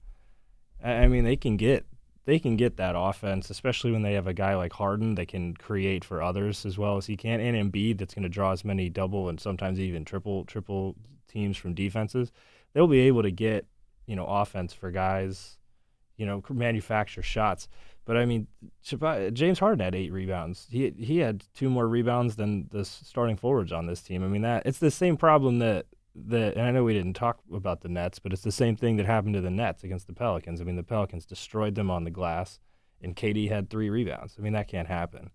I, 0.85 0.93
I 0.93 1.09
mean, 1.09 1.25
they 1.25 1.37
can 1.37 1.57
get 1.57 1.87
they 2.31 2.39
can 2.39 2.55
get 2.55 2.77
that 2.77 2.95
offense, 2.97 3.51
especially 3.51 3.91
when 3.91 4.03
they 4.03 4.13
have 4.13 4.29
a 4.29 4.33
guy 4.33 4.55
like 4.55 4.73
Harden 4.73 5.17
that 5.17 5.27
can 5.27 5.53
create 5.53 6.05
for 6.05 6.23
others 6.23 6.65
as 6.65 6.79
well 6.79 6.97
as 6.97 7.07
he 7.07 7.17
can, 7.17 7.41
and 7.41 7.73
Embiid 7.73 7.99
that's 7.99 8.15
going 8.15 8.23
to 8.23 8.29
draw 8.29 8.53
as 8.53 8.65
many 8.65 8.89
double 8.89 9.29
and 9.29 9.41
sometimes 9.41 9.81
even 9.81 10.05
triple 10.05 10.45
triple 10.45 10.95
teams 11.27 11.57
from 11.57 11.75
defenses. 11.75 12.31
They'll 12.73 12.87
be 12.87 13.01
able 13.01 13.25
to 13.25 13.33
get 13.33 13.67
you 14.07 14.15
know 14.15 14.27
offense 14.27 14.73
for 14.73 14.93
guys, 14.93 15.59
you 16.19 16.25
know, 16.25 16.41
manufacture 16.49 17.21
shots. 17.21 17.67
But 18.05 18.17
I 18.17 18.27
mean, 18.27 18.47
James 19.33 19.59
Harden 19.59 19.81
had 19.85 19.97
eight 19.97 20.13
rebounds. 20.13 20.69
He 20.71 20.91
he 20.97 21.19
had 21.19 21.43
two 21.53 21.69
more 21.69 21.89
rebounds 21.89 22.37
than 22.37 22.69
the 22.71 22.85
starting 22.85 23.39
forwards 23.39 23.73
on 23.73 23.87
this 23.87 24.03
team. 24.03 24.23
I 24.23 24.29
mean 24.29 24.43
that 24.43 24.65
it's 24.67 24.79
the 24.79 24.93
same 24.93 25.17
problem 25.17 25.59
that 25.59 25.87
and 26.31 26.61
I 26.61 26.71
know 26.71 26.85
we 26.85 26.95
didn't 26.95 27.15
talk 27.15 27.41
about 27.53 27.81
the 27.81 27.89
Nets, 27.89 28.19
but 28.19 28.33
it's 28.33 28.43
the 28.43 28.53
same 28.53 28.77
thing 28.77 28.97
that 28.97 29.07
happened 29.07 29.35
to 29.35 29.41
the 29.41 29.51
Nets 29.51 29.85
against 29.85 30.07
the 30.07 30.13
Pelicans. 30.13 30.61
I 30.61 30.65
mean 30.65 30.77
the 30.77 30.83
Pelicans 30.83 31.27
destroyed 31.27 31.75
them 31.75 31.91
on 31.91 32.05
the 32.05 32.11
glass, 32.11 32.59
and 33.01 33.17
KD 33.17 33.49
had 33.49 33.71
three 33.71 33.91
rebounds. 33.91 34.37
I 34.39 34.43
mean 34.43 34.53
that 34.53 34.69
can't 34.69 34.89
happen. 34.89 35.31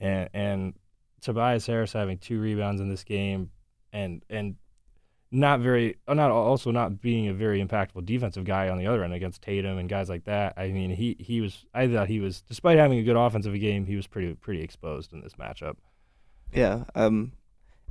And 0.00 0.28
and 0.34 0.74
Tobias 1.20 1.66
Harris 1.66 1.92
having 1.92 2.18
two 2.18 2.40
rebounds 2.40 2.80
in 2.80 2.88
this 2.88 3.04
game, 3.04 3.50
and 3.92 4.24
and 4.28 4.56
not 5.30 5.60
very 5.60 5.96
not 6.08 6.30
also 6.30 6.70
not 6.70 7.00
being 7.00 7.28
a 7.28 7.34
very 7.34 7.64
impactful 7.64 8.04
defensive 8.04 8.44
guy 8.44 8.68
on 8.68 8.78
the 8.78 8.86
other 8.86 9.02
end 9.02 9.12
against 9.12 9.42
Tatum 9.42 9.78
and 9.78 9.88
guys 9.88 10.08
like 10.08 10.24
that. 10.24 10.54
I 10.56 10.68
mean 10.68 10.90
he 10.90 11.16
he 11.18 11.40
was 11.40 11.64
I 11.74 11.88
thought 11.88 12.08
he 12.08 12.20
was 12.20 12.42
despite 12.42 12.78
having 12.78 12.98
a 12.98 13.02
good 13.02 13.16
offensive 13.16 13.58
game, 13.58 13.86
he 13.86 13.96
was 13.96 14.06
pretty 14.06 14.34
pretty 14.34 14.62
exposed 14.62 15.12
in 15.12 15.20
this 15.20 15.34
matchup. 15.34 15.76
Yeah. 16.52 16.84
Um, 16.94 17.32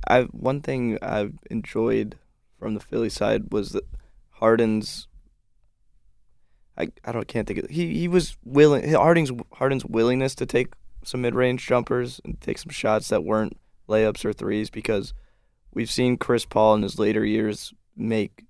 I 0.08 0.22
one 0.22 0.60
thing 0.60 0.98
I've 1.02 1.34
enjoyed 1.50 2.16
from 2.58 2.74
the 2.74 2.80
Philly 2.80 3.10
side 3.10 3.52
was 3.52 3.70
that 3.70 3.84
Harden's. 4.30 5.08
I 6.76 6.88
I 7.04 7.12
don't 7.12 7.26
can't 7.26 7.46
think 7.46 7.60
of 7.60 7.70
he 7.70 7.98
he 7.98 8.08
was 8.08 8.36
willing 8.44 8.92
Harden's 8.92 9.32
Harden's 9.52 9.84
willingness 9.84 10.34
to 10.36 10.46
take 10.46 10.74
some 11.04 11.22
mid 11.22 11.34
range 11.34 11.66
jumpers 11.66 12.20
and 12.24 12.40
take 12.40 12.58
some 12.58 12.70
shots 12.70 13.08
that 13.08 13.24
weren't 13.24 13.56
layups 13.88 14.24
or 14.24 14.32
threes 14.32 14.68
because 14.68 15.14
we've 15.72 15.90
seen 15.90 16.16
Chris 16.16 16.44
Paul 16.44 16.74
in 16.74 16.82
his 16.82 16.98
later 16.98 17.24
years 17.24 17.72
make 17.96 18.44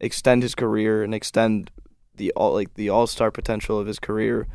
extend 0.00 0.42
his 0.42 0.54
career 0.54 1.02
and 1.02 1.14
extend 1.14 1.70
the 2.14 2.32
all 2.32 2.54
like 2.54 2.74
the 2.74 2.88
all 2.88 3.06
star 3.06 3.30
potential 3.30 3.78
of 3.78 3.86
his 3.86 3.98
career 3.98 4.48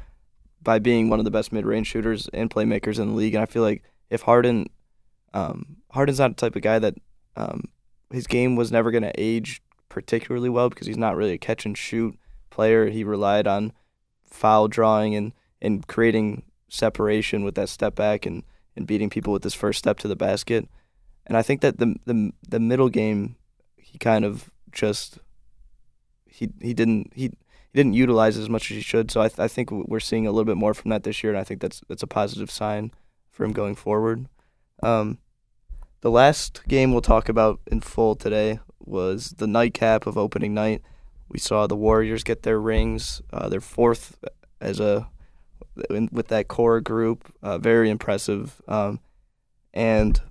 by 0.61 0.79
being 0.79 1.09
one 1.09 1.19
of 1.19 1.25
the 1.25 1.31
best 1.31 1.51
mid 1.51 1.65
range 1.65 1.87
shooters 1.87 2.29
and 2.33 2.49
playmakers 2.49 2.99
in 2.99 3.09
the 3.09 3.15
league. 3.15 3.35
And 3.35 3.43
I 3.43 3.45
feel 3.45 3.61
like 3.63 3.83
if 4.09 4.21
Harden, 4.21 4.67
um, 5.33 5.77
Harden's 5.91 6.19
not 6.19 6.29
the 6.37 6.41
type 6.41 6.55
of 6.55 6.61
guy 6.61 6.79
that 6.79 6.95
um, 7.35 7.65
his 8.13 8.27
game 8.27 8.55
was 8.55 8.71
never 8.71 8.91
going 8.91 9.03
to 9.03 9.11
age 9.17 9.61
particularly 9.89 10.49
well 10.49 10.69
because 10.69 10.87
he's 10.87 10.97
not 10.97 11.15
really 11.15 11.33
a 11.33 11.37
catch 11.37 11.65
and 11.65 11.77
shoot 11.77 12.17
player. 12.49 12.89
He 12.89 13.03
relied 13.03 13.47
on 13.47 13.73
foul 14.23 14.67
drawing 14.67 15.15
and, 15.15 15.33
and 15.61 15.85
creating 15.87 16.43
separation 16.69 17.43
with 17.43 17.55
that 17.55 17.69
step 17.69 17.95
back 17.95 18.25
and, 18.25 18.43
and 18.75 18.87
beating 18.87 19.09
people 19.09 19.33
with 19.33 19.43
his 19.43 19.53
first 19.53 19.79
step 19.79 19.99
to 19.99 20.07
the 20.07 20.15
basket. 20.15 20.67
And 21.25 21.37
I 21.37 21.41
think 21.41 21.61
that 21.61 21.79
the 21.79 21.95
the 22.05 22.33
the 22.47 22.59
middle 22.59 22.89
game, 22.89 23.37
he 23.77 23.97
kind 23.97 24.25
of 24.25 24.51
just 24.71 25.19
he 26.25 26.49
he 26.61 26.73
didn't 26.73 27.13
he 27.15 27.23
he 27.23 27.73
didn't 27.73 27.93
utilize 27.93 28.37
as 28.37 28.49
much 28.49 28.69
as 28.69 28.75
he 28.75 28.81
should. 28.81 29.09
So 29.09 29.21
I 29.21 29.29
th- 29.29 29.39
I 29.39 29.47
think 29.47 29.71
we're 29.71 30.01
seeing 30.01 30.27
a 30.27 30.31
little 30.31 30.45
bit 30.45 30.57
more 30.57 30.73
from 30.73 30.89
that 30.89 31.03
this 31.03 31.23
year, 31.23 31.31
and 31.31 31.39
I 31.39 31.45
think 31.45 31.61
that's 31.61 31.81
that's 31.87 32.03
a 32.03 32.07
positive 32.07 32.51
sign 32.51 32.91
for 33.31 33.45
him 33.45 33.53
going 33.53 33.75
forward. 33.75 34.27
Um, 34.81 35.19
the 36.03 36.11
last 36.11 36.61
game 36.67 36.91
we'll 36.91 37.01
talk 37.01 37.29
about 37.29 37.61
in 37.67 37.79
full 37.79 38.13
today 38.13 38.59
was 38.77 39.35
the 39.37 39.47
nightcap 39.47 40.05
of 40.05 40.17
opening 40.17 40.53
night. 40.53 40.81
We 41.29 41.39
saw 41.39 41.65
the 41.65 41.77
Warriors 41.77 42.25
get 42.25 42.43
their 42.43 42.59
rings, 42.59 43.21
uh, 43.31 43.47
their 43.47 43.61
fourth 43.61 44.17
as 44.59 44.81
a 44.81 45.09
in, 45.89 46.09
with 46.11 46.27
that 46.27 46.49
core 46.49 46.81
group, 46.81 47.33
uh, 47.41 47.57
very 47.57 47.89
impressive. 47.89 48.61
Um, 48.67 48.99
and 49.73 50.21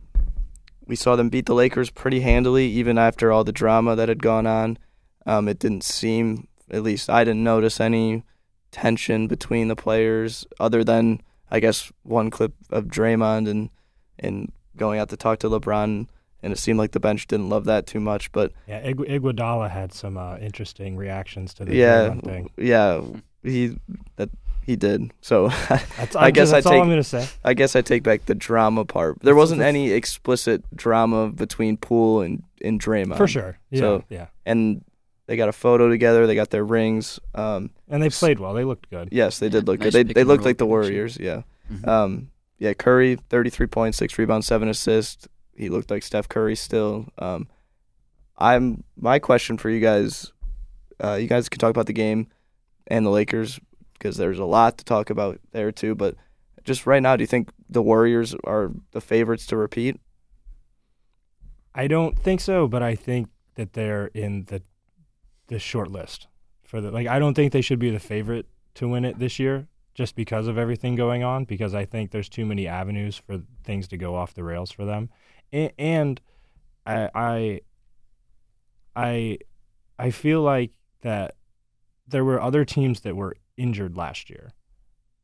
we 0.86 0.94
saw 0.94 1.16
them 1.16 1.30
beat 1.30 1.46
the 1.46 1.54
Lakers 1.54 1.88
pretty 1.88 2.20
handily, 2.20 2.66
even 2.66 2.98
after 2.98 3.32
all 3.32 3.42
the 3.42 3.50
drama 3.50 3.96
that 3.96 4.10
had 4.10 4.22
gone 4.22 4.46
on. 4.46 4.78
Um, 5.24 5.48
it 5.48 5.58
didn't 5.58 5.84
seem, 5.84 6.48
at 6.70 6.82
least 6.82 7.08
I 7.08 7.24
didn't 7.24 7.44
notice 7.44 7.80
any 7.80 8.24
tension 8.72 9.26
between 9.26 9.68
the 9.68 9.76
players, 9.76 10.46
other 10.60 10.84
than 10.84 11.22
I 11.50 11.60
guess 11.60 11.90
one 12.02 12.28
clip 12.28 12.52
of 12.68 12.88
Draymond 12.88 13.48
and 13.48 13.70
and 14.18 14.52
going 14.76 14.98
out 14.98 15.08
to 15.10 15.16
talk 15.16 15.38
to 15.40 15.48
LeBron, 15.48 16.06
and 16.42 16.52
it 16.52 16.58
seemed 16.58 16.78
like 16.78 16.92
the 16.92 17.00
bench 17.00 17.26
didn't 17.26 17.48
love 17.48 17.64
that 17.66 17.86
too 17.86 18.00
much. 18.00 18.32
But 18.32 18.52
Yeah, 18.66 18.78
Ig- 18.78 18.96
Iguodala 18.98 19.70
had 19.70 19.92
some 19.92 20.16
uh, 20.16 20.38
interesting 20.38 20.96
reactions 20.96 21.54
to 21.54 21.64
the 21.64 21.74
yeah, 21.74 22.14
thing. 22.14 22.50
yeah, 22.56 23.00
he 23.42 23.78
that 24.16 24.30
he 24.64 24.76
did. 24.76 25.12
So 25.20 25.48
That's, 25.68 26.14
I 26.16 26.26
I'm 26.26 26.32
guess 26.32 26.50
just- 26.50 26.52
I 26.52 26.56
that's 26.58 26.66
all 26.66 26.72
take- 26.72 26.82
I'm 26.82 26.88
gonna 26.88 27.02
say. 27.02 27.28
I 27.44 27.54
guess 27.54 27.74
I 27.76 27.82
take 27.82 28.02
back 28.02 28.26
the 28.26 28.34
drama 28.34 28.84
part. 28.84 29.18
There 29.20 29.32
It's- 29.32 29.36
wasn't 29.42 29.60
it's- 29.60 29.68
any 29.68 29.90
explicit 29.92 30.64
drama 30.76 31.30
between 31.30 31.76
Poole 31.76 32.20
and 32.20 32.42
and 32.64 32.80
Draymond 32.80 33.16
For 33.16 33.26
sure. 33.26 33.58
Yeah, 33.70 33.80
So- 33.80 34.04
yeah. 34.08 34.26
and 34.46 34.84
they 35.26 35.36
got 35.36 35.48
a 35.48 35.52
photo 35.52 35.88
together. 35.88 36.26
They 36.28 36.34
got 36.36 36.50
their 36.50 36.64
rings. 36.64 37.18
Um, 37.34 37.70
And 37.88 38.02
they 38.02 38.08
played 38.10 38.38
well. 38.38 38.54
They 38.54 38.64
looked 38.64 38.88
good. 38.90 39.08
yes, 39.12 39.38
they 39.38 39.46
Yeah, 39.46 39.50
did 39.52 39.66
look 39.66 39.80
nice 39.80 39.92
good. 39.92 40.08
They 40.08 40.12
they 40.14 40.24
looked 40.24 40.44
like 40.44 40.58
the 40.58 40.64
connection. 40.66 40.92
Warriors. 40.94 41.16
Yeah. 41.20 41.42
Mhm. 41.72 41.88
Um, 41.88 42.28
yeah, 42.62 42.74
Curry, 42.74 43.16
33 43.28 43.66
points, 43.66 43.98
six 43.98 44.16
rebounds, 44.16 44.46
seven 44.46 44.68
assists. 44.68 45.26
He 45.56 45.68
looked 45.68 45.90
like 45.90 46.04
Steph 46.04 46.28
Curry 46.28 46.54
still. 46.54 47.08
Um, 47.18 47.48
I'm 48.38 48.84
my 48.96 49.18
question 49.18 49.58
for 49.58 49.68
you 49.68 49.80
guys. 49.80 50.32
Uh, 51.02 51.14
you 51.14 51.26
guys 51.26 51.48
can 51.48 51.58
talk 51.58 51.70
about 51.70 51.86
the 51.86 51.92
game 51.92 52.28
and 52.86 53.04
the 53.04 53.10
Lakers 53.10 53.58
because 53.94 54.16
there's 54.16 54.38
a 54.38 54.44
lot 54.44 54.78
to 54.78 54.84
talk 54.84 55.10
about 55.10 55.40
there 55.50 55.72
too. 55.72 55.96
But 55.96 56.14
just 56.62 56.86
right 56.86 57.02
now, 57.02 57.16
do 57.16 57.24
you 57.24 57.26
think 57.26 57.50
the 57.68 57.82
Warriors 57.82 58.32
are 58.44 58.70
the 58.92 59.00
favorites 59.00 59.44
to 59.46 59.56
repeat? 59.56 59.98
I 61.74 61.88
don't 61.88 62.16
think 62.16 62.40
so, 62.40 62.68
but 62.68 62.80
I 62.80 62.94
think 62.94 63.28
that 63.56 63.72
they're 63.72 64.06
in 64.14 64.44
the 64.44 64.62
the 65.48 65.58
short 65.58 65.90
list 65.90 66.28
for 66.62 66.80
the 66.80 66.92
like. 66.92 67.08
I 67.08 67.18
don't 67.18 67.34
think 67.34 67.52
they 67.52 67.60
should 67.60 67.80
be 67.80 67.90
the 67.90 67.98
favorite 67.98 68.46
to 68.74 68.86
win 68.86 69.04
it 69.04 69.18
this 69.18 69.40
year, 69.40 69.66
just 69.94 70.14
because 70.16 70.46
of 70.46 70.56
everything 70.58 70.94
going 70.94 71.22
on. 71.22 71.44
Because 71.44 71.74
I 71.74 71.84
think 71.84 72.10
there's 72.10 72.28
too 72.28 72.46
many 72.46 72.66
avenues 72.66 73.16
for 73.16 73.42
things 73.64 73.88
to 73.88 73.96
go 73.96 74.14
off 74.14 74.34
the 74.34 74.44
rails 74.44 74.70
for 74.70 74.84
them, 74.84 75.10
and, 75.52 75.72
and 75.78 76.20
I, 76.86 77.10
I 77.14 77.60
I 78.94 79.38
I 79.98 80.10
feel 80.10 80.42
like 80.42 80.70
that 81.02 81.34
there 82.06 82.24
were 82.24 82.40
other 82.40 82.64
teams 82.64 83.00
that 83.00 83.16
were 83.16 83.36
injured 83.56 83.96
last 83.96 84.30
year 84.30 84.52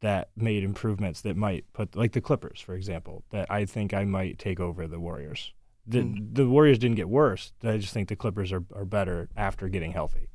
that 0.00 0.30
made 0.36 0.62
improvements 0.62 1.20
that 1.22 1.36
might 1.36 1.64
put 1.72 1.96
like 1.96 2.12
the 2.12 2.20
Clippers, 2.20 2.60
for 2.60 2.74
example, 2.74 3.24
that 3.30 3.50
I 3.50 3.64
think 3.64 3.92
I 3.92 4.04
might 4.04 4.38
take 4.38 4.60
over 4.60 4.86
the 4.86 5.00
Warriors. 5.00 5.52
The 5.86 6.00
Mm. 6.02 6.34
the 6.34 6.48
Warriors 6.48 6.78
didn't 6.78 6.96
get 6.96 7.08
worse. 7.08 7.52
I 7.62 7.78
just 7.78 7.92
think 7.94 8.08
the 8.08 8.16
Clippers 8.16 8.52
are, 8.52 8.64
are 8.74 8.84
better 8.84 9.28
after 9.36 9.68
getting 9.68 9.92
healthy. 9.92 10.28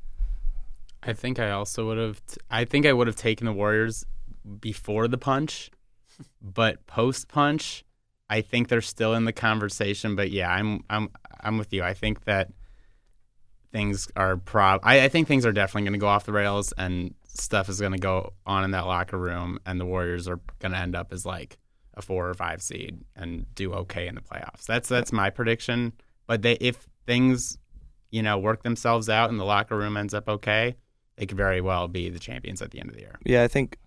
I 1.01 1.13
think 1.13 1.37
I 1.39 1.51
also 1.51 1.87
would 1.87 1.97
have. 1.97 2.25
T- 2.25 2.37
I 2.49 2.65
think 2.65 2.85
I 2.85 2.93
would 2.93 3.07
have 3.07 3.15
taken 3.15 3.45
the 3.45 3.53
Warriors 3.53 4.05
before 4.59 5.07
the 5.07 5.17
punch, 5.17 5.71
but 6.41 6.85
post 6.87 7.27
punch, 7.27 7.83
I 8.29 8.41
think 8.41 8.67
they're 8.67 8.81
still 8.81 9.13
in 9.13 9.25
the 9.25 9.33
conversation. 9.33 10.15
But 10.15 10.31
yeah, 10.31 10.51
I'm 10.51 10.83
I'm 10.89 11.09
I'm 11.41 11.57
with 11.57 11.73
you. 11.73 11.83
I 11.83 11.93
think 11.93 12.25
that 12.25 12.51
things 13.71 14.07
are 14.15 14.37
prob. 14.37 14.81
I, 14.83 15.01
I 15.01 15.09
think 15.09 15.27
things 15.27 15.45
are 15.45 15.51
definitely 15.51 15.83
going 15.83 15.93
to 15.93 15.99
go 15.99 16.07
off 16.07 16.25
the 16.25 16.33
rails, 16.33 16.73
and 16.77 17.13
stuff 17.25 17.69
is 17.69 17.79
going 17.79 17.93
to 17.93 17.99
go 17.99 18.33
on 18.45 18.63
in 18.63 18.71
that 18.71 18.85
locker 18.85 19.17
room, 19.17 19.59
and 19.65 19.79
the 19.79 19.85
Warriors 19.85 20.27
are 20.27 20.39
going 20.59 20.71
to 20.71 20.77
end 20.77 20.95
up 20.95 21.11
as 21.11 21.25
like 21.25 21.57
a 21.95 22.01
four 22.01 22.29
or 22.29 22.33
five 22.33 22.61
seed 22.61 23.03
and 23.15 23.45
do 23.55 23.73
okay 23.73 24.07
in 24.07 24.15
the 24.15 24.21
playoffs. 24.21 24.65
That's 24.65 24.89
that's 24.89 25.11
my 25.11 25.29
prediction. 25.29 25.93
But 26.27 26.41
they 26.41 26.53
if 26.53 26.87
things 27.05 27.57
you 28.11 28.21
know 28.21 28.37
work 28.37 28.63
themselves 28.63 29.09
out 29.09 29.29
and 29.29 29.39
the 29.39 29.43
locker 29.43 29.77
room 29.77 29.97
ends 29.97 30.13
up 30.13 30.29
okay, 30.29 30.75
they 31.17 31.25
could 31.25 31.37
very 31.37 31.61
well 31.61 31.87
be 31.87 32.09
the 32.09 32.19
champions 32.19 32.61
at 32.61 32.71
the 32.71 32.79
end 32.79 32.89
of 32.89 32.95
the 32.95 33.01
year. 33.01 33.15
Yeah, 33.25 33.43
I 33.43 33.47
think 33.47 33.77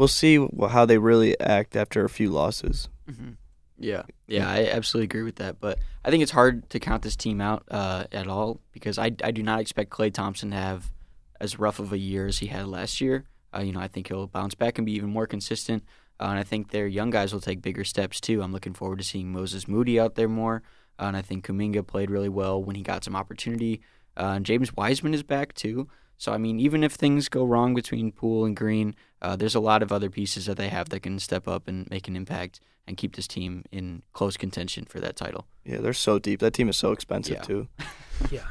we'll 0.00 0.08
see 0.08 0.48
how 0.70 0.86
they 0.86 0.96
really 0.96 1.38
act 1.38 1.76
after 1.76 2.06
a 2.06 2.08
few 2.08 2.30
losses. 2.30 2.88
Mhm. 3.06 3.36
Yeah, 3.78 4.02
yeah, 4.26 4.50
I 4.50 4.64
absolutely 4.64 5.04
agree 5.04 5.22
with 5.22 5.36
that. 5.36 5.60
But 5.60 5.78
I 6.02 6.10
think 6.10 6.22
it's 6.22 6.32
hard 6.32 6.68
to 6.70 6.80
count 6.80 7.02
this 7.02 7.16
team 7.16 7.40
out 7.40 7.64
uh, 7.70 8.04
at 8.10 8.26
all 8.26 8.60
because 8.72 8.98
I, 8.98 9.12
I 9.22 9.30
do 9.30 9.42
not 9.42 9.60
expect 9.60 9.90
Klay 9.90 10.12
Thompson 10.12 10.50
to 10.50 10.56
have 10.56 10.90
as 11.38 11.58
rough 11.58 11.78
of 11.78 11.92
a 11.92 11.98
year 11.98 12.26
as 12.26 12.38
he 12.38 12.46
had 12.46 12.66
last 12.66 13.02
year. 13.02 13.24
Uh, 13.54 13.60
you 13.60 13.72
know, 13.72 13.80
I 13.80 13.88
think 13.88 14.08
he'll 14.08 14.26
bounce 14.26 14.54
back 14.54 14.78
and 14.78 14.86
be 14.86 14.92
even 14.92 15.10
more 15.10 15.26
consistent. 15.26 15.82
Uh, 16.18 16.28
and 16.30 16.38
I 16.38 16.44
think 16.44 16.70
their 16.70 16.86
young 16.86 17.10
guys 17.10 17.32
will 17.32 17.40
take 17.40 17.60
bigger 17.60 17.84
steps 17.84 18.20
too. 18.20 18.42
I'm 18.42 18.52
looking 18.52 18.74
forward 18.74 18.98
to 18.98 19.04
seeing 19.04 19.32
Moses 19.32 19.68
Moody 19.68 20.00
out 20.00 20.14
there 20.14 20.28
more. 20.28 20.62
Uh, 20.98 21.04
and 21.04 21.16
I 21.16 21.22
think 21.22 21.46
Kuminga 21.46 21.86
played 21.86 22.10
really 22.10 22.28
well 22.28 22.62
when 22.62 22.76
he 22.76 22.82
got 22.82 23.04
some 23.04 23.16
opportunity. 23.16 23.82
Uh, 24.16 24.32
and 24.36 24.46
James 24.46 24.74
Wiseman 24.74 25.12
is 25.12 25.22
back 25.22 25.52
too. 25.54 25.88
So 26.20 26.34
I 26.34 26.36
mean, 26.36 26.60
even 26.60 26.84
if 26.84 26.92
things 26.92 27.30
go 27.30 27.44
wrong 27.46 27.72
between 27.72 28.12
Poole 28.12 28.44
and 28.44 28.54
Green, 28.54 28.94
uh, 29.22 29.36
there's 29.36 29.54
a 29.54 29.60
lot 29.60 29.82
of 29.82 29.90
other 29.90 30.10
pieces 30.10 30.44
that 30.44 30.58
they 30.58 30.68
have 30.68 30.90
that 30.90 31.00
can 31.00 31.18
step 31.18 31.48
up 31.48 31.66
and 31.66 31.88
make 31.88 32.08
an 32.08 32.14
impact 32.14 32.60
and 32.86 32.98
keep 32.98 33.16
this 33.16 33.26
team 33.26 33.64
in 33.72 34.02
close 34.12 34.36
contention 34.36 34.84
for 34.84 35.00
that 35.00 35.16
title. 35.16 35.46
Yeah, 35.64 35.78
they're 35.78 35.94
so 35.94 36.18
deep. 36.18 36.40
That 36.40 36.52
team 36.52 36.68
is 36.68 36.76
so 36.76 36.92
expensive 36.92 37.36
Yeah. 37.36 37.42
too. 37.42 37.68
Yeah. 38.30 38.46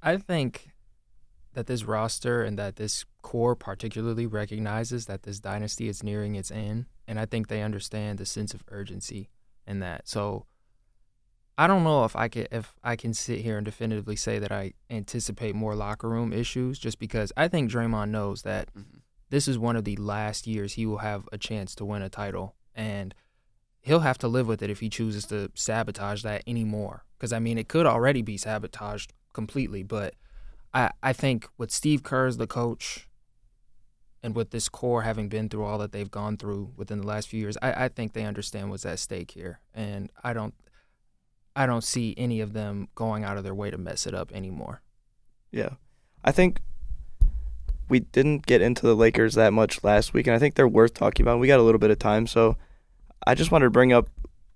I 0.00 0.18
think 0.18 0.70
that 1.54 1.66
this 1.66 1.82
roster 1.82 2.44
and 2.44 2.56
that 2.60 2.76
this 2.76 3.04
core 3.22 3.56
particularly 3.56 4.24
recognizes 4.26 5.06
that 5.06 5.24
this 5.24 5.40
dynasty 5.40 5.88
is 5.88 6.04
nearing 6.04 6.36
its 6.36 6.52
end. 6.52 6.86
And 7.08 7.18
I 7.18 7.26
think 7.26 7.48
they 7.48 7.60
understand 7.62 8.18
the 8.20 8.24
sense 8.24 8.54
of 8.54 8.62
urgency 8.68 9.30
in 9.66 9.80
that. 9.80 10.06
So 10.06 10.46
I 11.60 11.66
don't 11.66 11.84
know 11.84 12.06
if 12.06 12.16
I 12.16 12.28
can 12.28 12.46
if 12.50 12.74
I 12.82 12.96
can 12.96 13.12
sit 13.12 13.40
here 13.40 13.58
and 13.58 13.66
definitively 13.66 14.16
say 14.16 14.38
that 14.38 14.50
I 14.50 14.72
anticipate 14.88 15.54
more 15.54 15.74
locker 15.74 16.08
room 16.08 16.32
issues 16.32 16.78
just 16.78 16.98
because 16.98 17.34
I 17.36 17.48
think 17.48 17.70
Draymond 17.70 18.08
knows 18.08 18.40
that 18.42 18.72
mm-hmm. 18.72 19.00
this 19.28 19.46
is 19.46 19.58
one 19.58 19.76
of 19.76 19.84
the 19.84 19.96
last 19.96 20.46
years 20.46 20.72
he 20.72 20.86
will 20.86 20.98
have 20.98 21.28
a 21.32 21.36
chance 21.36 21.74
to 21.74 21.84
win 21.84 22.00
a 22.00 22.08
title 22.08 22.54
and 22.74 23.14
he'll 23.82 24.00
have 24.00 24.16
to 24.18 24.28
live 24.28 24.46
with 24.46 24.62
it 24.62 24.70
if 24.70 24.80
he 24.80 24.88
chooses 24.88 25.26
to 25.26 25.50
sabotage 25.54 26.22
that 26.22 26.42
anymore. 26.46 27.04
Because 27.18 27.30
i 27.30 27.38
mean 27.38 27.58
it 27.58 27.68
could 27.68 27.84
already 27.84 28.22
be 28.22 28.38
sabotaged 28.38 29.12
completely 29.34 29.82
but 29.82 30.14
i 30.72 30.90
i 31.02 31.12
think 31.12 31.46
with 31.58 31.70
steve 31.70 32.02
kerr 32.02 32.26
as 32.26 32.38
the 32.38 32.46
coach 32.46 33.06
and 34.22 34.34
with 34.34 34.50
this 34.50 34.70
core 34.70 35.02
having 35.02 35.28
been 35.28 35.50
through 35.50 35.64
all 35.64 35.76
that 35.76 35.92
they've 35.92 36.10
gone 36.10 36.38
through 36.38 36.72
within 36.74 36.98
the 36.98 37.06
last 37.06 37.28
few 37.28 37.38
years 37.38 37.58
i, 37.60 37.84
I 37.84 37.88
think 37.88 38.14
they 38.14 38.24
understand 38.24 38.70
what's 38.70 38.86
at 38.86 38.98
stake 38.98 39.32
here 39.32 39.60
and 39.74 40.10
i 40.24 40.32
don't 40.32 40.54
i 41.56 41.66
don't 41.66 41.84
see 41.84 42.14
any 42.16 42.40
of 42.40 42.52
them 42.52 42.88
going 42.94 43.24
out 43.24 43.36
of 43.36 43.44
their 43.44 43.54
way 43.54 43.70
to 43.70 43.78
mess 43.78 44.06
it 44.06 44.14
up 44.14 44.30
anymore 44.32 44.80
Yeah. 45.52 45.70
I 46.22 46.32
think 46.32 46.60
we 47.88 48.00
didn't 48.00 48.46
get 48.46 48.60
into 48.62 48.82
the 48.86 48.94
Lakers 48.94 49.34
that 49.34 49.52
much 49.52 49.82
last 49.82 50.12
week, 50.14 50.26
and 50.28 50.36
I 50.36 50.38
think 50.38 50.54
they're 50.54 50.68
worth 50.68 50.94
talking 50.94 51.24
about. 51.24 51.40
We 51.40 51.48
got 51.48 51.58
a 51.58 51.62
little 51.62 51.78
bit 51.80 51.90
of 51.90 51.98
time, 51.98 52.26
so 52.28 52.56
I 53.26 53.34
just 53.34 53.50
wanted 53.50 53.64
to 53.64 53.70
bring 53.70 53.92
up 53.92 54.08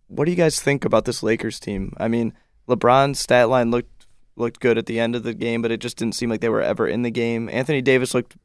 what 0.07 0.27
do 0.27 0.31
you 0.31 0.37
guys 0.37 0.61
think 0.61 0.85
about 0.85 1.05
this 1.07 1.23
Lakers 1.23 1.59
team? 1.59 1.95
I 1.97 2.07
mean, 2.07 2.33
LeBron's 2.69 3.19
stat 3.19 3.49
line 3.49 3.71
looked 3.71 4.07
looked 4.37 4.61
good 4.61 4.79
at 4.79 4.87
the 4.87 5.01
end 5.01 5.17
of 5.17 5.23
the 5.25 5.35
game, 5.35 5.63
but 5.63 5.73
it 5.73 5.81
just 5.81 5.97
didn't 5.97 6.15
seem 6.15 6.29
like 6.31 6.41
they 6.43 6.49
were 6.49 6.63
ever 6.63 6.87
in 6.87 7.03
the 7.03 7.11
game. 7.11 7.49
Anthony 7.49 7.81
Davis 7.83 8.15
looked 8.15 8.37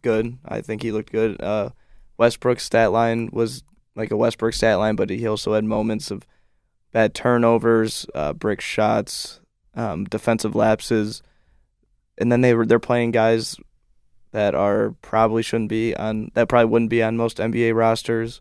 good. 0.00 0.38
I 0.46 0.60
think 0.60 0.82
he 0.82 0.92
looked 0.92 1.12
good. 1.12 1.40
Uh, 1.42 1.70
Westbrook's 2.16 2.62
stat 2.62 2.92
line 2.92 3.28
was 3.32 3.62
like 3.96 4.10
a 4.10 4.16
Westbrook 4.16 4.54
stat 4.54 4.78
line, 4.78 4.96
but 4.96 5.10
he 5.10 5.26
also 5.26 5.54
had 5.54 5.64
moments 5.64 6.10
of 6.10 6.24
bad 6.94 7.12
turnovers, 7.12 8.06
uh, 8.14 8.32
brick 8.32 8.60
shots, 8.60 9.40
um, 9.74 10.04
defensive 10.04 10.54
lapses, 10.54 11.22
and 12.16 12.30
then 12.30 12.40
they 12.40 12.54
were 12.54 12.64
they're 12.64 12.78
playing 12.78 13.10
guys 13.10 13.56
that 14.30 14.54
are 14.54 14.92
probably 15.02 15.42
shouldn't 15.42 15.68
be 15.68 15.94
on 15.96 16.30
that 16.34 16.48
probably 16.48 16.70
wouldn't 16.70 16.90
be 16.90 17.02
on 17.02 17.16
most 17.16 17.38
NBA 17.38 17.74
rosters. 17.74 18.40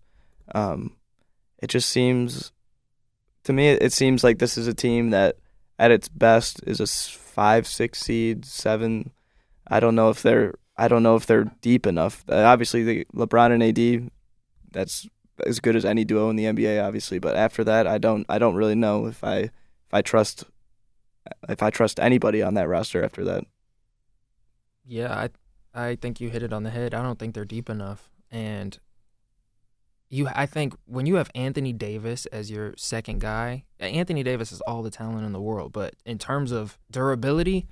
Um, 0.53 0.95
it 1.57 1.67
just 1.67 1.89
seems 1.89 2.53
to 3.43 3.51
me 3.51 3.69
it 3.69 3.91
seems 3.91 4.23
like 4.23 4.37
this 4.37 4.55
is 4.55 4.67
a 4.67 4.73
team 4.73 5.09
that 5.09 5.37
at 5.79 5.91
its 5.91 6.07
best 6.07 6.61
is 6.67 6.79
a 6.79 6.85
five 6.87 7.65
six 7.65 7.99
seed 7.99 8.45
seven. 8.45 9.11
I 9.67 9.79
don't 9.79 9.95
know 9.95 10.11
if 10.11 10.21
they're 10.21 10.53
I 10.77 10.87
don't 10.87 11.03
know 11.03 11.15
if 11.15 11.25
they're 11.25 11.51
deep 11.61 11.87
enough. 11.87 12.23
Uh, 12.29 12.43
obviously, 12.43 12.83
the 12.83 13.05
LeBron 13.15 13.51
and 13.51 13.63
AD, 13.63 14.11
that's 14.71 15.07
as 15.47 15.59
good 15.59 15.75
as 15.75 15.85
any 15.85 16.05
duo 16.05 16.29
in 16.29 16.35
the 16.35 16.45
NBA, 16.45 16.83
obviously. 16.83 17.19
But 17.19 17.35
after 17.35 17.63
that, 17.63 17.87
I 17.87 17.97
don't 17.97 18.25
I 18.29 18.39
don't 18.39 18.55
really 18.55 18.75
know 18.75 19.05
if 19.05 19.23
I 19.23 19.37
if 19.37 19.51
I 19.93 20.01
trust 20.01 20.45
if 21.47 21.63
I 21.63 21.69
trust 21.69 21.99
anybody 21.99 22.41
on 22.41 22.53
that 22.55 22.67
roster 22.67 23.03
after 23.03 23.23
that. 23.25 23.45
Yeah, 24.85 25.13
I 25.13 25.29
I 25.73 25.95
think 25.95 26.21
you 26.21 26.29
hit 26.29 26.43
it 26.43 26.53
on 26.53 26.63
the 26.63 26.69
head. 26.69 26.93
I 26.93 27.01
don't 27.01 27.17
think 27.17 27.33
they're 27.33 27.45
deep 27.45 27.69
enough. 27.69 28.09
And 28.29 28.77
you 30.09 30.27
I 30.33 30.45
think 30.45 30.75
when 30.85 31.05
you 31.05 31.15
have 31.15 31.31
Anthony 31.33 31.73
Davis 31.73 32.25
as 32.27 32.51
your 32.51 32.73
second 32.77 33.21
guy, 33.21 33.65
Anthony 33.79 34.23
Davis 34.23 34.51
has 34.51 34.61
all 34.61 34.83
the 34.83 34.91
talent 34.91 35.25
in 35.25 35.33
the 35.33 35.41
world, 35.41 35.73
but 35.73 35.95
in 36.05 36.17
terms 36.17 36.51
of 36.51 36.77
durability, 36.91 37.67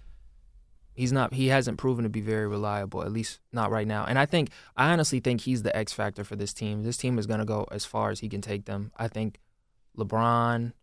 he's 0.94 1.12
not 1.12 1.34
he 1.34 1.48
hasn't 1.48 1.78
proven 1.78 2.04
to 2.04 2.10
be 2.10 2.22
very 2.22 2.48
reliable, 2.48 3.04
at 3.04 3.12
least 3.12 3.40
not 3.52 3.72
right 3.72 3.88
now. 3.88 4.06
And 4.06 4.20
I 4.20 4.26
think 4.26 4.50
I 4.76 4.92
honestly 4.92 5.20
think 5.20 5.42
he's 5.42 5.64
the 5.64 5.76
X 5.76 5.94
factor 5.94 6.24
for 6.24 6.36
this 6.36 6.54
team. 6.54 6.84
This 6.84 6.98
team 6.98 7.18
is 7.18 7.28
going 7.28 7.40
to 7.40 7.46
go 7.46 7.68
as 7.72 7.86
far 7.86 8.12
as 8.12 8.20
he 8.20 8.30
can 8.30 8.42
take 8.42 8.66
them. 8.66 8.92
I 8.98 9.08
think 9.08 9.40
LeBron 9.98 10.74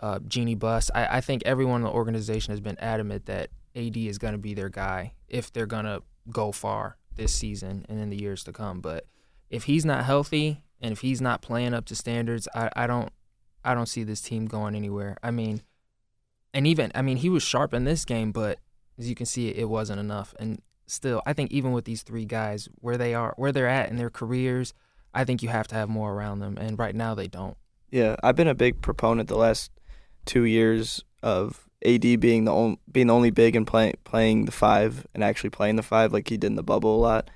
uh, 0.00 0.18
Jeanie 0.26 0.54
Buss. 0.54 0.90
I, 0.94 1.18
I 1.18 1.20
think 1.20 1.42
everyone 1.44 1.82
in 1.82 1.84
the 1.84 1.92
organization 1.92 2.52
has 2.52 2.60
been 2.60 2.78
adamant 2.78 3.26
that 3.26 3.50
AD 3.76 3.96
is 3.96 4.18
going 4.18 4.32
to 4.32 4.38
be 4.38 4.54
their 4.54 4.68
guy 4.68 5.12
if 5.28 5.52
they're 5.52 5.66
going 5.66 5.84
to 5.84 6.02
go 6.30 6.52
far 6.52 6.96
this 7.16 7.34
season 7.34 7.84
and 7.88 8.00
in 8.00 8.10
the 8.10 8.20
years 8.20 8.42
to 8.44 8.52
come. 8.52 8.80
But 8.80 9.06
if 9.50 9.64
he's 9.64 9.84
not 9.84 10.04
healthy 10.04 10.62
and 10.80 10.92
if 10.92 11.00
he's 11.00 11.20
not 11.20 11.42
playing 11.42 11.74
up 11.74 11.84
to 11.86 11.94
standards, 11.94 12.48
I, 12.54 12.70
I 12.74 12.86
don't 12.86 13.10
I 13.62 13.74
don't 13.74 13.86
see 13.86 14.02
this 14.02 14.22
team 14.22 14.46
going 14.46 14.74
anywhere. 14.74 15.18
I 15.22 15.30
mean, 15.30 15.62
and 16.54 16.66
even 16.66 16.90
I 16.94 17.02
mean 17.02 17.18
he 17.18 17.28
was 17.28 17.42
sharp 17.42 17.74
in 17.74 17.84
this 17.84 18.04
game, 18.04 18.32
but 18.32 18.58
as 19.00 19.08
you 19.08 19.14
can 19.14 19.26
see, 19.26 19.48
it 19.48 19.68
wasn't 19.68 19.98
enough. 19.98 20.34
And 20.38 20.60
still, 20.86 21.22
I 21.24 21.32
think 21.32 21.50
even 21.50 21.72
with 21.72 21.86
these 21.86 22.02
three 22.02 22.26
guys, 22.26 22.68
where 22.76 22.98
they 22.98 23.14
are, 23.14 23.32
where 23.36 23.50
they're 23.50 23.66
at 23.66 23.88
in 23.88 23.96
their 23.96 24.10
careers, 24.10 24.74
I 25.14 25.24
think 25.24 25.42
you 25.42 25.48
have 25.48 25.66
to 25.68 25.74
have 25.74 25.88
more 25.88 26.12
around 26.12 26.40
them. 26.40 26.58
And 26.58 26.78
right 26.78 26.94
now, 26.94 27.14
they 27.14 27.26
don't. 27.26 27.56
Yeah, 27.90 28.16
I've 28.22 28.36
been 28.36 28.46
a 28.46 28.54
big 28.54 28.82
proponent 28.82 29.28
the 29.28 29.36
last 29.36 29.72
two 30.26 30.44
years 30.44 31.02
of 31.22 31.66
AD 31.84 32.20
being 32.20 32.44
the 32.44 32.52
only 32.52 32.78
being 32.92 33.06
the 33.06 33.14
only 33.14 33.30
big 33.30 33.56
and 33.56 33.66
playing 33.66 33.94
playing 34.04 34.44
the 34.44 34.52
five 34.52 35.06
and 35.14 35.24
actually 35.24 35.50
playing 35.50 35.76
the 35.76 35.82
five 35.82 36.12
like 36.12 36.28
he 36.28 36.36
did 36.36 36.48
in 36.48 36.56
the 36.56 36.62
bubble 36.62 36.94
a 36.94 37.00
lot. 37.00 37.30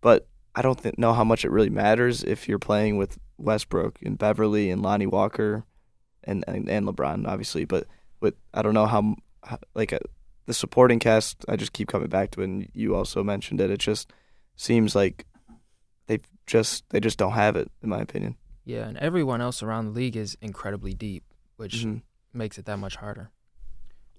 But 0.00 0.28
I 0.54 0.62
don't 0.62 0.80
th- 0.80 0.98
know 0.98 1.14
how 1.14 1.24
much 1.24 1.44
it 1.44 1.50
really 1.50 1.70
matters 1.70 2.22
if 2.22 2.48
you're 2.48 2.58
playing 2.58 2.98
with 2.98 3.18
Westbrook 3.38 3.98
and 4.02 4.18
Beverley 4.18 4.70
and 4.70 4.82
Lonnie 4.82 5.06
Walker, 5.06 5.64
and 6.22 6.44
and, 6.46 6.68
and 6.68 6.86
LeBron 6.86 7.26
obviously. 7.26 7.64
But 7.64 7.86
with 8.20 8.34
I 8.52 8.62
don't 8.62 8.74
know 8.74 8.86
how, 8.86 9.16
how 9.42 9.58
like 9.74 9.92
a, 9.92 9.96
uh, 9.96 10.08
the 10.48 10.54
supporting 10.54 10.98
cast. 10.98 11.44
I 11.46 11.56
just 11.56 11.74
keep 11.74 11.88
coming 11.88 12.08
back 12.08 12.30
to 12.32 12.40
it, 12.40 12.44
and 12.44 12.68
you 12.72 12.96
also 12.96 13.22
mentioned 13.22 13.60
it. 13.60 13.70
It 13.70 13.80
just 13.80 14.10
seems 14.56 14.96
like 14.96 15.26
they 16.06 16.20
just 16.46 16.88
they 16.88 17.00
just 17.00 17.18
don't 17.18 17.32
have 17.32 17.54
it, 17.54 17.70
in 17.82 17.90
my 17.90 18.00
opinion. 18.00 18.36
Yeah, 18.64 18.88
and 18.88 18.96
everyone 18.96 19.42
else 19.42 19.62
around 19.62 19.84
the 19.84 19.90
league 19.92 20.16
is 20.16 20.38
incredibly 20.40 20.94
deep, 20.94 21.22
which 21.56 21.76
mm-hmm. 21.76 21.98
makes 22.32 22.56
it 22.56 22.64
that 22.64 22.78
much 22.78 22.96
harder. 22.96 23.30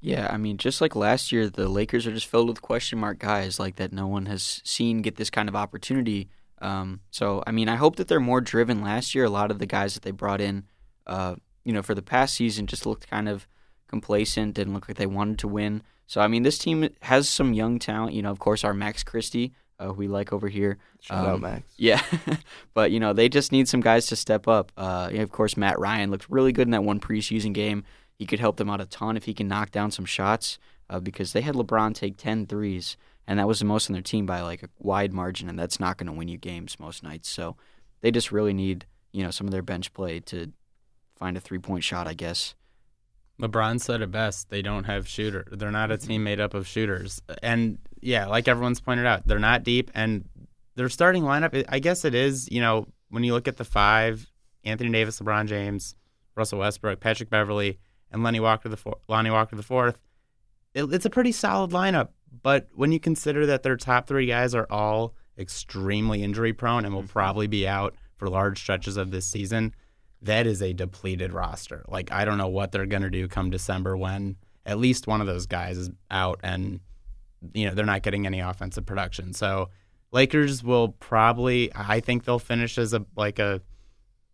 Yeah, 0.02 0.30
I 0.32 0.38
mean, 0.38 0.58
just 0.58 0.82
like 0.82 0.96
last 0.96 1.32
year, 1.32 1.50
the 1.50 1.68
Lakers 1.68 2.06
are 2.06 2.14
just 2.14 2.28
filled 2.28 2.48
with 2.48 2.62
question 2.62 3.00
mark 3.00 3.18
guys 3.18 3.60
like 3.60 3.78
that 3.78 3.92
no 3.92 4.08
one 4.08 4.28
has 4.28 4.62
seen 4.64 5.02
get 5.02 5.16
this 5.16 5.32
kind 5.32 5.50
of 5.50 5.56
opportunity. 5.56 6.30
Um, 6.62 7.02
so, 7.10 7.44
I 7.48 7.52
mean, 7.52 7.68
I 7.68 7.76
hope 7.76 7.96
that 7.96 8.08
they're 8.08 8.20
more 8.20 8.40
driven. 8.40 8.84
Last 8.84 9.16
year, 9.16 9.26
a 9.26 9.30
lot 9.30 9.50
of 9.50 9.58
the 9.58 9.66
guys 9.66 9.96
that 9.96 10.04
they 10.04 10.12
brought 10.12 10.42
in, 10.42 10.66
uh, 11.08 11.36
you 11.66 11.74
know, 11.74 11.82
for 11.82 11.96
the 11.96 12.04
past 12.04 12.36
season 12.36 12.68
just 12.68 12.86
looked 12.86 13.10
kind 13.10 13.28
of 13.28 13.48
complacent, 13.90 14.54
didn't 14.54 14.74
look 14.74 14.88
like 14.88 14.98
they 14.98 15.06
wanted 15.06 15.40
to 15.40 15.48
win. 15.48 15.84
So, 16.08 16.22
I 16.22 16.28
mean, 16.28 16.44
this 16.44 16.58
team 16.58 16.90
has 17.02 17.28
some 17.28 17.54
young 17.54 17.78
talent. 17.78 18.14
You 18.14 18.22
know, 18.22 18.32
of 18.32 18.40
course, 18.40 18.64
our 18.64 18.74
Max 18.74 19.04
Christie, 19.04 19.54
uh, 19.80 19.88
who 19.88 19.94
we 19.94 20.08
like 20.08 20.32
over 20.32 20.48
here. 20.48 20.78
Shout 21.02 21.26
um, 21.26 21.32
out, 21.34 21.42
Max. 21.42 21.64
Yeah, 21.78 22.02
but 22.74 22.92
you 22.92 23.00
know, 23.00 23.14
they 23.14 23.30
just 23.30 23.52
need 23.52 23.68
some 23.68 23.82
guys 23.82 24.08
to 24.08 24.16
step 24.16 24.48
up. 24.48 24.72
Uh, 24.78 25.10
of 25.14 25.32
course, 25.32 25.58
Matt 25.58 25.80
Ryan 25.80 26.12
looked 26.12 26.30
really 26.30 26.52
good 26.52 26.68
in 26.68 26.72
that 26.72 26.84
one 26.84 27.00
preseason 27.00 27.54
game. 27.54 27.84
He 28.18 28.26
could 28.26 28.40
help 28.40 28.58
them 28.58 28.70
out 28.70 28.82
a 28.82 28.86
ton 28.86 29.18
if 29.18 29.26
he 29.26 29.34
can 29.34 29.48
knock 29.48 29.72
down 29.72 29.92
some 29.92 30.06
shots 30.06 30.60
uh, 30.90 31.00
because 31.00 31.34
they 31.34 31.42
had 31.42 31.56
LeBron 31.56 31.94
take 31.94 32.18
10 32.18 32.48
threes, 32.48 32.98
and 33.28 33.40
that 33.40 33.48
was 33.48 33.60
the 33.60 33.66
most 33.66 33.90
on 33.90 33.94
their 33.94 34.02
team 34.02 34.26
by 34.26 34.42
like 34.42 34.64
a 34.64 34.70
wide 34.80 35.14
margin, 35.14 35.48
and 35.48 35.58
that's 35.58 35.80
not 35.80 35.98
going 35.98 36.08
to 36.08 36.14
win 36.14 36.28
you 36.28 36.38
games 36.38 36.80
most 36.80 37.04
nights. 37.04 37.30
So 37.30 37.56
they 38.02 38.12
just 38.12 38.32
really 38.32 38.54
need 38.54 38.86
you 39.12 39.24
know 39.24 39.32
some 39.32 39.48
of 39.48 39.52
their 39.52 39.62
bench 39.62 39.94
play 39.94 40.20
to 40.22 40.52
find 41.18 41.38
a 41.38 41.40
three 41.40 41.60
point 41.60 41.84
shot, 41.84 42.08
I 42.08 42.14
guess. 42.14 42.56
LeBron 43.40 43.80
said 43.80 44.02
it 44.02 44.12
best. 44.12 44.50
They 44.50 44.62
don't 44.62 44.84
have 44.84 45.08
shooter. 45.08 45.48
They're 45.52 45.72
not 45.72 45.92
a 45.92 45.98
team 45.98 46.24
made 46.24 46.40
up 46.40 46.54
of 46.54 46.68
shooters. 46.68 47.22
And 47.42 47.78
yeah, 48.02 48.28
like 48.28 48.48
everyone's 48.48 48.82
pointed 48.82 49.06
out, 49.06 49.28
they're 49.28 49.40
not 49.40 49.64
deep. 49.64 49.92
And 49.96 50.28
their 50.76 50.90
starting 50.90 51.24
lineup, 51.24 51.64
I 51.70 51.80
guess 51.80 52.06
it 52.06 52.14
is, 52.14 52.50
you 52.52 52.62
know, 52.62 52.88
when 53.10 53.24
you 53.24 53.34
look 53.34 53.48
at 53.48 53.58
the 53.58 53.66
five, 53.66 54.30
Anthony 54.64 54.92
Davis, 54.92 55.20
LeBron 55.20 55.48
James, 55.48 55.96
Russell 56.36 56.60
Westbrook, 56.60 57.00
Patrick 57.00 57.30
Beverley, 57.30 57.80
and 58.12 58.24
Lenny 58.24 58.40
Walker 58.40 58.70
the 58.70 58.78
four, 58.78 58.98
Lonnie 59.08 59.32
Walker 59.32 59.56
the 59.56 59.64
fourth. 59.64 59.98
It, 60.74 60.86
it's 60.94 61.06
a 61.06 61.10
pretty 61.10 61.32
solid 61.32 61.72
lineup, 61.72 62.10
but 62.44 62.68
when 62.74 62.92
you 62.92 63.00
consider 63.00 63.46
that 63.48 63.64
their 63.64 63.78
top 63.78 64.08
three 64.08 64.26
guys 64.26 64.54
are 64.54 64.68
all 64.70 65.16
extremely 65.38 66.24
injury 66.24 66.54
prone 66.54 66.86
and 66.86 66.94
will 66.94 67.02
mm-hmm. 67.02 67.12
probably 67.12 67.48
be 67.48 67.68
out 67.68 67.96
for 68.18 68.30
large 68.30 68.60
stretches 68.60 68.98
of 68.98 69.12
this 69.12 69.26
season, 69.26 69.74
that 70.22 70.46
is 70.46 70.62
a 70.62 70.74
depleted 70.74 71.34
roster. 71.34 71.86
Like 71.88 72.12
I 72.12 72.26
don't 72.26 72.38
know 72.38 72.48
what 72.48 72.72
they're 72.72 72.86
going 72.86 73.04
to 73.04 73.10
do 73.10 73.28
come 73.28 73.50
December 73.50 73.96
when 73.96 74.36
at 74.66 74.78
least 74.78 75.08
one 75.08 75.22
of 75.22 75.28
those 75.28 75.46
guys 75.46 75.78
is 75.78 75.90
out 76.12 76.40
and 76.44 76.80
you 77.54 77.68
know 77.68 77.74
they're 77.74 77.86
not 77.86 78.04
getting 78.04 78.26
any 78.26 78.40
offensive 78.40 78.86
production. 78.86 79.34
So 79.34 79.70
Lakers 80.12 80.64
will 80.64 80.90
probably 80.90 81.72
I 81.76 82.00
think 82.00 82.26
they'll 82.26 82.40
finish 82.40 82.78
as 82.78 82.94
a 82.94 83.06
like 83.16 83.40
a 83.40 83.62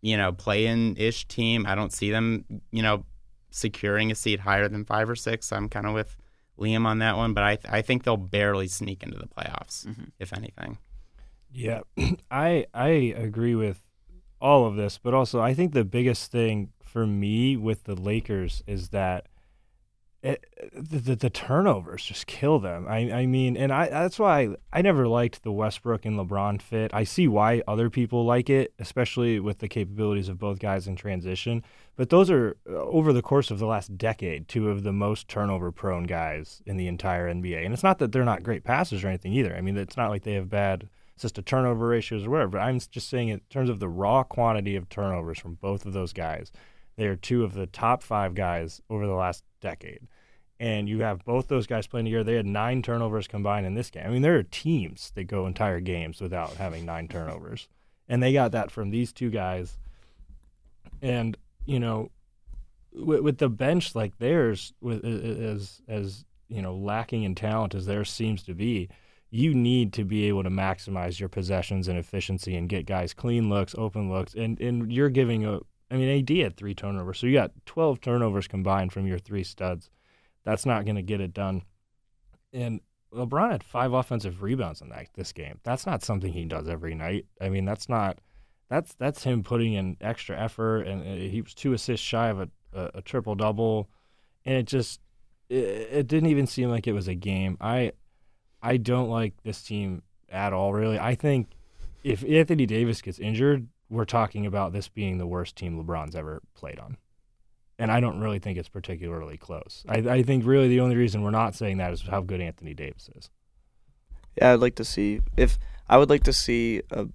you 0.00 0.16
know 0.16 0.32
play-in 0.32 0.96
ish 0.96 1.26
team. 1.28 1.66
I 1.66 1.74
don't 1.74 1.92
see 1.92 2.10
them 2.10 2.44
you 2.70 2.82
know 2.82 3.04
securing 3.50 4.10
a 4.10 4.14
seat 4.14 4.40
higher 4.40 4.68
than 4.68 4.84
five 4.84 5.08
or 5.08 5.16
six. 5.16 5.52
I'm 5.52 5.68
kind 5.68 5.86
of 5.86 5.94
with 5.94 6.16
Liam 6.58 6.86
on 6.86 6.98
that 6.98 7.16
one, 7.16 7.34
but 7.34 7.44
I 7.44 7.56
th- 7.56 7.72
I 7.72 7.82
think 7.82 8.04
they'll 8.04 8.16
barely 8.16 8.68
sneak 8.68 9.02
into 9.02 9.18
the 9.18 9.26
playoffs, 9.26 9.86
mm-hmm. 9.86 10.04
if 10.18 10.32
anything. 10.32 10.78
Yeah, 11.52 11.80
I 12.30 12.66
I 12.74 12.88
agree 12.88 13.54
with 13.54 13.85
all 14.40 14.66
of 14.66 14.76
this, 14.76 14.98
but 14.98 15.14
also 15.14 15.40
I 15.40 15.54
think 15.54 15.72
the 15.72 15.84
biggest 15.84 16.30
thing 16.30 16.70
for 16.84 17.06
me 17.06 17.56
with 17.56 17.84
the 17.84 17.94
Lakers 17.94 18.62
is 18.66 18.90
that 18.90 19.26
it, 20.22 20.44
the, 20.72 21.14
the, 21.14 21.30
turnovers 21.30 22.04
just 22.04 22.26
kill 22.26 22.58
them. 22.58 22.86
I 22.88 23.12
I 23.12 23.26
mean, 23.26 23.56
and 23.56 23.72
I 23.72 23.88
that's 23.88 24.18
why 24.18 24.40
I, 24.40 24.48
I 24.72 24.82
never 24.82 25.06
liked 25.06 25.42
the 25.42 25.52
Westbrook 25.52 26.04
and 26.04 26.18
LeBron 26.18 26.60
fit. 26.60 26.92
I 26.92 27.04
see 27.04 27.28
why 27.28 27.62
other 27.68 27.90
people 27.90 28.24
like 28.24 28.50
it, 28.50 28.72
especially 28.78 29.38
with 29.38 29.58
the 29.58 29.68
capabilities 29.68 30.28
of 30.28 30.38
both 30.38 30.58
guys 30.58 30.88
in 30.88 30.96
transition. 30.96 31.62
But 31.96 32.10
those 32.10 32.30
are 32.30 32.56
uh, 32.68 32.74
over 32.74 33.12
the 33.12 33.22
course 33.22 33.50
of 33.50 33.58
the 33.58 33.66
last 33.66 33.96
decade, 33.96 34.48
two 34.48 34.68
of 34.68 34.82
the 34.82 34.92
most 34.92 35.28
turnover 35.28 35.70
prone 35.70 36.04
guys 36.04 36.60
in 36.66 36.76
the 36.76 36.88
entire 36.88 37.32
NBA. 37.32 37.64
And 37.64 37.72
it's 37.72 37.84
not 37.84 37.98
that 37.98 38.10
they're 38.10 38.24
not 38.24 38.42
great 38.42 38.64
passers 38.64 39.04
or 39.04 39.08
anything 39.08 39.32
either. 39.32 39.54
I 39.54 39.60
mean, 39.60 39.76
it's 39.76 39.96
not 39.96 40.10
like 40.10 40.22
they 40.22 40.34
have 40.34 40.48
bad 40.48 40.88
just 41.18 41.38
a 41.38 41.42
turnover 41.42 41.88
ratios 41.88 42.24
or 42.24 42.30
whatever. 42.30 42.58
I'm 42.58 42.78
just 42.78 43.08
saying 43.08 43.28
in 43.28 43.40
terms 43.50 43.70
of 43.70 43.80
the 43.80 43.88
raw 43.88 44.22
quantity 44.22 44.76
of 44.76 44.88
turnovers 44.88 45.38
from 45.38 45.54
both 45.54 45.86
of 45.86 45.92
those 45.92 46.12
guys, 46.12 46.52
they 46.96 47.06
are 47.06 47.16
two 47.16 47.44
of 47.44 47.54
the 47.54 47.66
top 47.66 48.02
five 48.02 48.34
guys 48.34 48.80
over 48.90 49.06
the 49.06 49.14
last 49.14 49.44
decade 49.60 50.06
and 50.58 50.88
you 50.88 51.00
have 51.00 51.24
both 51.24 51.48
those 51.48 51.66
guys 51.66 51.86
playing 51.86 52.06
together. 52.06 52.24
They 52.24 52.34
had 52.34 52.46
nine 52.46 52.82
turnovers 52.82 53.28
combined 53.28 53.66
in 53.66 53.74
this 53.74 53.90
game. 53.90 54.04
I 54.06 54.10
mean, 54.10 54.22
there 54.22 54.36
are 54.36 54.42
teams 54.42 55.12
that 55.14 55.24
go 55.24 55.46
entire 55.46 55.80
games 55.80 56.20
without 56.20 56.54
having 56.54 56.86
nine 56.86 57.08
turnovers, 57.08 57.68
and 58.08 58.22
they 58.22 58.32
got 58.32 58.52
that 58.52 58.70
from 58.70 58.90
these 58.90 59.12
two 59.12 59.30
guys. 59.30 59.78
And 61.02 61.36
you 61.66 61.78
know, 61.78 62.10
with, 62.92 63.20
with 63.20 63.38
the 63.38 63.50
bench 63.50 63.94
like 63.94 64.18
theirs, 64.18 64.72
with 64.80 65.04
as 65.04 65.82
as 65.88 66.24
you 66.48 66.62
know, 66.62 66.74
lacking 66.74 67.24
in 67.24 67.34
talent 67.34 67.74
as 67.74 67.86
theirs 67.86 68.10
seems 68.10 68.42
to 68.44 68.54
be, 68.54 68.88
you 69.30 69.54
need 69.54 69.92
to 69.94 70.04
be 70.04 70.24
able 70.24 70.42
to 70.44 70.50
maximize 70.50 71.18
your 71.18 71.28
possessions 71.28 71.88
and 71.88 71.98
efficiency 71.98 72.56
and 72.56 72.68
get 72.68 72.86
guys 72.86 73.12
clean 73.12 73.50
looks, 73.50 73.74
open 73.76 74.10
looks, 74.10 74.34
and 74.34 74.60
and 74.60 74.92
you're 74.92 75.10
giving 75.10 75.44
a. 75.44 75.60
I 75.88 75.96
mean, 75.96 76.18
AD 76.18 76.36
had 76.36 76.56
three 76.56 76.74
turnovers, 76.74 77.20
so 77.20 77.28
you 77.28 77.34
got 77.34 77.52
12 77.64 78.00
turnovers 78.00 78.48
combined 78.48 78.92
from 78.92 79.06
your 79.06 79.20
three 79.20 79.44
studs 79.44 79.88
that's 80.46 80.64
not 80.64 80.84
going 80.84 80.96
to 80.96 81.02
get 81.02 81.20
it 81.20 81.34
done. 81.34 81.62
And 82.52 82.80
LeBron 83.12 83.50
had 83.50 83.64
five 83.64 83.92
offensive 83.92 84.42
rebounds 84.42 84.80
in 84.80 84.88
that 84.90 85.08
this 85.14 85.32
game. 85.32 85.58
That's 85.64 85.84
not 85.84 86.02
something 86.02 86.32
he 86.32 86.44
does 86.44 86.68
every 86.68 86.94
night. 86.94 87.26
I 87.40 87.48
mean, 87.48 87.64
that's 87.64 87.88
not 87.88 88.18
that's 88.70 88.94
that's 88.94 89.24
him 89.24 89.42
putting 89.42 89.74
in 89.74 89.96
extra 90.00 90.38
effort, 90.40 90.82
and 90.82 91.02
uh, 91.02 91.30
he 91.30 91.42
was 91.42 91.52
two 91.52 91.72
assists 91.72 92.06
shy 92.06 92.28
of 92.28 92.40
a, 92.40 92.48
a, 92.72 92.90
a 92.94 93.02
triple 93.02 93.34
double, 93.34 93.90
and 94.44 94.56
it 94.56 94.66
just 94.66 95.00
it, 95.48 95.88
it, 95.90 96.06
didn't 96.06 96.30
even 96.30 96.46
seem 96.46 96.70
like 96.70 96.86
it 96.86 96.92
was 96.92 97.08
a 97.08 97.14
game. 97.14 97.56
I 97.60 97.92
I 98.62 98.76
don't 98.76 99.08
like 99.08 99.34
this 99.42 99.62
team 99.62 100.02
at 100.28 100.52
all. 100.52 100.72
Really, 100.72 100.98
I 100.98 101.14
think 101.14 101.50
if 102.02 102.24
Anthony 102.24 102.66
Davis 102.66 103.02
gets 103.02 103.18
injured, 103.18 103.68
we're 103.88 104.04
talking 104.04 104.46
about 104.46 104.72
this 104.72 104.88
being 104.88 105.18
the 105.18 105.26
worst 105.26 105.56
team 105.56 105.82
LeBron's 105.82 106.16
ever 106.16 106.42
played 106.54 106.78
on 106.78 106.96
and 107.78 107.90
I 107.90 108.00
don't 108.00 108.20
really 108.20 108.38
think 108.38 108.58
it's 108.58 108.68
particularly 108.68 109.36
close. 109.36 109.84
I, 109.88 109.98
I 109.98 110.22
think 110.22 110.46
really 110.46 110.68
the 110.68 110.80
only 110.80 110.96
reason 110.96 111.22
we're 111.22 111.30
not 111.30 111.54
saying 111.54 111.76
that 111.78 111.92
is 111.92 112.02
how 112.02 112.20
good 112.20 112.40
Anthony 112.40 112.74
Davis 112.74 113.10
is. 113.14 113.30
Yeah, 114.36 114.52
I'd 114.52 114.60
like 114.60 114.76
to 114.76 114.84
see 114.84 115.20
if 115.36 115.58
I 115.88 115.98
would 115.98 116.10
like 116.10 116.24
to 116.24 116.32
see 116.32 116.82
a 116.90 117.06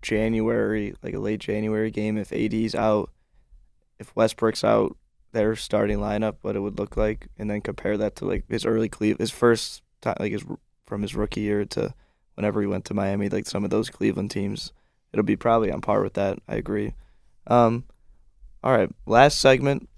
January, 0.00 0.94
like 1.02 1.14
a 1.14 1.18
late 1.18 1.40
January 1.40 1.90
game 1.90 2.16
if 2.16 2.32
AD's 2.32 2.74
out, 2.74 3.10
if 3.98 4.14
Westbrook's 4.16 4.64
out, 4.64 4.96
their 5.32 5.56
starting 5.56 5.98
lineup, 5.98 6.36
what 6.42 6.56
it 6.56 6.60
would 6.60 6.78
look 6.78 6.96
like, 6.96 7.28
and 7.38 7.50
then 7.50 7.60
compare 7.60 7.96
that 7.96 8.16
to 8.16 8.24
like 8.24 8.44
his 8.48 8.66
early 8.66 8.88
Cleve, 8.88 9.18
his 9.18 9.30
first 9.30 9.82
time, 10.02 10.16
like 10.20 10.32
his 10.32 10.44
from 10.86 11.02
his 11.02 11.14
rookie 11.14 11.40
year 11.40 11.64
to 11.64 11.94
whenever 12.34 12.60
he 12.60 12.66
went 12.66 12.84
to 12.86 12.94
Miami, 12.94 13.28
like 13.28 13.46
some 13.46 13.64
of 13.64 13.70
those 13.70 13.90
Cleveland 13.90 14.30
teams, 14.30 14.72
it'll 15.12 15.24
be 15.24 15.36
probably 15.36 15.70
on 15.70 15.80
par 15.80 16.02
with 16.02 16.14
that. 16.14 16.38
I 16.48 16.56
agree. 16.56 16.94
Um, 17.46 17.84
all 18.62 18.76
right, 18.76 18.90
last 19.06 19.40
segment. 19.40 19.88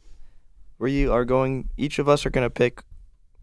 We 0.78 1.08
are 1.08 1.24
going. 1.24 1.68
Each 1.76 1.98
of 1.98 2.08
us 2.08 2.26
are 2.26 2.30
going 2.30 2.46
to 2.46 2.50
pick 2.50 2.82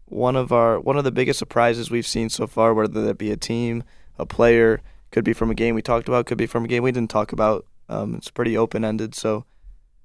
one 0.06 0.36
of 0.36 0.52
our 0.52 0.78
one 0.78 0.96
of 0.96 1.04
the 1.04 1.12
biggest 1.12 1.38
surprises 1.38 1.90
we've 1.90 2.06
seen 2.06 2.28
so 2.28 2.46
far, 2.46 2.74
whether 2.74 3.02
that 3.02 3.18
be 3.18 3.30
a 3.30 3.36
team, 3.36 3.84
a 4.18 4.26
player, 4.26 4.80
could 5.10 5.24
be 5.24 5.32
from 5.32 5.50
a 5.50 5.54
game 5.54 5.74
we 5.74 5.82
talked 5.82 6.08
about, 6.08 6.26
could 6.26 6.38
be 6.38 6.46
from 6.46 6.64
a 6.64 6.68
game 6.68 6.82
we 6.82 6.92
didn't 6.92 7.10
talk 7.10 7.32
about. 7.32 7.66
Um, 7.88 8.14
it's 8.14 8.30
pretty 8.30 8.56
open 8.56 8.84
ended, 8.84 9.14
so 9.14 9.44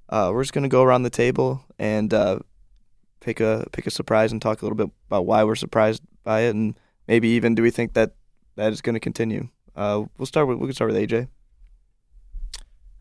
uh, 0.10 0.32
we're 0.34 0.44
just 0.44 0.54
going 0.54 0.64
to 0.64 0.70
go 0.70 0.84
around 0.84 1.04
the 1.04 1.10
table 1.10 1.66
and 1.78 2.14
uh, 2.14 2.40
pick 3.20 3.40
a 3.40 3.68
pick 3.72 3.88
a 3.88 3.92
surprise 3.92 4.32
and 4.32 4.42
talk 4.42 4.62
a 4.62 4.66
little 4.66 4.78
bit 4.78 4.90
about 5.08 5.26
why 5.26 5.44
we're 5.44 5.56
surprised 5.56 6.02
by 6.28 6.42
it, 6.42 6.54
and 6.54 6.78
maybe 7.08 7.30
even 7.30 7.56
do 7.56 7.64
we 7.64 7.72
think 7.72 7.94
that 7.94 8.12
that 8.58 8.74
is 8.74 8.82
going 8.82 8.96
to 8.96 9.00
continue. 9.00 9.48
Uh, 9.76 10.04
we'll 10.18 10.26
start 10.26 10.48
with 10.48 10.58
we 10.58 10.68
can 10.68 10.76
start 10.76 10.92
with 10.92 11.10
AJ. 11.10 11.30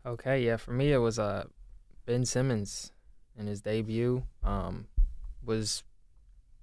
Okay, 0.05 0.45
yeah, 0.45 0.55
for 0.55 0.71
me 0.71 0.93
it 0.93 0.99
was 0.99 1.19
uh 1.19 1.43
Ben 2.05 2.25
Simmons 2.25 2.93
in 3.37 3.45
his 3.45 3.61
debut 3.61 4.23
um 4.43 4.87
was 5.43 5.83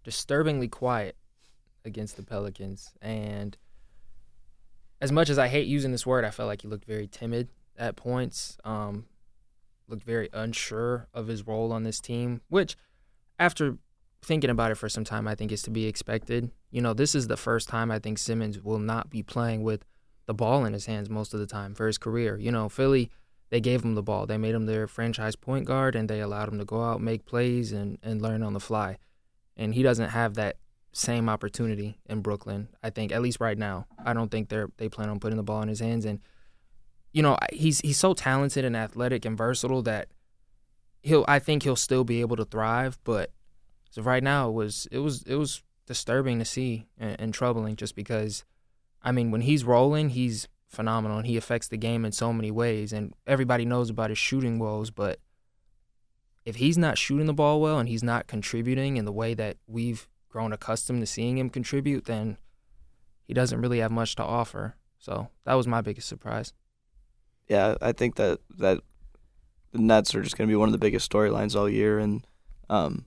disturbingly 0.02 0.68
quiet 0.68 1.16
against 1.84 2.16
the 2.16 2.22
Pelicans 2.22 2.94
and 3.02 3.58
as 5.00 5.12
much 5.12 5.28
as 5.28 5.38
I 5.38 5.48
hate 5.48 5.66
using 5.66 5.92
this 5.92 6.06
word, 6.06 6.24
I 6.24 6.30
felt 6.30 6.46
like 6.46 6.62
he 6.62 6.68
looked 6.68 6.86
very 6.86 7.06
timid 7.06 7.50
at 7.76 7.94
points. 7.94 8.56
Um 8.64 9.04
looked 9.86 10.04
very 10.04 10.30
unsure 10.32 11.08
of 11.12 11.26
his 11.26 11.46
role 11.46 11.70
on 11.72 11.82
this 11.82 12.00
team, 12.00 12.40
which 12.48 12.74
after 13.38 13.76
thinking 14.24 14.50
about 14.50 14.70
it 14.70 14.76
for 14.76 14.88
some 14.88 15.04
time, 15.04 15.28
I 15.28 15.34
think 15.34 15.52
is 15.52 15.62
to 15.62 15.70
be 15.70 15.86
expected. 15.86 16.50
You 16.70 16.80
know, 16.80 16.94
this 16.94 17.14
is 17.14 17.28
the 17.28 17.36
first 17.36 17.68
time 17.68 17.90
I 17.90 17.98
think 17.98 18.18
Simmons 18.18 18.60
will 18.62 18.78
not 18.78 19.10
be 19.10 19.22
playing 19.22 19.62
with 19.62 19.84
the 20.26 20.34
ball 20.34 20.64
in 20.64 20.72
his 20.72 20.86
hands 20.86 21.10
most 21.10 21.34
of 21.34 21.40
the 21.40 21.46
time 21.46 21.74
for 21.74 21.86
his 21.86 21.98
career. 21.98 22.38
You 22.38 22.50
know, 22.50 22.68
Philly 22.68 23.10
they 23.50 23.60
gave 23.60 23.84
him 23.84 23.94
the 23.94 24.02
ball. 24.02 24.26
They 24.26 24.38
made 24.38 24.54
him 24.54 24.66
their 24.66 24.88
franchise 24.88 25.36
point 25.36 25.64
guard 25.66 25.94
and 25.94 26.08
they 26.08 26.20
allowed 26.20 26.48
him 26.48 26.58
to 26.58 26.64
go 26.64 26.82
out, 26.82 27.00
make 27.00 27.24
plays 27.24 27.72
and, 27.72 27.98
and 28.02 28.20
learn 28.20 28.42
on 28.42 28.52
the 28.52 28.60
fly. 28.60 28.98
And 29.56 29.74
he 29.74 29.82
doesn't 29.82 30.10
have 30.10 30.34
that 30.34 30.56
same 30.92 31.28
opportunity 31.28 31.98
in 32.06 32.20
Brooklyn, 32.20 32.68
I 32.82 32.90
think, 32.90 33.12
at 33.12 33.22
least 33.22 33.38
right 33.40 33.56
now. 33.56 33.86
I 34.04 34.12
don't 34.12 34.30
think 34.30 34.48
they're 34.48 34.70
they 34.78 34.88
plan 34.88 35.08
on 35.08 35.20
putting 35.20 35.36
the 35.36 35.44
ball 35.44 35.62
in 35.62 35.68
his 35.68 35.80
hands 35.80 36.04
and 36.04 36.20
you 37.12 37.22
know, 37.22 37.38
he's 37.52 37.78
he's 37.80 37.98
so 37.98 38.12
talented 38.12 38.64
and 38.64 38.76
athletic 38.76 39.24
and 39.24 39.38
versatile 39.38 39.82
that 39.82 40.08
he'll 41.02 41.24
I 41.28 41.38
think 41.38 41.62
he'll 41.62 41.76
still 41.76 42.02
be 42.02 42.22
able 42.22 42.34
to 42.36 42.44
thrive, 42.44 42.98
but 43.04 43.30
so 43.94 44.02
right 44.02 44.24
now 44.24 44.48
it 44.48 44.52
was 44.52 44.88
it 44.90 44.98
was 44.98 45.22
it 45.22 45.36
was 45.36 45.62
disturbing 45.86 46.40
to 46.40 46.44
see 46.44 46.88
and, 46.98 47.14
and 47.20 47.32
troubling 47.32 47.76
just 47.76 47.94
because 47.94 48.44
I 49.00 49.12
mean, 49.12 49.30
when 49.30 49.42
he's 49.42 49.62
rolling, 49.62 50.08
he's 50.08 50.48
phenomenal 50.66 51.18
and 51.18 51.28
he 51.28 51.36
affects 51.36 51.68
the 51.68 51.76
game 51.76 52.04
in 52.04 52.10
so 52.10 52.32
many 52.32 52.50
ways. 52.50 52.92
And 52.92 53.14
everybody 53.24 53.64
knows 53.64 53.88
about 53.88 54.08
his 54.10 54.18
shooting 54.18 54.58
woes, 54.58 54.90
but 54.90 55.20
if 56.44 56.56
he's 56.56 56.76
not 56.76 56.98
shooting 56.98 57.26
the 57.26 57.32
ball 57.32 57.60
well 57.60 57.78
and 57.78 57.88
he's 57.88 58.02
not 58.02 58.26
contributing 58.26 58.96
in 58.96 59.04
the 59.04 59.12
way 59.12 59.32
that 59.34 59.58
we've 59.68 60.08
grown 60.28 60.52
accustomed 60.52 61.02
to 61.02 61.06
seeing 61.06 61.38
him 61.38 61.50
contribute, 61.50 62.06
then 62.06 62.36
he 63.22 63.32
doesn't 63.32 63.60
really 63.60 63.78
have 63.78 63.92
much 63.92 64.16
to 64.16 64.24
offer. 64.24 64.74
So 64.98 65.28
that 65.44 65.54
was 65.54 65.68
my 65.68 65.82
biggest 65.82 66.08
surprise. 66.08 66.52
Yeah, 67.46 67.76
I 67.80 67.92
think 67.92 68.16
that 68.16 68.40
that 68.58 68.80
the 69.70 69.78
Nets 69.78 70.16
are 70.16 70.22
just 70.22 70.36
going 70.36 70.48
to 70.48 70.52
be 70.52 70.56
one 70.56 70.68
of 70.68 70.72
the 70.72 70.78
biggest 70.78 71.08
storylines 71.08 71.54
all 71.54 71.68
year, 71.68 72.00
and 72.00 72.26
um, 72.68 73.04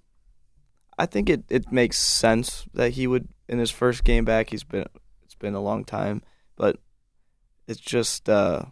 I 0.98 1.06
think 1.06 1.30
it, 1.30 1.44
it 1.50 1.72
makes 1.72 1.98
sense 1.98 2.66
that 2.74 2.92
he 2.92 3.08
would 3.08 3.28
in 3.48 3.60
his 3.60 3.72
first 3.72 4.04
game 4.04 4.26
back. 4.26 4.50
He's 4.50 4.64
been 4.64 4.86
it's 5.24 5.36
been 5.36 5.54
a 5.54 5.62
long 5.62 5.84
time, 5.84 6.24
but 6.56 6.78
it's 7.68 7.80
just 7.80 8.30
uh, 8.30 8.64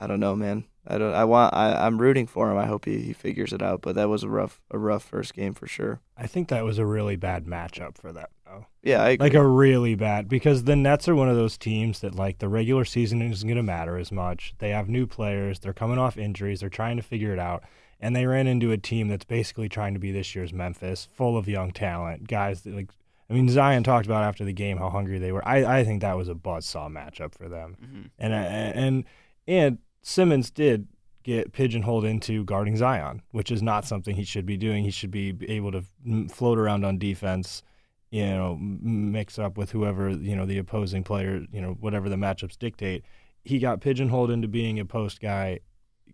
I 0.00 0.06
don't 0.06 0.20
know, 0.20 0.36
man. 0.36 0.64
I 0.88 0.98
don't. 0.98 1.14
I 1.14 1.24
want. 1.24 1.52
I, 1.54 1.86
I'm 1.86 1.98
rooting 1.98 2.26
for 2.26 2.50
him. 2.50 2.58
I 2.58 2.66
hope 2.66 2.84
he, 2.84 3.00
he 3.00 3.12
figures 3.12 3.52
it 3.52 3.60
out. 3.60 3.82
But 3.82 3.96
that 3.96 4.08
was 4.08 4.22
a 4.22 4.28
rough 4.28 4.60
a 4.70 4.78
rough 4.78 5.02
first 5.02 5.34
game 5.34 5.52
for 5.52 5.66
sure. 5.66 6.00
I 6.16 6.26
think 6.26 6.48
that 6.48 6.64
was 6.64 6.78
a 6.78 6.86
really 6.86 7.16
bad 7.16 7.46
matchup 7.46 7.98
for 7.98 8.12
that 8.12 8.30
though. 8.44 8.66
Yeah, 8.82 9.02
I 9.02 9.10
agree. 9.10 9.24
Like 9.24 9.34
a 9.34 9.46
really 9.46 9.94
bad 9.96 10.28
because 10.28 10.64
the 10.64 10.76
Nets 10.76 11.08
are 11.08 11.16
one 11.16 11.28
of 11.28 11.36
those 11.36 11.58
teams 11.58 12.00
that 12.00 12.14
like 12.14 12.38
the 12.38 12.48
regular 12.48 12.84
season 12.84 13.20
isn't 13.20 13.46
going 13.46 13.56
to 13.56 13.62
matter 13.62 13.98
as 13.98 14.12
much. 14.12 14.54
They 14.58 14.70
have 14.70 14.88
new 14.88 15.06
players. 15.06 15.58
They're 15.58 15.72
coming 15.72 15.98
off 15.98 16.16
injuries. 16.16 16.60
They're 16.60 16.68
trying 16.68 16.98
to 16.98 17.02
figure 17.02 17.32
it 17.32 17.40
out. 17.40 17.64
And 18.00 18.14
they 18.14 18.26
ran 18.26 18.46
into 18.46 18.72
a 18.72 18.76
team 18.78 19.08
that's 19.08 19.24
basically 19.24 19.68
trying 19.68 19.94
to 19.94 20.00
be 20.00 20.12
this 20.12 20.34
year's 20.34 20.52
Memphis, 20.52 21.08
full 21.14 21.36
of 21.38 21.48
young 21.48 21.70
talent, 21.72 22.28
guys 22.28 22.62
that 22.62 22.74
like 22.74 22.90
I 23.28 23.32
mean, 23.32 23.48
Zion 23.48 23.82
talked 23.82 24.06
about 24.06 24.22
after 24.22 24.44
the 24.44 24.52
game 24.52 24.76
how 24.78 24.88
hungry 24.90 25.18
they 25.18 25.32
were. 25.32 25.46
I, 25.48 25.78
I 25.80 25.84
think 25.84 26.00
that 26.02 26.16
was 26.16 26.28
a 26.28 26.34
buzzsaw 26.34 26.88
matchup 26.90 27.34
for 27.34 27.48
them, 27.48 27.76
Mm-hmm. 27.82 28.02
and 28.18 28.32
and 28.34 29.04
and 29.48 29.78
Simmons 30.02 30.50
did 30.50 30.86
get 31.24 31.52
pigeonholed 31.52 32.04
into 32.04 32.44
guarding 32.44 32.76
Zion, 32.76 33.20
which 33.32 33.50
is 33.50 33.60
not 33.62 33.84
something 33.84 34.14
he 34.14 34.22
should 34.22 34.46
be 34.46 34.56
doing. 34.56 34.84
He 34.84 34.92
should 34.92 35.10
be 35.10 35.34
able 35.48 35.72
to 35.72 35.82
float 36.28 36.56
around 36.56 36.84
on 36.84 36.98
defense, 36.98 37.64
you 38.12 38.24
know, 38.24 38.56
mix 38.60 39.36
up 39.36 39.58
with 39.58 39.72
whoever 39.72 40.10
you 40.10 40.36
know 40.36 40.46
the 40.46 40.58
opposing 40.58 41.02
player, 41.02 41.44
you 41.50 41.60
know, 41.60 41.76
whatever 41.80 42.08
the 42.08 42.16
matchups 42.16 42.56
dictate. 42.58 43.04
He 43.42 43.58
got 43.58 43.80
pigeonholed 43.80 44.30
into 44.30 44.46
being 44.46 44.78
a 44.78 44.84
post 44.84 45.20
guy, 45.20 45.60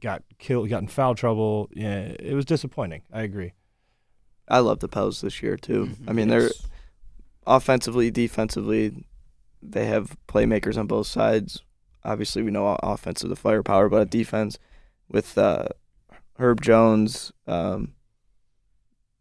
got 0.02 0.22
killed, 0.38 0.68
got 0.68 0.82
in 0.82 0.88
foul 0.88 1.14
trouble. 1.14 1.70
Yeah, 1.72 2.00
it 2.18 2.34
was 2.34 2.44
disappointing. 2.44 3.02
I 3.12 3.22
agree. 3.22 3.52
I 4.48 4.58
love 4.58 4.80
the 4.80 4.88
Pels 4.88 5.20
this 5.22 5.42
year 5.42 5.56
too. 5.56 5.86
Mhm. 5.86 6.10
I 6.10 6.12
mean, 6.12 6.28
they're 6.28 6.50
offensively, 7.46 8.10
defensively, 8.10 9.04
they 9.62 9.86
have 9.86 10.16
playmakers 10.28 10.76
on 10.76 10.86
both 10.86 11.06
sides. 11.06 11.62
Obviously, 12.04 12.42
we 12.42 12.50
know 12.50 12.66
o- 12.66 12.78
offensive 12.82 13.30
the 13.30 13.36
firepower, 13.36 13.88
but 13.88 14.02
at 14.02 14.10
defense, 14.10 14.58
with 15.08 15.38
uh, 15.38 15.68
Herb 16.38 16.60
Jones, 16.60 17.32
um, 17.46 17.94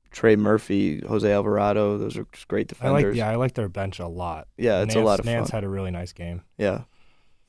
Trey 0.10 0.36
Murphy, 0.36 1.00
Jose 1.08 1.32
Alvarado, 1.32 1.98
those 1.98 2.18
are 2.18 2.26
just 2.34 2.48
great 2.48 2.72
I 2.82 2.90
like 2.90 2.98
defenders. 3.02 3.18
yeah, 3.18 3.30
I 3.30 3.36
like 3.36 3.54
their 3.54 3.70
bench 3.70 4.00
a 4.00 4.08
lot. 4.08 4.48
Yeah, 4.58 4.82
it's 4.82 4.96
a 4.96 5.00
lot 5.00 5.20
of 5.20 5.26
Nance 5.26 5.52
fun. 5.52 5.58
had 5.58 5.64
a 5.64 5.70
really 5.70 5.92
nice 5.92 6.12
game. 6.12 6.42
Yeah. 6.58 6.82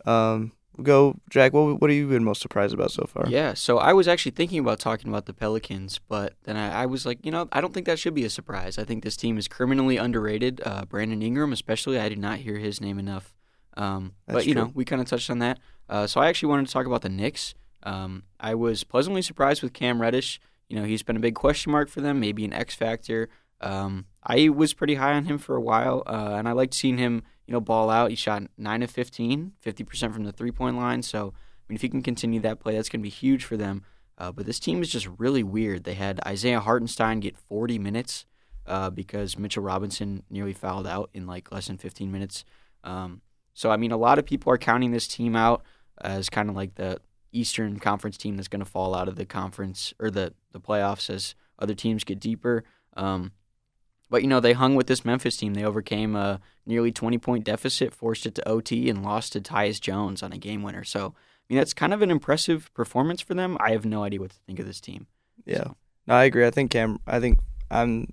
Um, 0.04 0.52
we'll 0.52 0.52
go, 0.80 1.16
Jack. 1.28 1.52
What 1.52 1.80
what 1.80 1.90
have 1.90 1.96
you 1.96 2.08
been 2.08 2.24
most 2.24 2.40
surprised 2.40 2.72
about 2.72 2.90
so 2.90 3.04
far? 3.04 3.26
Yeah, 3.28 3.54
so 3.54 3.78
I 3.78 3.92
was 3.92 4.08
actually 4.08 4.32
thinking 4.32 4.58
about 4.58 4.78
talking 4.78 5.08
about 5.08 5.26
the 5.26 5.34
Pelicans, 5.34 5.98
but 6.08 6.34
then 6.44 6.56
I, 6.56 6.82
I 6.82 6.86
was 6.86 7.04
like, 7.04 7.24
you 7.24 7.30
know, 7.30 7.48
I 7.52 7.60
don't 7.60 7.74
think 7.74 7.86
that 7.86 7.98
should 7.98 8.14
be 8.14 8.24
a 8.24 8.30
surprise. 8.30 8.78
I 8.78 8.84
think 8.84 9.02
this 9.02 9.16
team 9.16 9.36
is 9.38 9.48
criminally 9.48 9.96
underrated. 9.96 10.60
Uh, 10.64 10.84
Brandon 10.84 11.22
Ingram, 11.22 11.52
especially, 11.52 11.98
I 11.98 12.08
did 12.08 12.18
not 12.18 12.38
hear 12.38 12.58
his 12.58 12.80
name 12.80 12.98
enough. 12.98 13.34
Um, 13.76 14.12
but 14.26 14.46
you 14.46 14.54
true. 14.54 14.64
know, 14.64 14.72
we 14.74 14.84
kind 14.84 15.00
of 15.00 15.08
touched 15.08 15.30
on 15.30 15.38
that. 15.40 15.58
Uh, 15.88 16.06
so 16.06 16.20
I 16.20 16.28
actually 16.28 16.50
wanted 16.50 16.66
to 16.66 16.72
talk 16.72 16.86
about 16.86 17.02
the 17.02 17.08
Knicks. 17.08 17.54
Um, 17.82 18.24
I 18.38 18.54
was 18.54 18.84
pleasantly 18.84 19.22
surprised 19.22 19.62
with 19.62 19.72
Cam 19.72 20.00
Reddish. 20.00 20.40
You 20.68 20.76
know, 20.76 20.84
he's 20.84 21.02
been 21.02 21.16
a 21.16 21.20
big 21.20 21.34
question 21.34 21.72
mark 21.72 21.88
for 21.88 22.00
them, 22.00 22.20
maybe 22.20 22.44
an 22.44 22.52
X 22.52 22.74
factor. 22.74 23.28
Um, 23.60 24.06
I 24.22 24.48
was 24.48 24.74
pretty 24.74 24.96
high 24.96 25.14
on 25.14 25.24
him 25.24 25.38
for 25.38 25.56
a 25.56 25.60
while, 25.60 26.02
uh, 26.06 26.34
and 26.36 26.48
I 26.48 26.52
liked 26.52 26.74
seeing 26.74 26.98
him, 26.98 27.22
you 27.46 27.52
know, 27.52 27.60
ball 27.60 27.90
out. 27.90 28.10
He 28.10 28.16
shot 28.16 28.42
nine 28.56 28.82
of 28.82 28.90
15, 28.90 29.52
50% 29.64 30.12
from 30.12 30.24
the 30.24 30.32
three 30.32 30.52
point 30.52 30.76
line. 30.76 31.02
So, 31.02 31.28
I 31.28 31.62
mean, 31.68 31.76
if 31.76 31.82
he 31.82 31.88
can 31.88 32.02
continue 32.02 32.40
that 32.40 32.60
play, 32.60 32.76
that's 32.76 32.88
going 32.88 33.00
to 33.00 33.04
be 33.04 33.10
huge 33.10 33.44
for 33.44 33.56
them. 33.56 33.82
Uh, 34.18 34.30
but 34.30 34.46
this 34.46 34.60
team 34.60 34.82
is 34.82 34.90
just 34.90 35.08
really 35.18 35.42
weird. 35.42 35.84
They 35.84 35.94
had 35.94 36.20
Isaiah 36.26 36.60
Hartenstein 36.60 37.20
get 37.20 37.36
40 37.36 37.78
minutes 37.78 38.26
uh, 38.66 38.90
because 38.90 39.38
Mitchell 39.38 39.62
Robinson 39.62 40.22
nearly 40.30 40.52
fouled 40.52 40.86
out 40.86 41.10
in 41.12 41.26
like 41.26 41.50
less 41.50 41.66
than 41.66 41.78
15 41.78 42.12
minutes. 42.12 42.44
Um, 42.84 43.22
so, 43.54 43.70
I 43.70 43.76
mean, 43.76 43.92
a 43.92 43.96
lot 43.96 44.18
of 44.18 44.26
people 44.26 44.52
are 44.52 44.58
counting 44.58 44.92
this 44.92 45.08
team 45.08 45.34
out 45.34 45.62
as 46.00 46.28
kind 46.28 46.48
of 46.48 46.56
like 46.56 46.76
the 46.76 47.00
Eastern 47.32 47.78
Conference 47.78 48.16
team 48.16 48.36
that's 48.36 48.48
going 48.48 48.64
to 48.64 48.70
fall 48.70 48.94
out 48.94 49.08
of 49.08 49.16
the 49.16 49.24
conference 49.24 49.94
or 49.98 50.10
the, 50.10 50.34
the 50.52 50.60
playoffs 50.60 51.10
as 51.10 51.34
other 51.58 51.74
teams 51.74 52.04
get 52.04 52.20
deeper. 52.20 52.64
Um, 52.96 53.32
but, 54.12 54.22
you 54.22 54.28
know, 54.28 54.38
they 54.38 54.52
hung 54.52 54.76
with 54.76 54.86
this 54.86 55.04
Memphis 55.04 55.36
team. 55.38 55.54
They 55.54 55.64
overcame 55.64 56.14
a 56.14 56.38
nearly 56.66 56.92
20 56.92 57.18
point 57.18 57.44
deficit, 57.44 57.92
forced 57.92 58.26
it 58.26 58.34
to 58.36 58.48
OT, 58.48 58.88
and 58.88 59.02
lost 59.02 59.32
to 59.32 59.40
Tyus 59.40 59.80
Jones 59.80 60.22
on 60.22 60.32
a 60.32 60.38
game 60.38 60.62
winner. 60.62 60.84
So, 60.84 61.06
I 61.16 61.44
mean, 61.48 61.58
that's 61.58 61.72
kind 61.74 61.92
of 61.92 62.02
an 62.02 62.10
impressive 62.10 62.72
performance 62.74 63.20
for 63.22 63.34
them. 63.34 63.56
I 63.58 63.72
have 63.72 63.84
no 63.84 64.04
idea 64.04 64.20
what 64.20 64.30
to 64.30 64.36
think 64.46 64.58
of 64.60 64.66
this 64.66 64.80
team. 64.80 65.06
Yeah. 65.46 65.64
So, 65.64 65.76
No, 66.06 66.14
I 66.14 66.24
agree. 66.24 66.46
I 66.46 66.50
think 66.50 66.70
Cam. 66.70 66.98
I 67.06 67.18
think 67.18 67.38
I'm. 67.70 68.12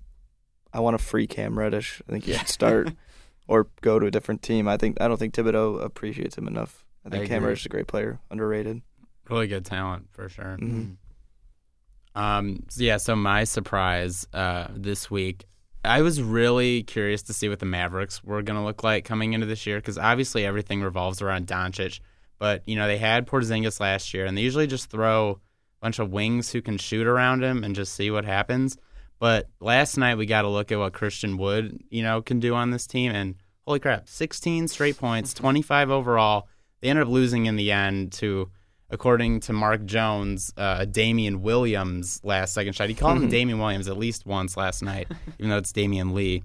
I 0.74 0.80
want 0.80 0.98
to 0.98 1.04
free 1.04 1.28
Cam 1.28 1.58
Reddish. 1.60 2.02
I 2.08 2.12
think 2.14 2.24
he 2.26 2.34
should 2.34 2.48
start 2.48 2.94
or 3.48 3.68
go 3.82 4.00
to 4.00 4.06
a 4.06 4.12
different 4.12 4.42
team. 4.42 4.68
I 4.68 4.78
think 4.78 5.02
I 5.02 5.08
don't 5.08 5.18
think 5.18 5.34
Thibodeau 5.34 5.84
appreciates 5.84 6.38
him 6.38 6.48
enough. 6.48 6.86
I 7.06 7.10
think 7.10 7.26
I 7.26 7.28
Cam. 7.28 7.44
Reddish 7.44 7.62
is 7.62 7.66
a 7.66 7.70
great 7.70 7.88
player, 7.88 8.20
underrated. 8.32 8.82
Really 9.30 9.48
good 9.48 9.66
talent 9.66 10.08
for 10.12 10.30
sure. 10.30 10.58
Mhm. 10.60 10.96
Um, 12.16 12.64
so 12.70 12.84
yeah, 12.84 12.98
so 12.98 13.16
my 13.16 13.44
surprise 13.44 14.28
uh, 14.34 14.68
this 14.72 15.10
week, 15.12 15.46
I 15.84 16.02
was 16.02 16.22
really 16.22 16.84
curious 16.84 17.22
to 17.24 17.34
see 17.34 17.48
what 17.48 17.60
the 17.60 17.66
Mavericks 17.66 18.24
were 18.24 18.42
going 18.42 18.60
to 18.60 18.66
look 18.66 18.84
like 18.84 19.06
coming 19.06 19.34
into 19.34 19.46
this 19.46 19.66
year 19.66 19.78
because 19.78 19.98
obviously 19.98 20.46
everything 20.46 20.82
revolves 20.82 21.22
around 21.22 21.48
Doncic. 21.48 22.00
But 22.38 22.64
you 22.66 22.76
know 22.76 22.88
they 22.88 22.98
had 22.98 23.28
Porzingis 23.28 23.80
last 23.80 24.14
year, 24.14 24.26
and 24.26 24.38
they 24.38 24.42
usually 24.42 24.68
just 24.68 24.90
throw 24.90 25.32
a 25.32 25.38
bunch 25.82 26.00
of 26.00 26.12
wings 26.12 26.52
who 26.52 26.62
can 26.62 26.78
shoot 26.78 27.08
around 27.08 27.44
him 27.44 27.64
and 27.64 27.76
just 27.76 27.94
see 27.94 28.12
what 28.12 28.26
happens. 28.26 28.78
But 29.20 29.50
last 29.60 29.98
night 29.98 30.18
we 30.18 30.26
got 30.26 30.44
to 30.44 30.48
look 30.48 30.72
at 30.72 30.80
what 30.80 30.94
Christian 30.94 31.38
Wood, 31.38 31.84
you 31.90 32.04
know, 32.04 32.22
can 32.22 32.40
do 32.40 32.56
on 32.56 32.72
this 32.72 32.88
team, 32.88 33.12
and 33.12 33.36
holy 33.66 33.80
crap, 33.80 34.08
16 34.08 34.70
straight 34.70 34.98
points, 34.98 35.34
25 35.34 35.92
overall. 35.92 36.48
They 36.80 36.88
ended 36.88 37.04
up 37.04 37.12
losing 37.12 37.46
in 37.46 37.58
the 37.58 37.72
end 37.72 38.14
to 38.14 38.50
according 38.90 39.40
to 39.42 39.54
Mark 39.54 39.86
Jones, 39.86 40.52
uh, 40.58 40.86
Damian 40.86 41.42
Williams 41.42 42.20
last 42.24 42.54
second 42.54 42.74
shot. 42.74 42.90
He 42.90 42.96
called 42.96 43.18
him 43.18 43.30
Damian 43.30 43.60
Williams 43.60 43.88
at 43.88 43.98
least 43.98 44.26
once 44.26 44.58
last 44.58 44.82
night, 44.82 45.08
even 45.40 45.50
though 45.50 45.58
it's 45.58 45.72
Damion 45.72 46.14
Lee. 46.14 46.44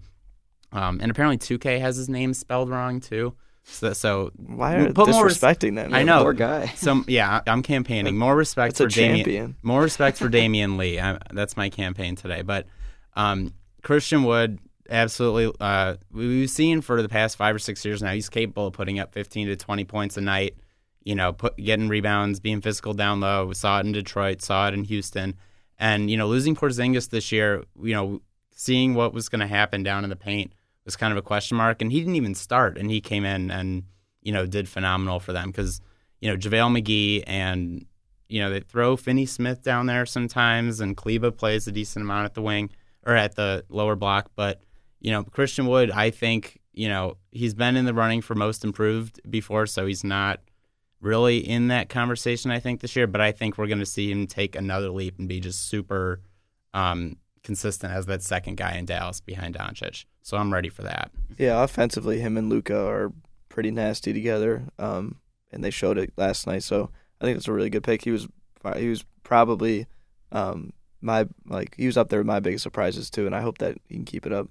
Um, 0.72 0.98
and 1.00 1.10
apparently 1.10 1.38
2K 1.38 1.80
has 1.80 1.96
his 1.96 2.08
name 2.08 2.34
spelled 2.34 2.68
wrong 2.68 3.00
too. 3.00 3.34
So, 3.66 3.92
so 3.94 4.30
Why 4.36 4.74
are 4.74 4.92
Put 4.92 5.08
more 5.08 5.24
res- 5.24 5.38
disrespecting 5.38 5.76
that? 5.76 5.94
I 5.94 6.02
know. 6.02 6.22
Poor 6.22 6.34
guy. 6.34 6.66
so 6.76 7.02
yeah, 7.06 7.40
I'm 7.46 7.62
campaigning. 7.62 8.16
More 8.18 8.36
respect 8.36 8.76
for 8.76 8.86
Damion. 8.86 9.16
champion. 9.16 9.56
More 9.62 9.80
respect 9.80 10.18
for 10.18 10.28
Damion 10.30 10.76
Lee. 10.76 11.00
I, 11.00 11.18
that's 11.32 11.56
my 11.56 11.70
campaign 11.70 12.14
today. 12.16 12.42
But 12.42 12.66
um, 13.16 13.54
Christian 13.82 14.24
Wood, 14.24 14.58
absolutely. 14.90 15.56
Uh, 15.60 15.94
we've 16.12 16.50
seen 16.50 16.82
for 16.82 17.00
the 17.00 17.08
past 17.08 17.36
five 17.38 17.54
or 17.54 17.58
six 17.58 17.84
years 17.86 18.02
now, 18.02 18.12
he's 18.12 18.28
capable 18.28 18.66
of 18.66 18.74
putting 18.74 18.98
up 18.98 19.14
15 19.14 19.46
to 19.46 19.56
20 19.56 19.84
points 19.84 20.16
a 20.18 20.20
night. 20.20 20.56
You 21.04 21.14
know, 21.14 21.32
put, 21.32 21.56
getting 21.56 21.88
rebounds, 21.88 22.40
being 22.40 22.60
physical 22.60 22.94
down 22.94 23.20
low. 23.20 23.46
We 23.46 23.54
saw 23.54 23.78
it 23.78 23.86
in 23.86 23.92
Detroit, 23.92 24.42
saw 24.42 24.68
it 24.68 24.74
in 24.74 24.84
Houston. 24.84 25.36
And, 25.78 26.10
you 26.10 26.16
know, 26.16 26.26
losing 26.26 26.56
Porzingis 26.56 27.10
this 27.10 27.30
year, 27.30 27.64
you 27.82 27.94
know, 27.94 28.22
seeing 28.52 28.94
what 28.94 29.12
was 29.12 29.28
going 29.28 29.40
to 29.40 29.46
happen 29.46 29.82
down 29.82 30.04
in 30.04 30.10
the 30.10 30.16
paint 30.16 30.52
was 30.84 30.96
kind 30.96 31.12
of 31.12 31.18
a 31.18 31.22
question 31.22 31.56
mark. 31.56 31.82
And 31.82 31.92
he 31.92 32.00
didn't 32.00 32.16
even 32.16 32.34
start, 32.34 32.78
and 32.78 32.90
he 32.90 33.00
came 33.00 33.24
in 33.24 33.50
and, 33.50 33.84
you 34.22 34.32
know, 34.32 34.46
did 34.46 34.68
phenomenal 34.68 35.20
for 35.20 35.32
them 35.32 35.50
because, 35.50 35.80
you 36.20 36.30
know, 36.30 36.36
JaVale 36.36 36.80
McGee 36.80 37.24
and, 37.26 37.84
you 38.28 38.40
know, 38.40 38.50
they 38.50 38.60
throw 38.60 38.96
Finney 38.96 39.26
Smith 39.26 39.62
down 39.62 39.86
there 39.86 40.06
sometimes, 40.06 40.80
and 40.80 40.96
Kleber 40.96 41.30
plays 41.30 41.66
a 41.66 41.72
decent 41.72 42.04
amount 42.04 42.24
at 42.24 42.34
the 42.34 42.42
wing 42.42 42.70
or 43.04 43.14
at 43.14 43.34
the 43.34 43.64
lower 43.68 43.96
block. 43.96 44.30
But, 44.34 44.62
you 45.00 45.10
know, 45.10 45.24
Christian 45.24 45.66
Wood, 45.66 45.90
I 45.90 46.10
think, 46.10 46.60
you 46.72 46.88
know, 46.88 47.18
he's 47.32 47.52
been 47.52 47.76
in 47.76 47.84
the 47.84 47.92
running 47.92 48.22
for 48.22 48.34
most 48.34 48.64
improved 48.64 49.20
before, 49.28 49.66
so 49.66 49.84
he's 49.86 50.04
not 50.04 50.40
really 51.04 51.38
in 51.38 51.68
that 51.68 51.88
conversation, 51.88 52.50
I 52.50 52.60
think, 52.60 52.80
this 52.80 52.96
year. 52.96 53.06
But 53.06 53.20
I 53.20 53.32
think 53.32 53.58
we're 53.58 53.66
going 53.66 53.78
to 53.78 53.86
see 53.86 54.10
him 54.10 54.26
take 54.26 54.56
another 54.56 54.88
leap 54.88 55.18
and 55.18 55.28
be 55.28 55.40
just 55.40 55.68
super 55.68 56.20
um, 56.72 57.16
consistent 57.42 57.92
as 57.92 58.06
that 58.06 58.22
second 58.22 58.56
guy 58.56 58.74
in 58.74 58.86
Dallas 58.86 59.20
behind 59.20 59.54
Doncic. 59.54 60.06
So 60.22 60.36
I'm 60.36 60.52
ready 60.52 60.68
for 60.68 60.82
that. 60.82 61.10
Yeah, 61.38 61.62
offensively, 61.62 62.20
him 62.20 62.36
and 62.36 62.48
Luka 62.48 62.76
are 62.76 63.12
pretty 63.48 63.70
nasty 63.70 64.12
together, 64.12 64.64
um, 64.78 65.20
and 65.52 65.62
they 65.62 65.70
showed 65.70 65.98
it 65.98 66.12
last 66.16 66.46
night. 66.46 66.62
So 66.62 66.90
I 67.20 67.24
think 67.24 67.36
it's 67.36 67.48
a 67.48 67.52
really 67.52 67.70
good 67.70 67.84
pick. 67.84 68.02
He 68.02 68.10
was 68.10 68.26
he 68.76 68.88
was 68.88 69.04
probably 69.22 69.86
um, 70.32 70.72
my 71.00 71.28
like 71.46 71.74
he 71.76 71.86
was 71.86 71.96
up 71.96 72.08
there 72.08 72.20
with 72.20 72.26
my 72.26 72.40
biggest 72.40 72.62
surprises 72.62 73.10
too, 73.10 73.26
and 73.26 73.34
I 73.34 73.42
hope 73.42 73.58
that 73.58 73.76
he 73.88 73.94
can 73.94 74.04
keep 74.04 74.26
it 74.26 74.32
up. 74.32 74.48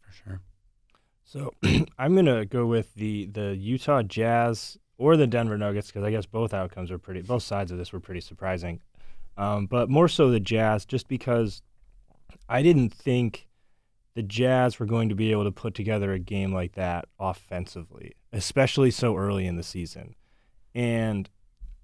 For 0.00 0.12
sure. 0.12 0.40
So 1.24 1.54
I'm 1.98 2.16
gonna 2.16 2.46
go 2.46 2.66
with 2.66 2.94
the 2.94 3.26
the 3.26 3.54
Utah 3.54 4.02
Jazz 4.02 4.78
or 5.00 5.16
the 5.16 5.26
Denver 5.26 5.56
Nuggets 5.56 5.86
because 5.86 6.04
I 6.04 6.10
guess 6.10 6.26
both 6.26 6.52
outcomes 6.52 6.90
are 6.90 6.98
pretty. 6.98 7.22
Both 7.22 7.42
sides 7.42 7.72
of 7.72 7.78
this 7.78 7.90
were 7.90 8.00
pretty 8.00 8.20
surprising, 8.20 8.80
um, 9.38 9.64
but 9.66 9.88
more 9.88 10.08
so 10.08 10.30
the 10.30 10.38
Jazz, 10.38 10.84
just 10.84 11.08
because 11.08 11.62
I 12.50 12.60
didn't 12.60 12.90
think 12.92 13.48
the 14.14 14.22
Jazz 14.22 14.78
were 14.78 14.84
going 14.84 15.08
to 15.08 15.14
be 15.14 15.32
able 15.32 15.44
to 15.44 15.52
put 15.52 15.74
together 15.74 16.12
a 16.12 16.18
game 16.18 16.52
like 16.52 16.72
that 16.74 17.06
offensively, 17.18 18.12
especially 18.34 18.90
so 18.90 19.16
early 19.16 19.46
in 19.46 19.56
the 19.56 19.62
season. 19.62 20.14
And 20.74 21.30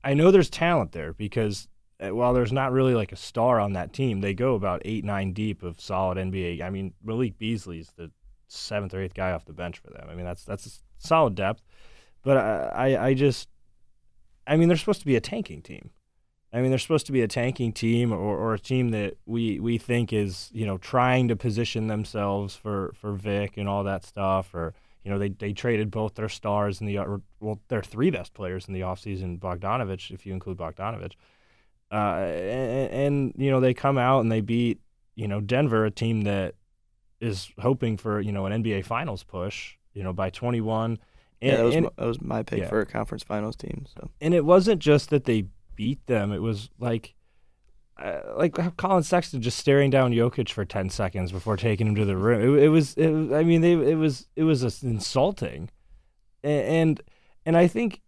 I 0.04 0.12
know 0.12 0.30
there's 0.30 0.50
talent 0.50 0.92
there 0.92 1.14
because 1.14 1.68
uh, 1.98 2.14
while 2.14 2.34
there's 2.34 2.52
not 2.52 2.72
really 2.72 2.94
like 2.94 3.12
a 3.12 3.16
star 3.16 3.58
on 3.58 3.72
that 3.72 3.94
team, 3.94 4.20
they 4.20 4.34
go 4.34 4.56
about 4.56 4.82
eight, 4.84 5.06
nine 5.06 5.32
deep 5.32 5.62
of 5.62 5.80
solid 5.80 6.18
NBA. 6.18 6.60
I 6.60 6.68
mean, 6.68 6.92
Malik 7.02 7.38
Beasley's 7.38 7.92
the 7.96 8.10
seventh 8.48 8.92
or 8.92 9.00
eighth 9.00 9.14
guy 9.14 9.32
off 9.32 9.46
the 9.46 9.54
bench 9.54 9.78
for 9.78 9.88
them. 9.88 10.06
I 10.10 10.14
mean, 10.14 10.26
that's 10.26 10.44
that's 10.44 10.82
solid 10.98 11.34
depth. 11.34 11.62
But 12.26 12.38
I, 12.38 12.70
I, 12.74 13.06
I 13.06 13.14
just, 13.14 13.48
I 14.48 14.56
mean, 14.56 14.66
they're 14.66 14.76
supposed 14.76 14.98
to 14.98 15.06
be 15.06 15.14
a 15.14 15.20
tanking 15.20 15.62
team. 15.62 15.90
I 16.52 16.60
mean, 16.60 16.70
they're 16.70 16.78
supposed 16.80 17.06
to 17.06 17.12
be 17.12 17.22
a 17.22 17.28
tanking 17.28 17.72
team 17.72 18.12
or, 18.12 18.36
or 18.36 18.54
a 18.54 18.58
team 18.58 18.90
that 18.90 19.16
we, 19.26 19.60
we 19.60 19.78
think 19.78 20.12
is, 20.12 20.50
you 20.52 20.66
know, 20.66 20.76
trying 20.76 21.28
to 21.28 21.36
position 21.36 21.86
themselves 21.86 22.56
for, 22.56 22.92
for 22.96 23.12
Vic 23.12 23.56
and 23.56 23.68
all 23.68 23.84
that 23.84 24.04
stuff. 24.04 24.52
Or, 24.56 24.74
you 25.04 25.10
know, 25.12 25.20
they, 25.20 25.28
they 25.28 25.52
traded 25.52 25.92
both 25.92 26.16
their 26.16 26.28
stars 26.28 26.80
in 26.80 26.88
the, 26.88 26.98
or, 26.98 27.20
well, 27.38 27.60
their 27.68 27.80
three 27.80 28.10
best 28.10 28.34
players 28.34 28.66
in 28.66 28.74
the 28.74 28.80
offseason, 28.80 29.38
Bogdanovich, 29.38 30.10
if 30.10 30.26
you 30.26 30.32
include 30.32 30.56
Bogdanovich. 30.56 31.12
Uh, 31.92 32.26
and, 32.26 32.90
and, 32.90 33.34
you 33.36 33.52
know, 33.52 33.60
they 33.60 33.72
come 33.72 33.98
out 33.98 34.18
and 34.18 34.32
they 34.32 34.40
beat, 34.40 34.80
you 35.14 35.28
know, 35.28 35.40
Denver, 35.40 35.84
a 35.84 35.92
team 35.92 36.22
that 36.22 36.56
is 37.20 37.52
hoping 37.60 37.96
for, 37.96 38.20
you 38.20 38.32
know, 38.32 38.46
an 38.46 38.64
NBA 38.64 38.84
Finals 38.84 39.22
push, 39.22 39.76
you 39.94 40.02
know, 40.02 40.12
by 40.12 40.28
21. 40.28 40.98
And, 41.42 41.50
yeah, 41.50 41.56
that 41.56 41.64
was, 41.64 41.74
and, 41.74 41.84
my, 41.84 41.90
that 41.96 42.06
was 42.06 42.22
my 42.22 42.42
pick 42.42 42.58
yeah. 42.60 42.68
for 42.68 42.80
a 42.80 42.86
conference 42.86 43.22
finals 43.22 43.56
team. 43.56 43.84
So, 43.94 44.10
and 44.20 44.32
it 44.34 44.44
wasn't 44.44 44.80
just 44.80 45.10
that 45.10 45.24
they 45.24 45.46
beat 45.74 46.06
them; 46.06 46.32
it 46.32 46.40
was 46.40 46.70
like, 46.78 47.14
uh, 48.02 48.20
like 48.36 48.76
Collin 48.76 49.02
Sexton 49.02 49.42
just 49.42 49.58
staring 49.58 49.90
down 49.90 50.12
Jokic 50.12 50.50
for 50.50 50.64
ten 50.64 50.88
seconds 50.88 51.32
before 51.32 51.56
taking 51.56 51.88
him 51.88 51.94
to 51.94 52.04
the 52.04 52.16
rim. 52.16 52.40
It, 52.40 52.64
it 52.64 52.68
was, 52.68 52.94
it, 52.94 53.10
I 53.34 53.44
mean, 53.44 53.60
they, 53.60 53.72
it 53.72 53.98
was, 53.98 54.28
it 54.34 54.44
was 54.44 54.82
insulting, 54.82 55.70
and 56.42 57.00
and 57.44 57.56
I 57.56 57.66
think 57.66 58.00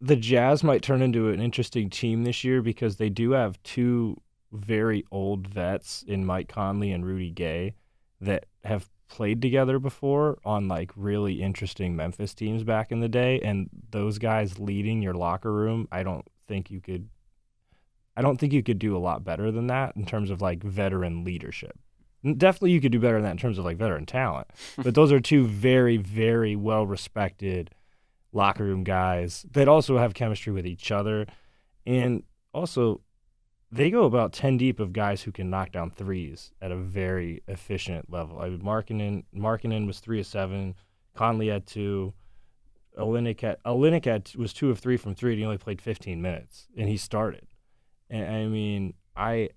the 0.00 0.16
Jazz 0.16 0.62
might 0.62 0.82
turn 0.82 1.00
into 1.00 1.30
an 1.30 1.40
interesting 1.40 1.88
team 1.88 2.24
this 2.24 2.44
year 2.44 2.60
because 2.60 2.96
they 2.96 3.08
do 3.08 3.30
have 3.30 3.62
two 3.62 4.20
very 4.52 5.04
old 5.10 5.46
vets 5.46 6.04
in 6.06 6.26
Mike 6.26 6.48
Conley 6.48 6.92
and 6.92 7.06
Rudy 7.06 7.30
Gay 7.30 7.74
that 8.20 8.46
have 8.64 8.88
played 9.08 9.42
together 9.42 9.78
before 9.78 10.38
on 10.44 10.68
like 10.68 10.90
really 10.96 11.42
interesting 11.42 11.96
Memphis 11.96 12.34
teams 12.34 12.64
back 12.64 12.90
in 12.90 13.00
the 13.00 13.08
day 13.08 13.40
and 13.40 13.68
those 13.90 14.18
guys 14.18 14.58
leading 14.58 15.02
your 15.02 15.14
locker 15.14 15.52
room, 15.52 15.88
I 15.92 16.02
don't 16.02 16.26
think 16.46 16.70
you 16.70 16.80
could 16.80 17.08
I 18.16 18.22
don't 18.22 18.38
think 18.38 18.52
you 18.52 18.62
could 18.62 18.78
do 18.78 18.96
a 18.96 18.98
lot 18.98 19.24
better 19.24 19.50
than 19.50 19.66
that 19.66 19.96
in 19.96 20.06
terms 20.06 20.30
of 20.30 20.40
like 20.40 20.62
veteran 20.62 21.24
leadership. 21.24 21.76
Definitely 22.22 22.70
you 22.70 22.80
could 22.80 22.92
do 22.92 23.00
better 23.00 23.16
than 23.16 23.24
that 23.24 23.32
in 23.32 23.38
terms 23.38 23.58
of 23.58 23.64
like 23.64 23.76
veteran 23.76 24.06
talent. 24.06 24.46
but 24.76 24.94
those 24.94 25.12
are 25.12 25.20
two 25.20 25.46
very 25.46 25.96
very 25.96 26.56
well 26.56 26.86
respected 26.86 27.70
locker 28.32 28.64
room 28.64 28.84
guys 28.84 29.46
that 29.52 29.68
also 29.68 29.98
have 29.98 30.14
chemistry 30.14 30.52
with 30.52 30.66
each 30.66 30.90
other 30.90 31.26
and 31.86 32.24
also 32.52 33.00
they 33.74 33.90
go 33.90 34.04
about 34.04 34.32
10 34.32 34.56
deep 34.56 34.78
of 34.78 34.92
guys 34.92 35.22
who 35.22 35.32
can 35.32 35.50
knock 35.50 35.72
down 35.72 35.90
threes 35.90 36.52
at 36.62 36.70
a 36.70 36.76
very 36.76 37.42
efficient 37.48 38.08
level. 38.08 38.38
I 38.38 38.48
mean, 38.48 38.60
Markkanen, 38.60 39.24
Markkanen 39.36 39.88
was 39.88 39.98
3 39.98 40.20
of 40.20 40.26
7, 40.26 40.76
Conley 41.16 41.48
had 41.48 41.66
2, 41.66 42.14
Olynyk 42.96 43.40
had, 43.40 43.56
Olynyk 43.64 44.04
had, 44.04 44.30
was 44.36 44.52
2 44.52 44.70
of 44.70 44.78
3 44.78 44.96
from 44.96 45.16
3 45.16 45.32
and 45.32 45.38
he 45.40 45.44
only 45.44 45.58
played 45.58 45.82
15 45.82 46.22
minutes 46.22 46.68
and 46.76 46.88
he 46.88 46.96
started. 46.96 47.48
And 48.08 48.32
I 48.32 48.46
mean, 48.46 48.94
I 49.16 49.50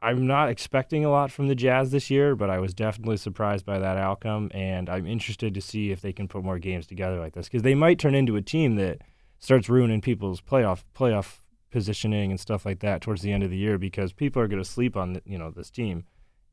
I'm 0.00 0.26
not 0.26 0.50
expecting 0.50 1.04
a 1.04 1.10
lot 1.10 1.32
from 1.32 1.48
the 1.48 1.54
Jazz 1.54 1.90
this 1.90 2.10
year, 2.10 2.36
but 2.36 2.50
I 2.50 2.58
was 2.58 2.74
definitely 2.74 3.16
surprised 3.16 3.64
by 3.64 3.78
that 3.78 3.96
outcome 3.96 4.50
and 4.54 4.88
I'm 4.88 5.06
interested 5.06 5.54
to 5.54 5.60
see 5.60 5.90
if 5.90 6.02
they 6.02 6.12
can 6.12 6.28
put 6.28 6.44
more 6.44 6.58
games 6.60 6.86
together 6.86 7.18
like 7.18 7.32
this 7.32 7.48
cuz 7.48 7.62
they 7.62 7.74
might 7.74 7.98
turn 7.98 8.14
into 8.14 8.36
a 8.36 8.42
team 8.42 8.76
that 8.76 8.98
starts 9.40 9.68
ruining 9.68 10.00
people's 10.00 10.40
playoff 10.40 10.84
playoff 10.94 11.38
positioning 11.74 12.30
and 12.30 12.38
stuff 12.38 12.64
like 12.64 12.78
that 12.78 13.00
towards 13.00 13.20
the 13.20 13.32
end 13.32 13.42
of 13.42 13.50
the 13.50 13.56
year 13.56 13.78
because 13.78 14.12
people 14.12 14.40
are 14.40 14.46
going 14.46 14.62
to 14.62 14.68
sleep 14.68 14.96
on 14.96 15.14
the, 15.14 15.22
you 15.24 15.36
know 15.36 15.50
this 15.50 15.70
team 15.70 16.04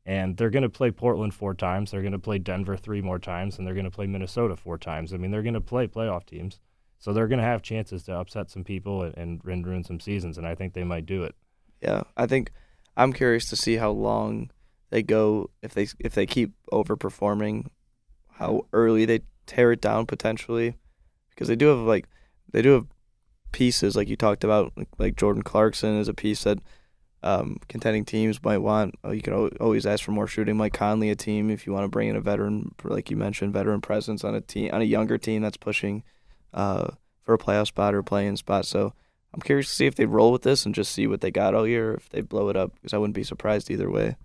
and 0.04 0.36
they're 0.36 0.50
going 0.50 0.64
to 0.64 0.68
play 0.68 0.90
Portland 0.90 1.32
four 1.32 1.54
times, 1.54 1.92
they're 1.92 2.00
going 2.00 2.10
to 2.10 2.18
play 2.18 2.40
Denver 2.40 2.76
three 2.76 3.00
more 3.00 3.20
times, 3.20 3.56
and 3.56 3.64
they're 3.64 3.74
going 3.74 3.84
to 3.84 3.90
play 3.90 4.08
Minnesota 4.08 4.56
four 4.56 4.76
times. 4.76 5.14
I 5.14 5.16
mean, 5.16 5.30
they're 5.30 5.44
going 5.44 5.54
to 5.54 5.60
play 5.60 5.86
playoff 5.86 6.26
teams, 6.26 6.58
so 6.98 7.12
they're 7.12 7.28
going 7.28 7.38
to 7.38 7.44
have 7.44 7.62
chances 7.62 8.02
to 8.04 8.14
upset 8.14 8.50
some 8.50 8.64
people 8.64 9.02
and, 9.04 9.16
and, 9.16 9.44
and 9.44 9.64
ruin 9.64 9.84
some 9.84 10.00
seasons, 10.00 10.38
and 10.38 10.44
I 10.44 10.56
think 10.56 10.74
they 10.74 10.82
might 10.82 11.06
do 11.06 11.22
it. 11.22 11.36
Yeah, 11.80 12.02
I 12.16 12.26
think 12.26 12.50
I'm 12.96 13.12
curious 13.12 13.48
to 13.50 13.56
see 13.56 13.76
how 13.76 13.92
long 13.92 14.50
they 14.90 15.04
go 15.04 15.50
if 15.62 15.72
they 15.72 15.86
if 16.00 16.14
they 16.14 16.26
keep 16.26 16.52
overperforming, 16.72 17.68
how 18.32 18.66
early 18.72 19.04
they 19.04 19.20
tear 19.46 19.70
it 19.70 19.80
down 19.80 20.06
potentially, 20.06 20.74
because 21.30 21.46
they 21.46 21.54
do 21.54 21.68
have 21.68 21.78
like 21.78 22.08
they 22.52 22.60
do 22.62 22.72
have 22.72 22.86
pieces 23.52 23.94
like 23.94 24.08
you 24.08 24.16
talked 24.16 24.44
about, 24.44 24.72
like, 24.98 25.16
Jordan 25.16 25.42
Clarkson 25.42 25.98
is 25.98 26.08
a 26.08 26.14
piece 26.14 26.44
that 26.44 26.58
um, 27.22 27.58
contending 27.68 28.04
teams 28.04 28.42
might 28.42 28.58
want. 28.58 28.96
Uh, 29.04 29.10
you 29.10 29.22
can 29.22 29.32
always 29.60 29.86
ask 29.86 30.02
for 30.02 30.10
more 30.10 30.26
shooting. 30.26 30.56
Mike 30.56 30.72
Conley, 30.72 31.10
a 31.10 31.14
team, 31.14 31.50
if 31.50 31.66
you 31.66 31.72
want 31.72 31.84
to 31.84 31.88
bring 31.88 32.08
in 32.08 32.16
a 32.16 32.20
veteran, 32.20 32.74
like 32.82 33.10
you 33.10 33.16
mentioned, 33.16 33.52
veteran 33.52 33.80
presence 33.80 34.24
on 34.24 34.34
a 34.34 34.40
team 34.40 34.70
on 34.72 34.80
a 34.80 34.84
younger 34.84 35.18
team 35.18 35.42
that's 35.42 35.56
pushing 35.56 36.02
uh, 36.52 36.88
for 37.22 37.34
a 37.34 37.38
playoff 37.38 37.68
spot 37.68 37.94
or 37.94 38.02
playing 38.02 38.36
spot. 38.36 38.66
So 38.66 38.92
I'm 39.32 39.40
curious 39.40 39.68
to 39.68 39.74
see 39.74 39.86
if 39.86 39.94
they 39.94 40.06
roll 40.06 40.32
with 40.32 40.42
this 40.42 40.66
and 40.66 40.74
just 40.74 40.92
see 40.92 41.06
what 41.06 41.20
they 41.20 41.30
got 41.30 41.54
all 41.54 41.66
year, 41.66 41.94
if 41.94 42.08
they 42.08 42.22
blow 42.22 42.48
it 42.48 42.56
up, 42.56 42.74
because 42.74 42.92
I 42.92 42.98
wouldn't 42.98 43.14
be 43.14 43.22
surprised 43.22 43.70
either 43.70 43.90
way. 43.90 44.16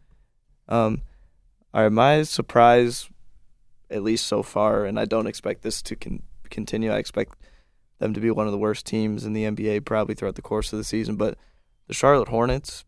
Um, 0.68 1.04
all 1.74 1.84
right, 1.84 1.92
my 1.92 2.24
surprise, 2.24 3.10
at 3.90 4.02
least 4.02 4.26
so 4.26 4.42
far, 4.42 4.86
and 4.86 5.00
I 5.00 5.06
don't 5.06 5.28
expect 5.28 5.62
this 5.62 5.82
to 5.84 5.96
con- 5.96 6.24
continue. 6.50 6.92
I 6.92 6.98
expect 6.98 7.38
them 8.00 8.14
to 8.14 8.20
be 8.20 8.32
one 8.32 8.46
of 8.46 8.52
the 8.52 8.58
worst 8.58 8.86
teams 8.86 9.26
in 9.26 9.34
the 9.34 9.44
NBA 9.44 9.86
probably 9.86 10.16
throughout 10.16 10.36
the 10.36 10.42
course 10.42 10.72
of 10.72 10.78
the 10.78 10.84
season. 10.84 11.16
But 11.16 11.38
the 11.88 11.94
Charlotte 11.94 12.30
Hornets 12.30 12.86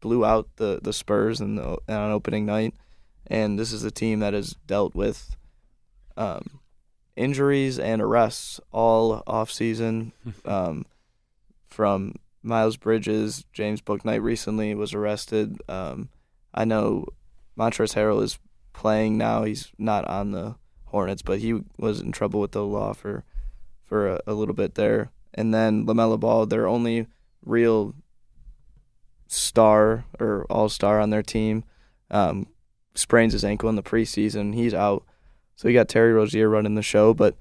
blew 0.00 0.24
out 0.24 0.48
the 0.56 0.80
the 0.82 0.92
Spurs 0.92 1.40
in 1.40 1.56
the, 1.56 1.78
on 1.88 2.10
opening 2.10 2.46
night, 2.46 2.74
and 3.26 3.58
this 3.58 3.72
is 3.72 3.84
a 3.84 3.90
team 3.90 4.20
that 4.20 4.34
has 4.34 4.56
dealt 4.66 4.94
with 4.94 5.36
um, 6.16 6.60
injuries 7.16 7.78
and 7.78 8.00
arrests 8.00 8.60
all 8.72 9.22
off 9.26 9.50
season. 9.50 10.12
um, 10.44 10.86
from 11.66 12.14
Miles 12.42 12.76
Bridges, 12.76 13.44
James 13.52 13.80
Bouknight 13.80 14.22
recently 14.22 14.74
was 14.74 14.94
arrested. 14.94 15.60
Um, 15.68 16.08
I 16.54 16.64
know 16.64 17.06
Montrezl 17.58 17.94
Harrell 17.94 18.22
is 18.22 18.38
playing 18.72 19.18
now. 19.18 19.44
He's 19.44 19.72
not 19.78 20.06
on 20.06 20.30
the 20.30 20.54
Hornets, 20.84 21.22
but 21.22 21.40
he 21.40 21.62
was 21.76 22.00
in 22.00 22.12
trouble 22.12 22.40
with 22.40 22.52
the 22.52 22.64
law 22.64 22.92
for 22.92 23.24
for 23.94 24.08
a, 24.08 24.20
a 24.26 24.34
little 24.34 24.56
bit 24.56 24.74
there. 24.74 25.12
And 25.34 25.54
then 25.54 25.86
LaMelo 25.86 26.18
Ball, 26.18 26.46
their 26.46 26.66
only 26.66 27.06
real 27.44 27.94
star 29.28 30.04
or 30.18 30.46
all 30.50 30.68
star 30.68 30.98
on 30.98 31.10
their 31.10 31.22
team, 31.22 31.62
um, 32.10 32.48
sprains 32.96 33.34
his 33.34 33.44
ankle 33.44 33.68
in 33.68 33.76
the 33.76 33.84
preseason. 33.84 34.52
He's 34.52 34.74
out. 34.74 35.04
So 35.54 35.68
you 35.68 35.74
got 35.74 35.88
Terry 35.88 36.12
Rozier 36.12 36.48
running 36.48 36.74
the 36.74 36.82
show, 36.82 37.14
but 37.14 37.36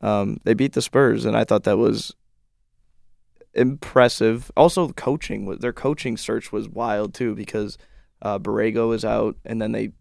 um, 0.00 0.38
they 0.44 0.54
beat 0.54 0.72
the 0.72 0.80
Spurs, 0.80 1.26
and 1.26 1.36
I 1.36 1.44
thought 1.44 1.64
that 1.64 1.76
was 1.76 2.14
impressive. 3.52 4.50
Also, 4.56 4.88
coaching 4.92 5.54
their 5.58 5.74
coaching 5.74 6.16
search 6.16 6.50
was 6.50 6.66
wild 6.66 7.12
too 7.12 7.34
because 7.34 7.76
uh, 8.22 8.38
Borrego 8.38 8.88
was 8.88 9.04
out, 9.04 9.36
and 9.44 9.60
then 9.60 9.72
they 9.72 9.92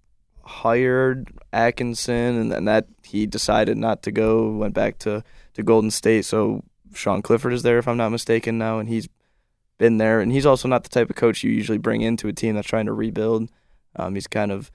hired 0.44 1.30
Atkinson, 1.52 2.38
and 2.38 2.50
then 2.54 2.64
that 2.64 2.88
he 3.04 3.26
decided 3.26 3.78
not 3.78 4.04
to 4.04 4.12
go, 4.14 4.50
went 4.52 4.74
back 4.74 4.98
to 5.00 5.26
to 5.60 5.64
Golden 5.64 5.92
State. 5.92 6.26
So 6.26 6.64
Sean 6.94 7.22
Clifford 7.22 7.54
is 7.54 7.64
there, 7.64 7.78
if 7.78 7.88
I'm 7.88 7.98
not 7.98 8.10
mistaken, 8.10 8.58
now, 8.58 8.80
and 8.80 8.90
he's 8.90 9.08
been 9.78 9.98
there, 9.98 10.20
and 10.20 10.32
he's 10.32 10.46
also 10.46 10.68
not 10.68 10.84
the 10.84 10.90
type 10.90 11.10
of 11.10 11.16
coach 11.16 11.44
you 11.44 11.52
usually 11.52 11.78
bring 11.78 12.02
into 12.02 12.28
a 12.28 12.34
team 12.34 12.56
that's 12.56 12.68
trying 12.68 12.88
to 12.88 12.94
rebuild. 12.94 13.50
Um, 13.96 14.16
he's 14.16 14.28
kind 14.28 14.52
of 14.52 14.72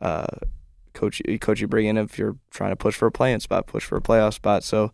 uh, 0.00 0.26
coach 0.94 1.20
coach 1.40 1.60
you 1.60 1.68
bring 1.68 1.86
in 1.86 1.96
if 1.96 2.18
you're 2.18 2.36
trying 2.50 2.70
to 2.70 2.76
push 2.76 2.94
for 2.94 3.06
a 3.06 3.12
playing 3.12 3.40
spot, 3.40 3.66
push 3.66 3.84
for 3.84 3.96
a 3.96 4.00
playoff 4.02 4.34
spot. 4.34 4.62
So 4.62 4.92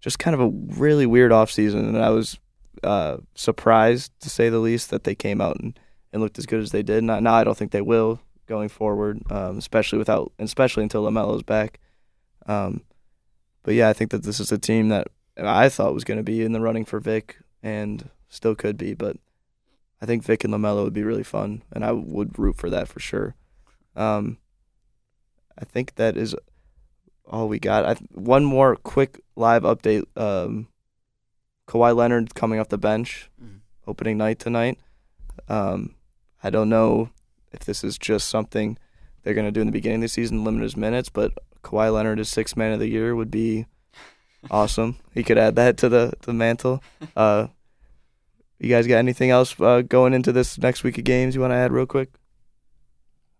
just 0.00 0.18
kind 0.18 0.34
of 0.34 0.40
a 0.40 0.48
really 0.78 1.06
weird 1.06 1.32
offseason, 1.32 1.80
and 1.80 1.98
I 1.98 2.10
was 2.10 2.38
uh, 2.82 3.18
surprised 3.34 4.12
to 4.20 4.30
say 4.30 4.48
the 4.48 4.58
least 4.58 4.90
that 4.90 5.04
they 5.04 5.14
came 5.14 5.40
out 5.40 5.58
and, 5.60 5.78
and 6.12 6.22
looked 6.22 6.38
as 6.38 6.46
good 6.46 6.60
as 6.60 6.70
they 6.70 6.82
did. 6.82 7.04
Now, 7.04 7.20
now 7.20 7.34
I 7.34 7.44
don't 7.44 7.56
think 7.56 7.72
they 7.72 7.82
will 7.82 8.20
going 8.46 8.68
forward, 8.68 9.20
um, 9.30 9.58
especially 9.58 9.98
without, 9.98 10.32
especially 10.38 10.84
until 10.84 11.02
LaMelo's 11.02 11.42
back. 11.42 11.80
Um, 12.46 12.82
but 13.66 13.74
yeah, 13.74 13.88
I 13.88 13.92
think 13.92 14.12
that 14.12 14.22
this 14.22 14.38
is 14.38 14.52
a 14.52 14.58
team 14.58 14.90
that 14.90 15.08
I 15.36 15.68
thought 15.68 15.92
was 15.92 16.04
going 16.04 16.18
to 16.18 16.22
be 16.22 16.42
in 16.42 16.52
the 16.52 16.60
running 16.60 16.84
for 16.84 17.00
Vic 17.00 17.38
and 17.64 18.08
still 18.28 18.54
could 18.54 18.76
be, 18.78 18.94
but 18.94 19.16
I 20.00 20.06
think 20.06 20.22
Vic 20.22 20.44
and 20.44 20.54
LaMelo 20.54 20.84
would 20.84 20.92
be 20.92 21.02
really 21.02 21.24
fun, 21.24 21.62
and 21.72 21.84
I 21.84 21.90
would 21.90 22.38
root 22.38 22.56
for 22.56 22.70
that 22.70 22.86
for 22.86 23.00
sure. 23.00 23.34
Um, 23.96 24.38
I 25.58 25.64
think 25.64 25.96
that 25.96 26.16
is 26.16 26.36
all 27.26 27.48
we 27.48 27.58
got. 27.58 27.84
I, 27.84 27.94
one 28.12 28.44
more 28.44 28.76
quick 28.76 29.20
live 29.34 29.64
update. 29.64 30.04
Um, 30.16 30.68
Kawhi 31.66 31.96
Leonard 31.96 32.36
coming 32.36 32.60
off 32.60 32.68
the 32.68 32.78
bench, 32.78 33.28
Mhm. 33.42 33.62
opening 33.86 34.16
night 34.16 34.38
tonight. 34.38 34.78
Um, 35.48 35.96
I 36.40 36.50
don't 36.50 36.68
know 36.68 37.10
if 37.52 37.64
this 37.64 37.82
is 37.82 37.98
just 37.98 38.28
something 38.28 38.78
they're 39.22 39.34
going 39.34 39.46
to 39.46 39.50
do 39.52 39.60
in 39.60 39.66
the 39.66 39.72
beginning 39.72 39.96
of 39.96 40.02
the 40.02 40.08
season, 40.08 40.44
limit 40.44 40.62
his 40.62 40.76
minutes, 40.76 41.08
but 41.08 41.32
Kawhi 41.66 41.92
Leonard 41.92 42.20
as 42.20 42.28
sixth 42.28 42.56
man 42.56 42.72
of 42.72 42.78
the 42.78 42.88
year 42.88 43.14
would 43.16 43.30
be 43.30 43.66
awesome. 44.50 44.96
He 45.12 45.22
could 45.24 45.36
add 45.38 45.56
that 45.56 45.76
to 45.78 45.88
the 45.88 46.12
the 46.22 46.32
mantle. 46.32 46.82
Uh, 47.16 47.48
you 48.60 48.68
guys 48.70 48.86
got 48.86 48.96
anything 48.98 49.30
else 49.30 49.58
uh, 49.60 49.82
going 49.82 50.14
into 50.14 50.32
this 50.32 50.58
next 50.58 50.84
week 50.84 50.96
of 50.98 51.04
games 51.04 51.34
you 51.34 51.40
want 51.40 51.50
to 51.50 51.56
add 51.56 51.72
real 51.72 51.86
quick? 51.86 52.10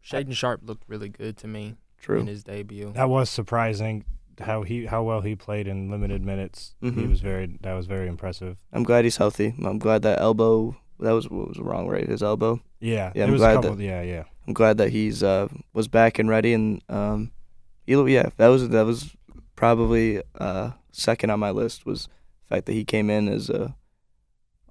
Shaedon 0.05 0.35
Sharpe 0.35 0.61
looked 0.65 0.85
really 0.89 1.09
good 1.09 1.37
to 1.39 1.47
me 1.49 1.77
True. 2.01 2.21
in 2.21 2.27
his 2.27 2.45
debut. 2.45 2.93
That 2.95 3.09
was 3.09 3.31
surprising 3.31 4.05
how 4.41 4.63
he 4.63 4.87
how 4.87 5.03
well 5.03 5.21
he 5.23 5.35
played 5.35 5.67
in 5.67 5.91
limited 5.91 6.23
minutes. 6.25 6.75
He 6.81 6.91
Mhm. 6.91 7.09
was 7.09 7.21
very 7.21 7.57
that 7.63 7.75
was 7.75 7.87
very 7.87 8.09
impressive. 8.09 8.57
I'm 8.73 8.83
glad 8.83 9.05
he's 9.05 9.17
healthy. 9.17 9.55
I'm 9.65 9.79
glad 9.79 10.03
that 10.03 10.21
elbow 10.21 10.77
that 11.01 11.13
was 11.13 11.29
what 11.31 11.49
was 11.49 11.59
wrong, 11.59 11.89
right? 11.89 12.09
His 12.09 12.23
elbow. 12.23 12.61
Yeah, 12.81 13.13
Yeah, 13.15 13.25
I'm 13.25 13.33
was 13.33 13.41
glad 13.41 13.53
a 13.53 13.55
couple. 13.63 13.77
that- 13.77 13.83
yeah, 13.85 14.03
yeah. 14.03 14.25
I'm 14.47 14.53
glad 14.55 14.79
that 14.79 14.91
he's 14.91 15.23
uh, 15.23 15.49
was 15.73 15.89
back 15.89 16.19
and 16.19 16.29
ready, 16.29 16.53
and 16.53 16.81
um, 16.89 17.33
yeah, 17.87 18.31
that 18.37 18.49
was 18.49 18.69
that 18.69 18.87
was 18.87 19.17
probably 19.55 20.23
uh, 20.39 20.73
second 20.93 21.31
on 21.31 21.41
my 21.41 21.51
list 21.51 21.87
was 21.87 22.09
the 22.49 22.57
fact 22.57 22.67
that 22.67 22.73
he 22.73 22.85
came 22.85 23.11
in 23.11 23.29
as 23.29 23.49
a 23.49 23.75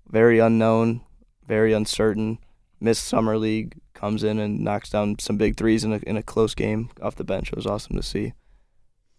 very 0.08 0.40
unknown, 0.40 1.02
very 1.48 1.74
uncertain, 1.74 2.40
missed 2.80 3.04
summer 3.04 3.38
league, 3.38 3.80
comes 3.94 4.24
in 4.24 4.40
and 4.40 4.60
knocks 4.60 4.90
down 4.90 5.18
some 5.20 5.38
big 5.38 5.58
threes 5.58 5.84
in 5.84 5.94
a 5.94 5.98
in 6.08 6.18
a 6.18 6.24
close 6.24 6.54
game 6.54 6.90
off 7.02 7.16
the 7.16 7.24
bench. 7.24 7.50
It 7.50 7.56
was 7.56 7.66
awesome 7.66 7.96
to 7.96 8.04
see. 8.04 8.34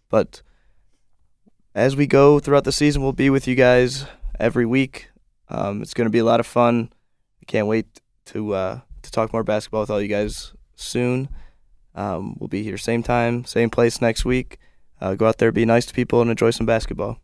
But 0.09 0.41
as 1.75 1.95
we 1.95 2.07
go 2.07 2.39
throughout 2.39 2.63
the 2.63 2.71
season, 2.71 3.01
we'll 3.01 3.13
be 3.13 3.29
with 3.29 3.47
you 3.47 3.55
guys 3.55 4.05
every 4.39 4.65
week. 4.65 5.09
Um, 5.49 5.81
it's 5.81 5.93
going 5.93 6.05
to 6.07 6.11
be 6.11 6.19
a 6.19 6.25
lot 6.25 6.39
of 6.39 6.47
fun. 6.47 6.91
I 7.41 7.45
can't 7.45 7.67
wait 7.67 8.01
to 8.27 8.53
uh, 8.53 8.79
to 9.01 9.11
talk 9.11 9.33
more 9.33 9.43
basketball 9.43 9.81
with 9.81 9.91
all 9.91 10.01
you 10.01 10.07
guys 10.07 10.53
soon. 10.75 11.29
Um, 11.97 12.37
we'll 12.39 12.47
be 12.47 12.63
here 12.63 12.77
same 12.77 13.03
time, 13.03 13.43
same 13.43 13.69
place 13.69 13.99
next 14.01 14.23
week. 14.23 14.59
Uh, 15.01 15.15
go 15.15 15.27
out 15.27 15.39
there, 15.39 15.51
be 15.51 15.65
nice 15.65 15.85
to 15.87 15.93
people, 15.93 16.21
and 16.21 16.29
enjoy 16.29 16.51
some 16.51 16.65
basketball. 16.65 17.19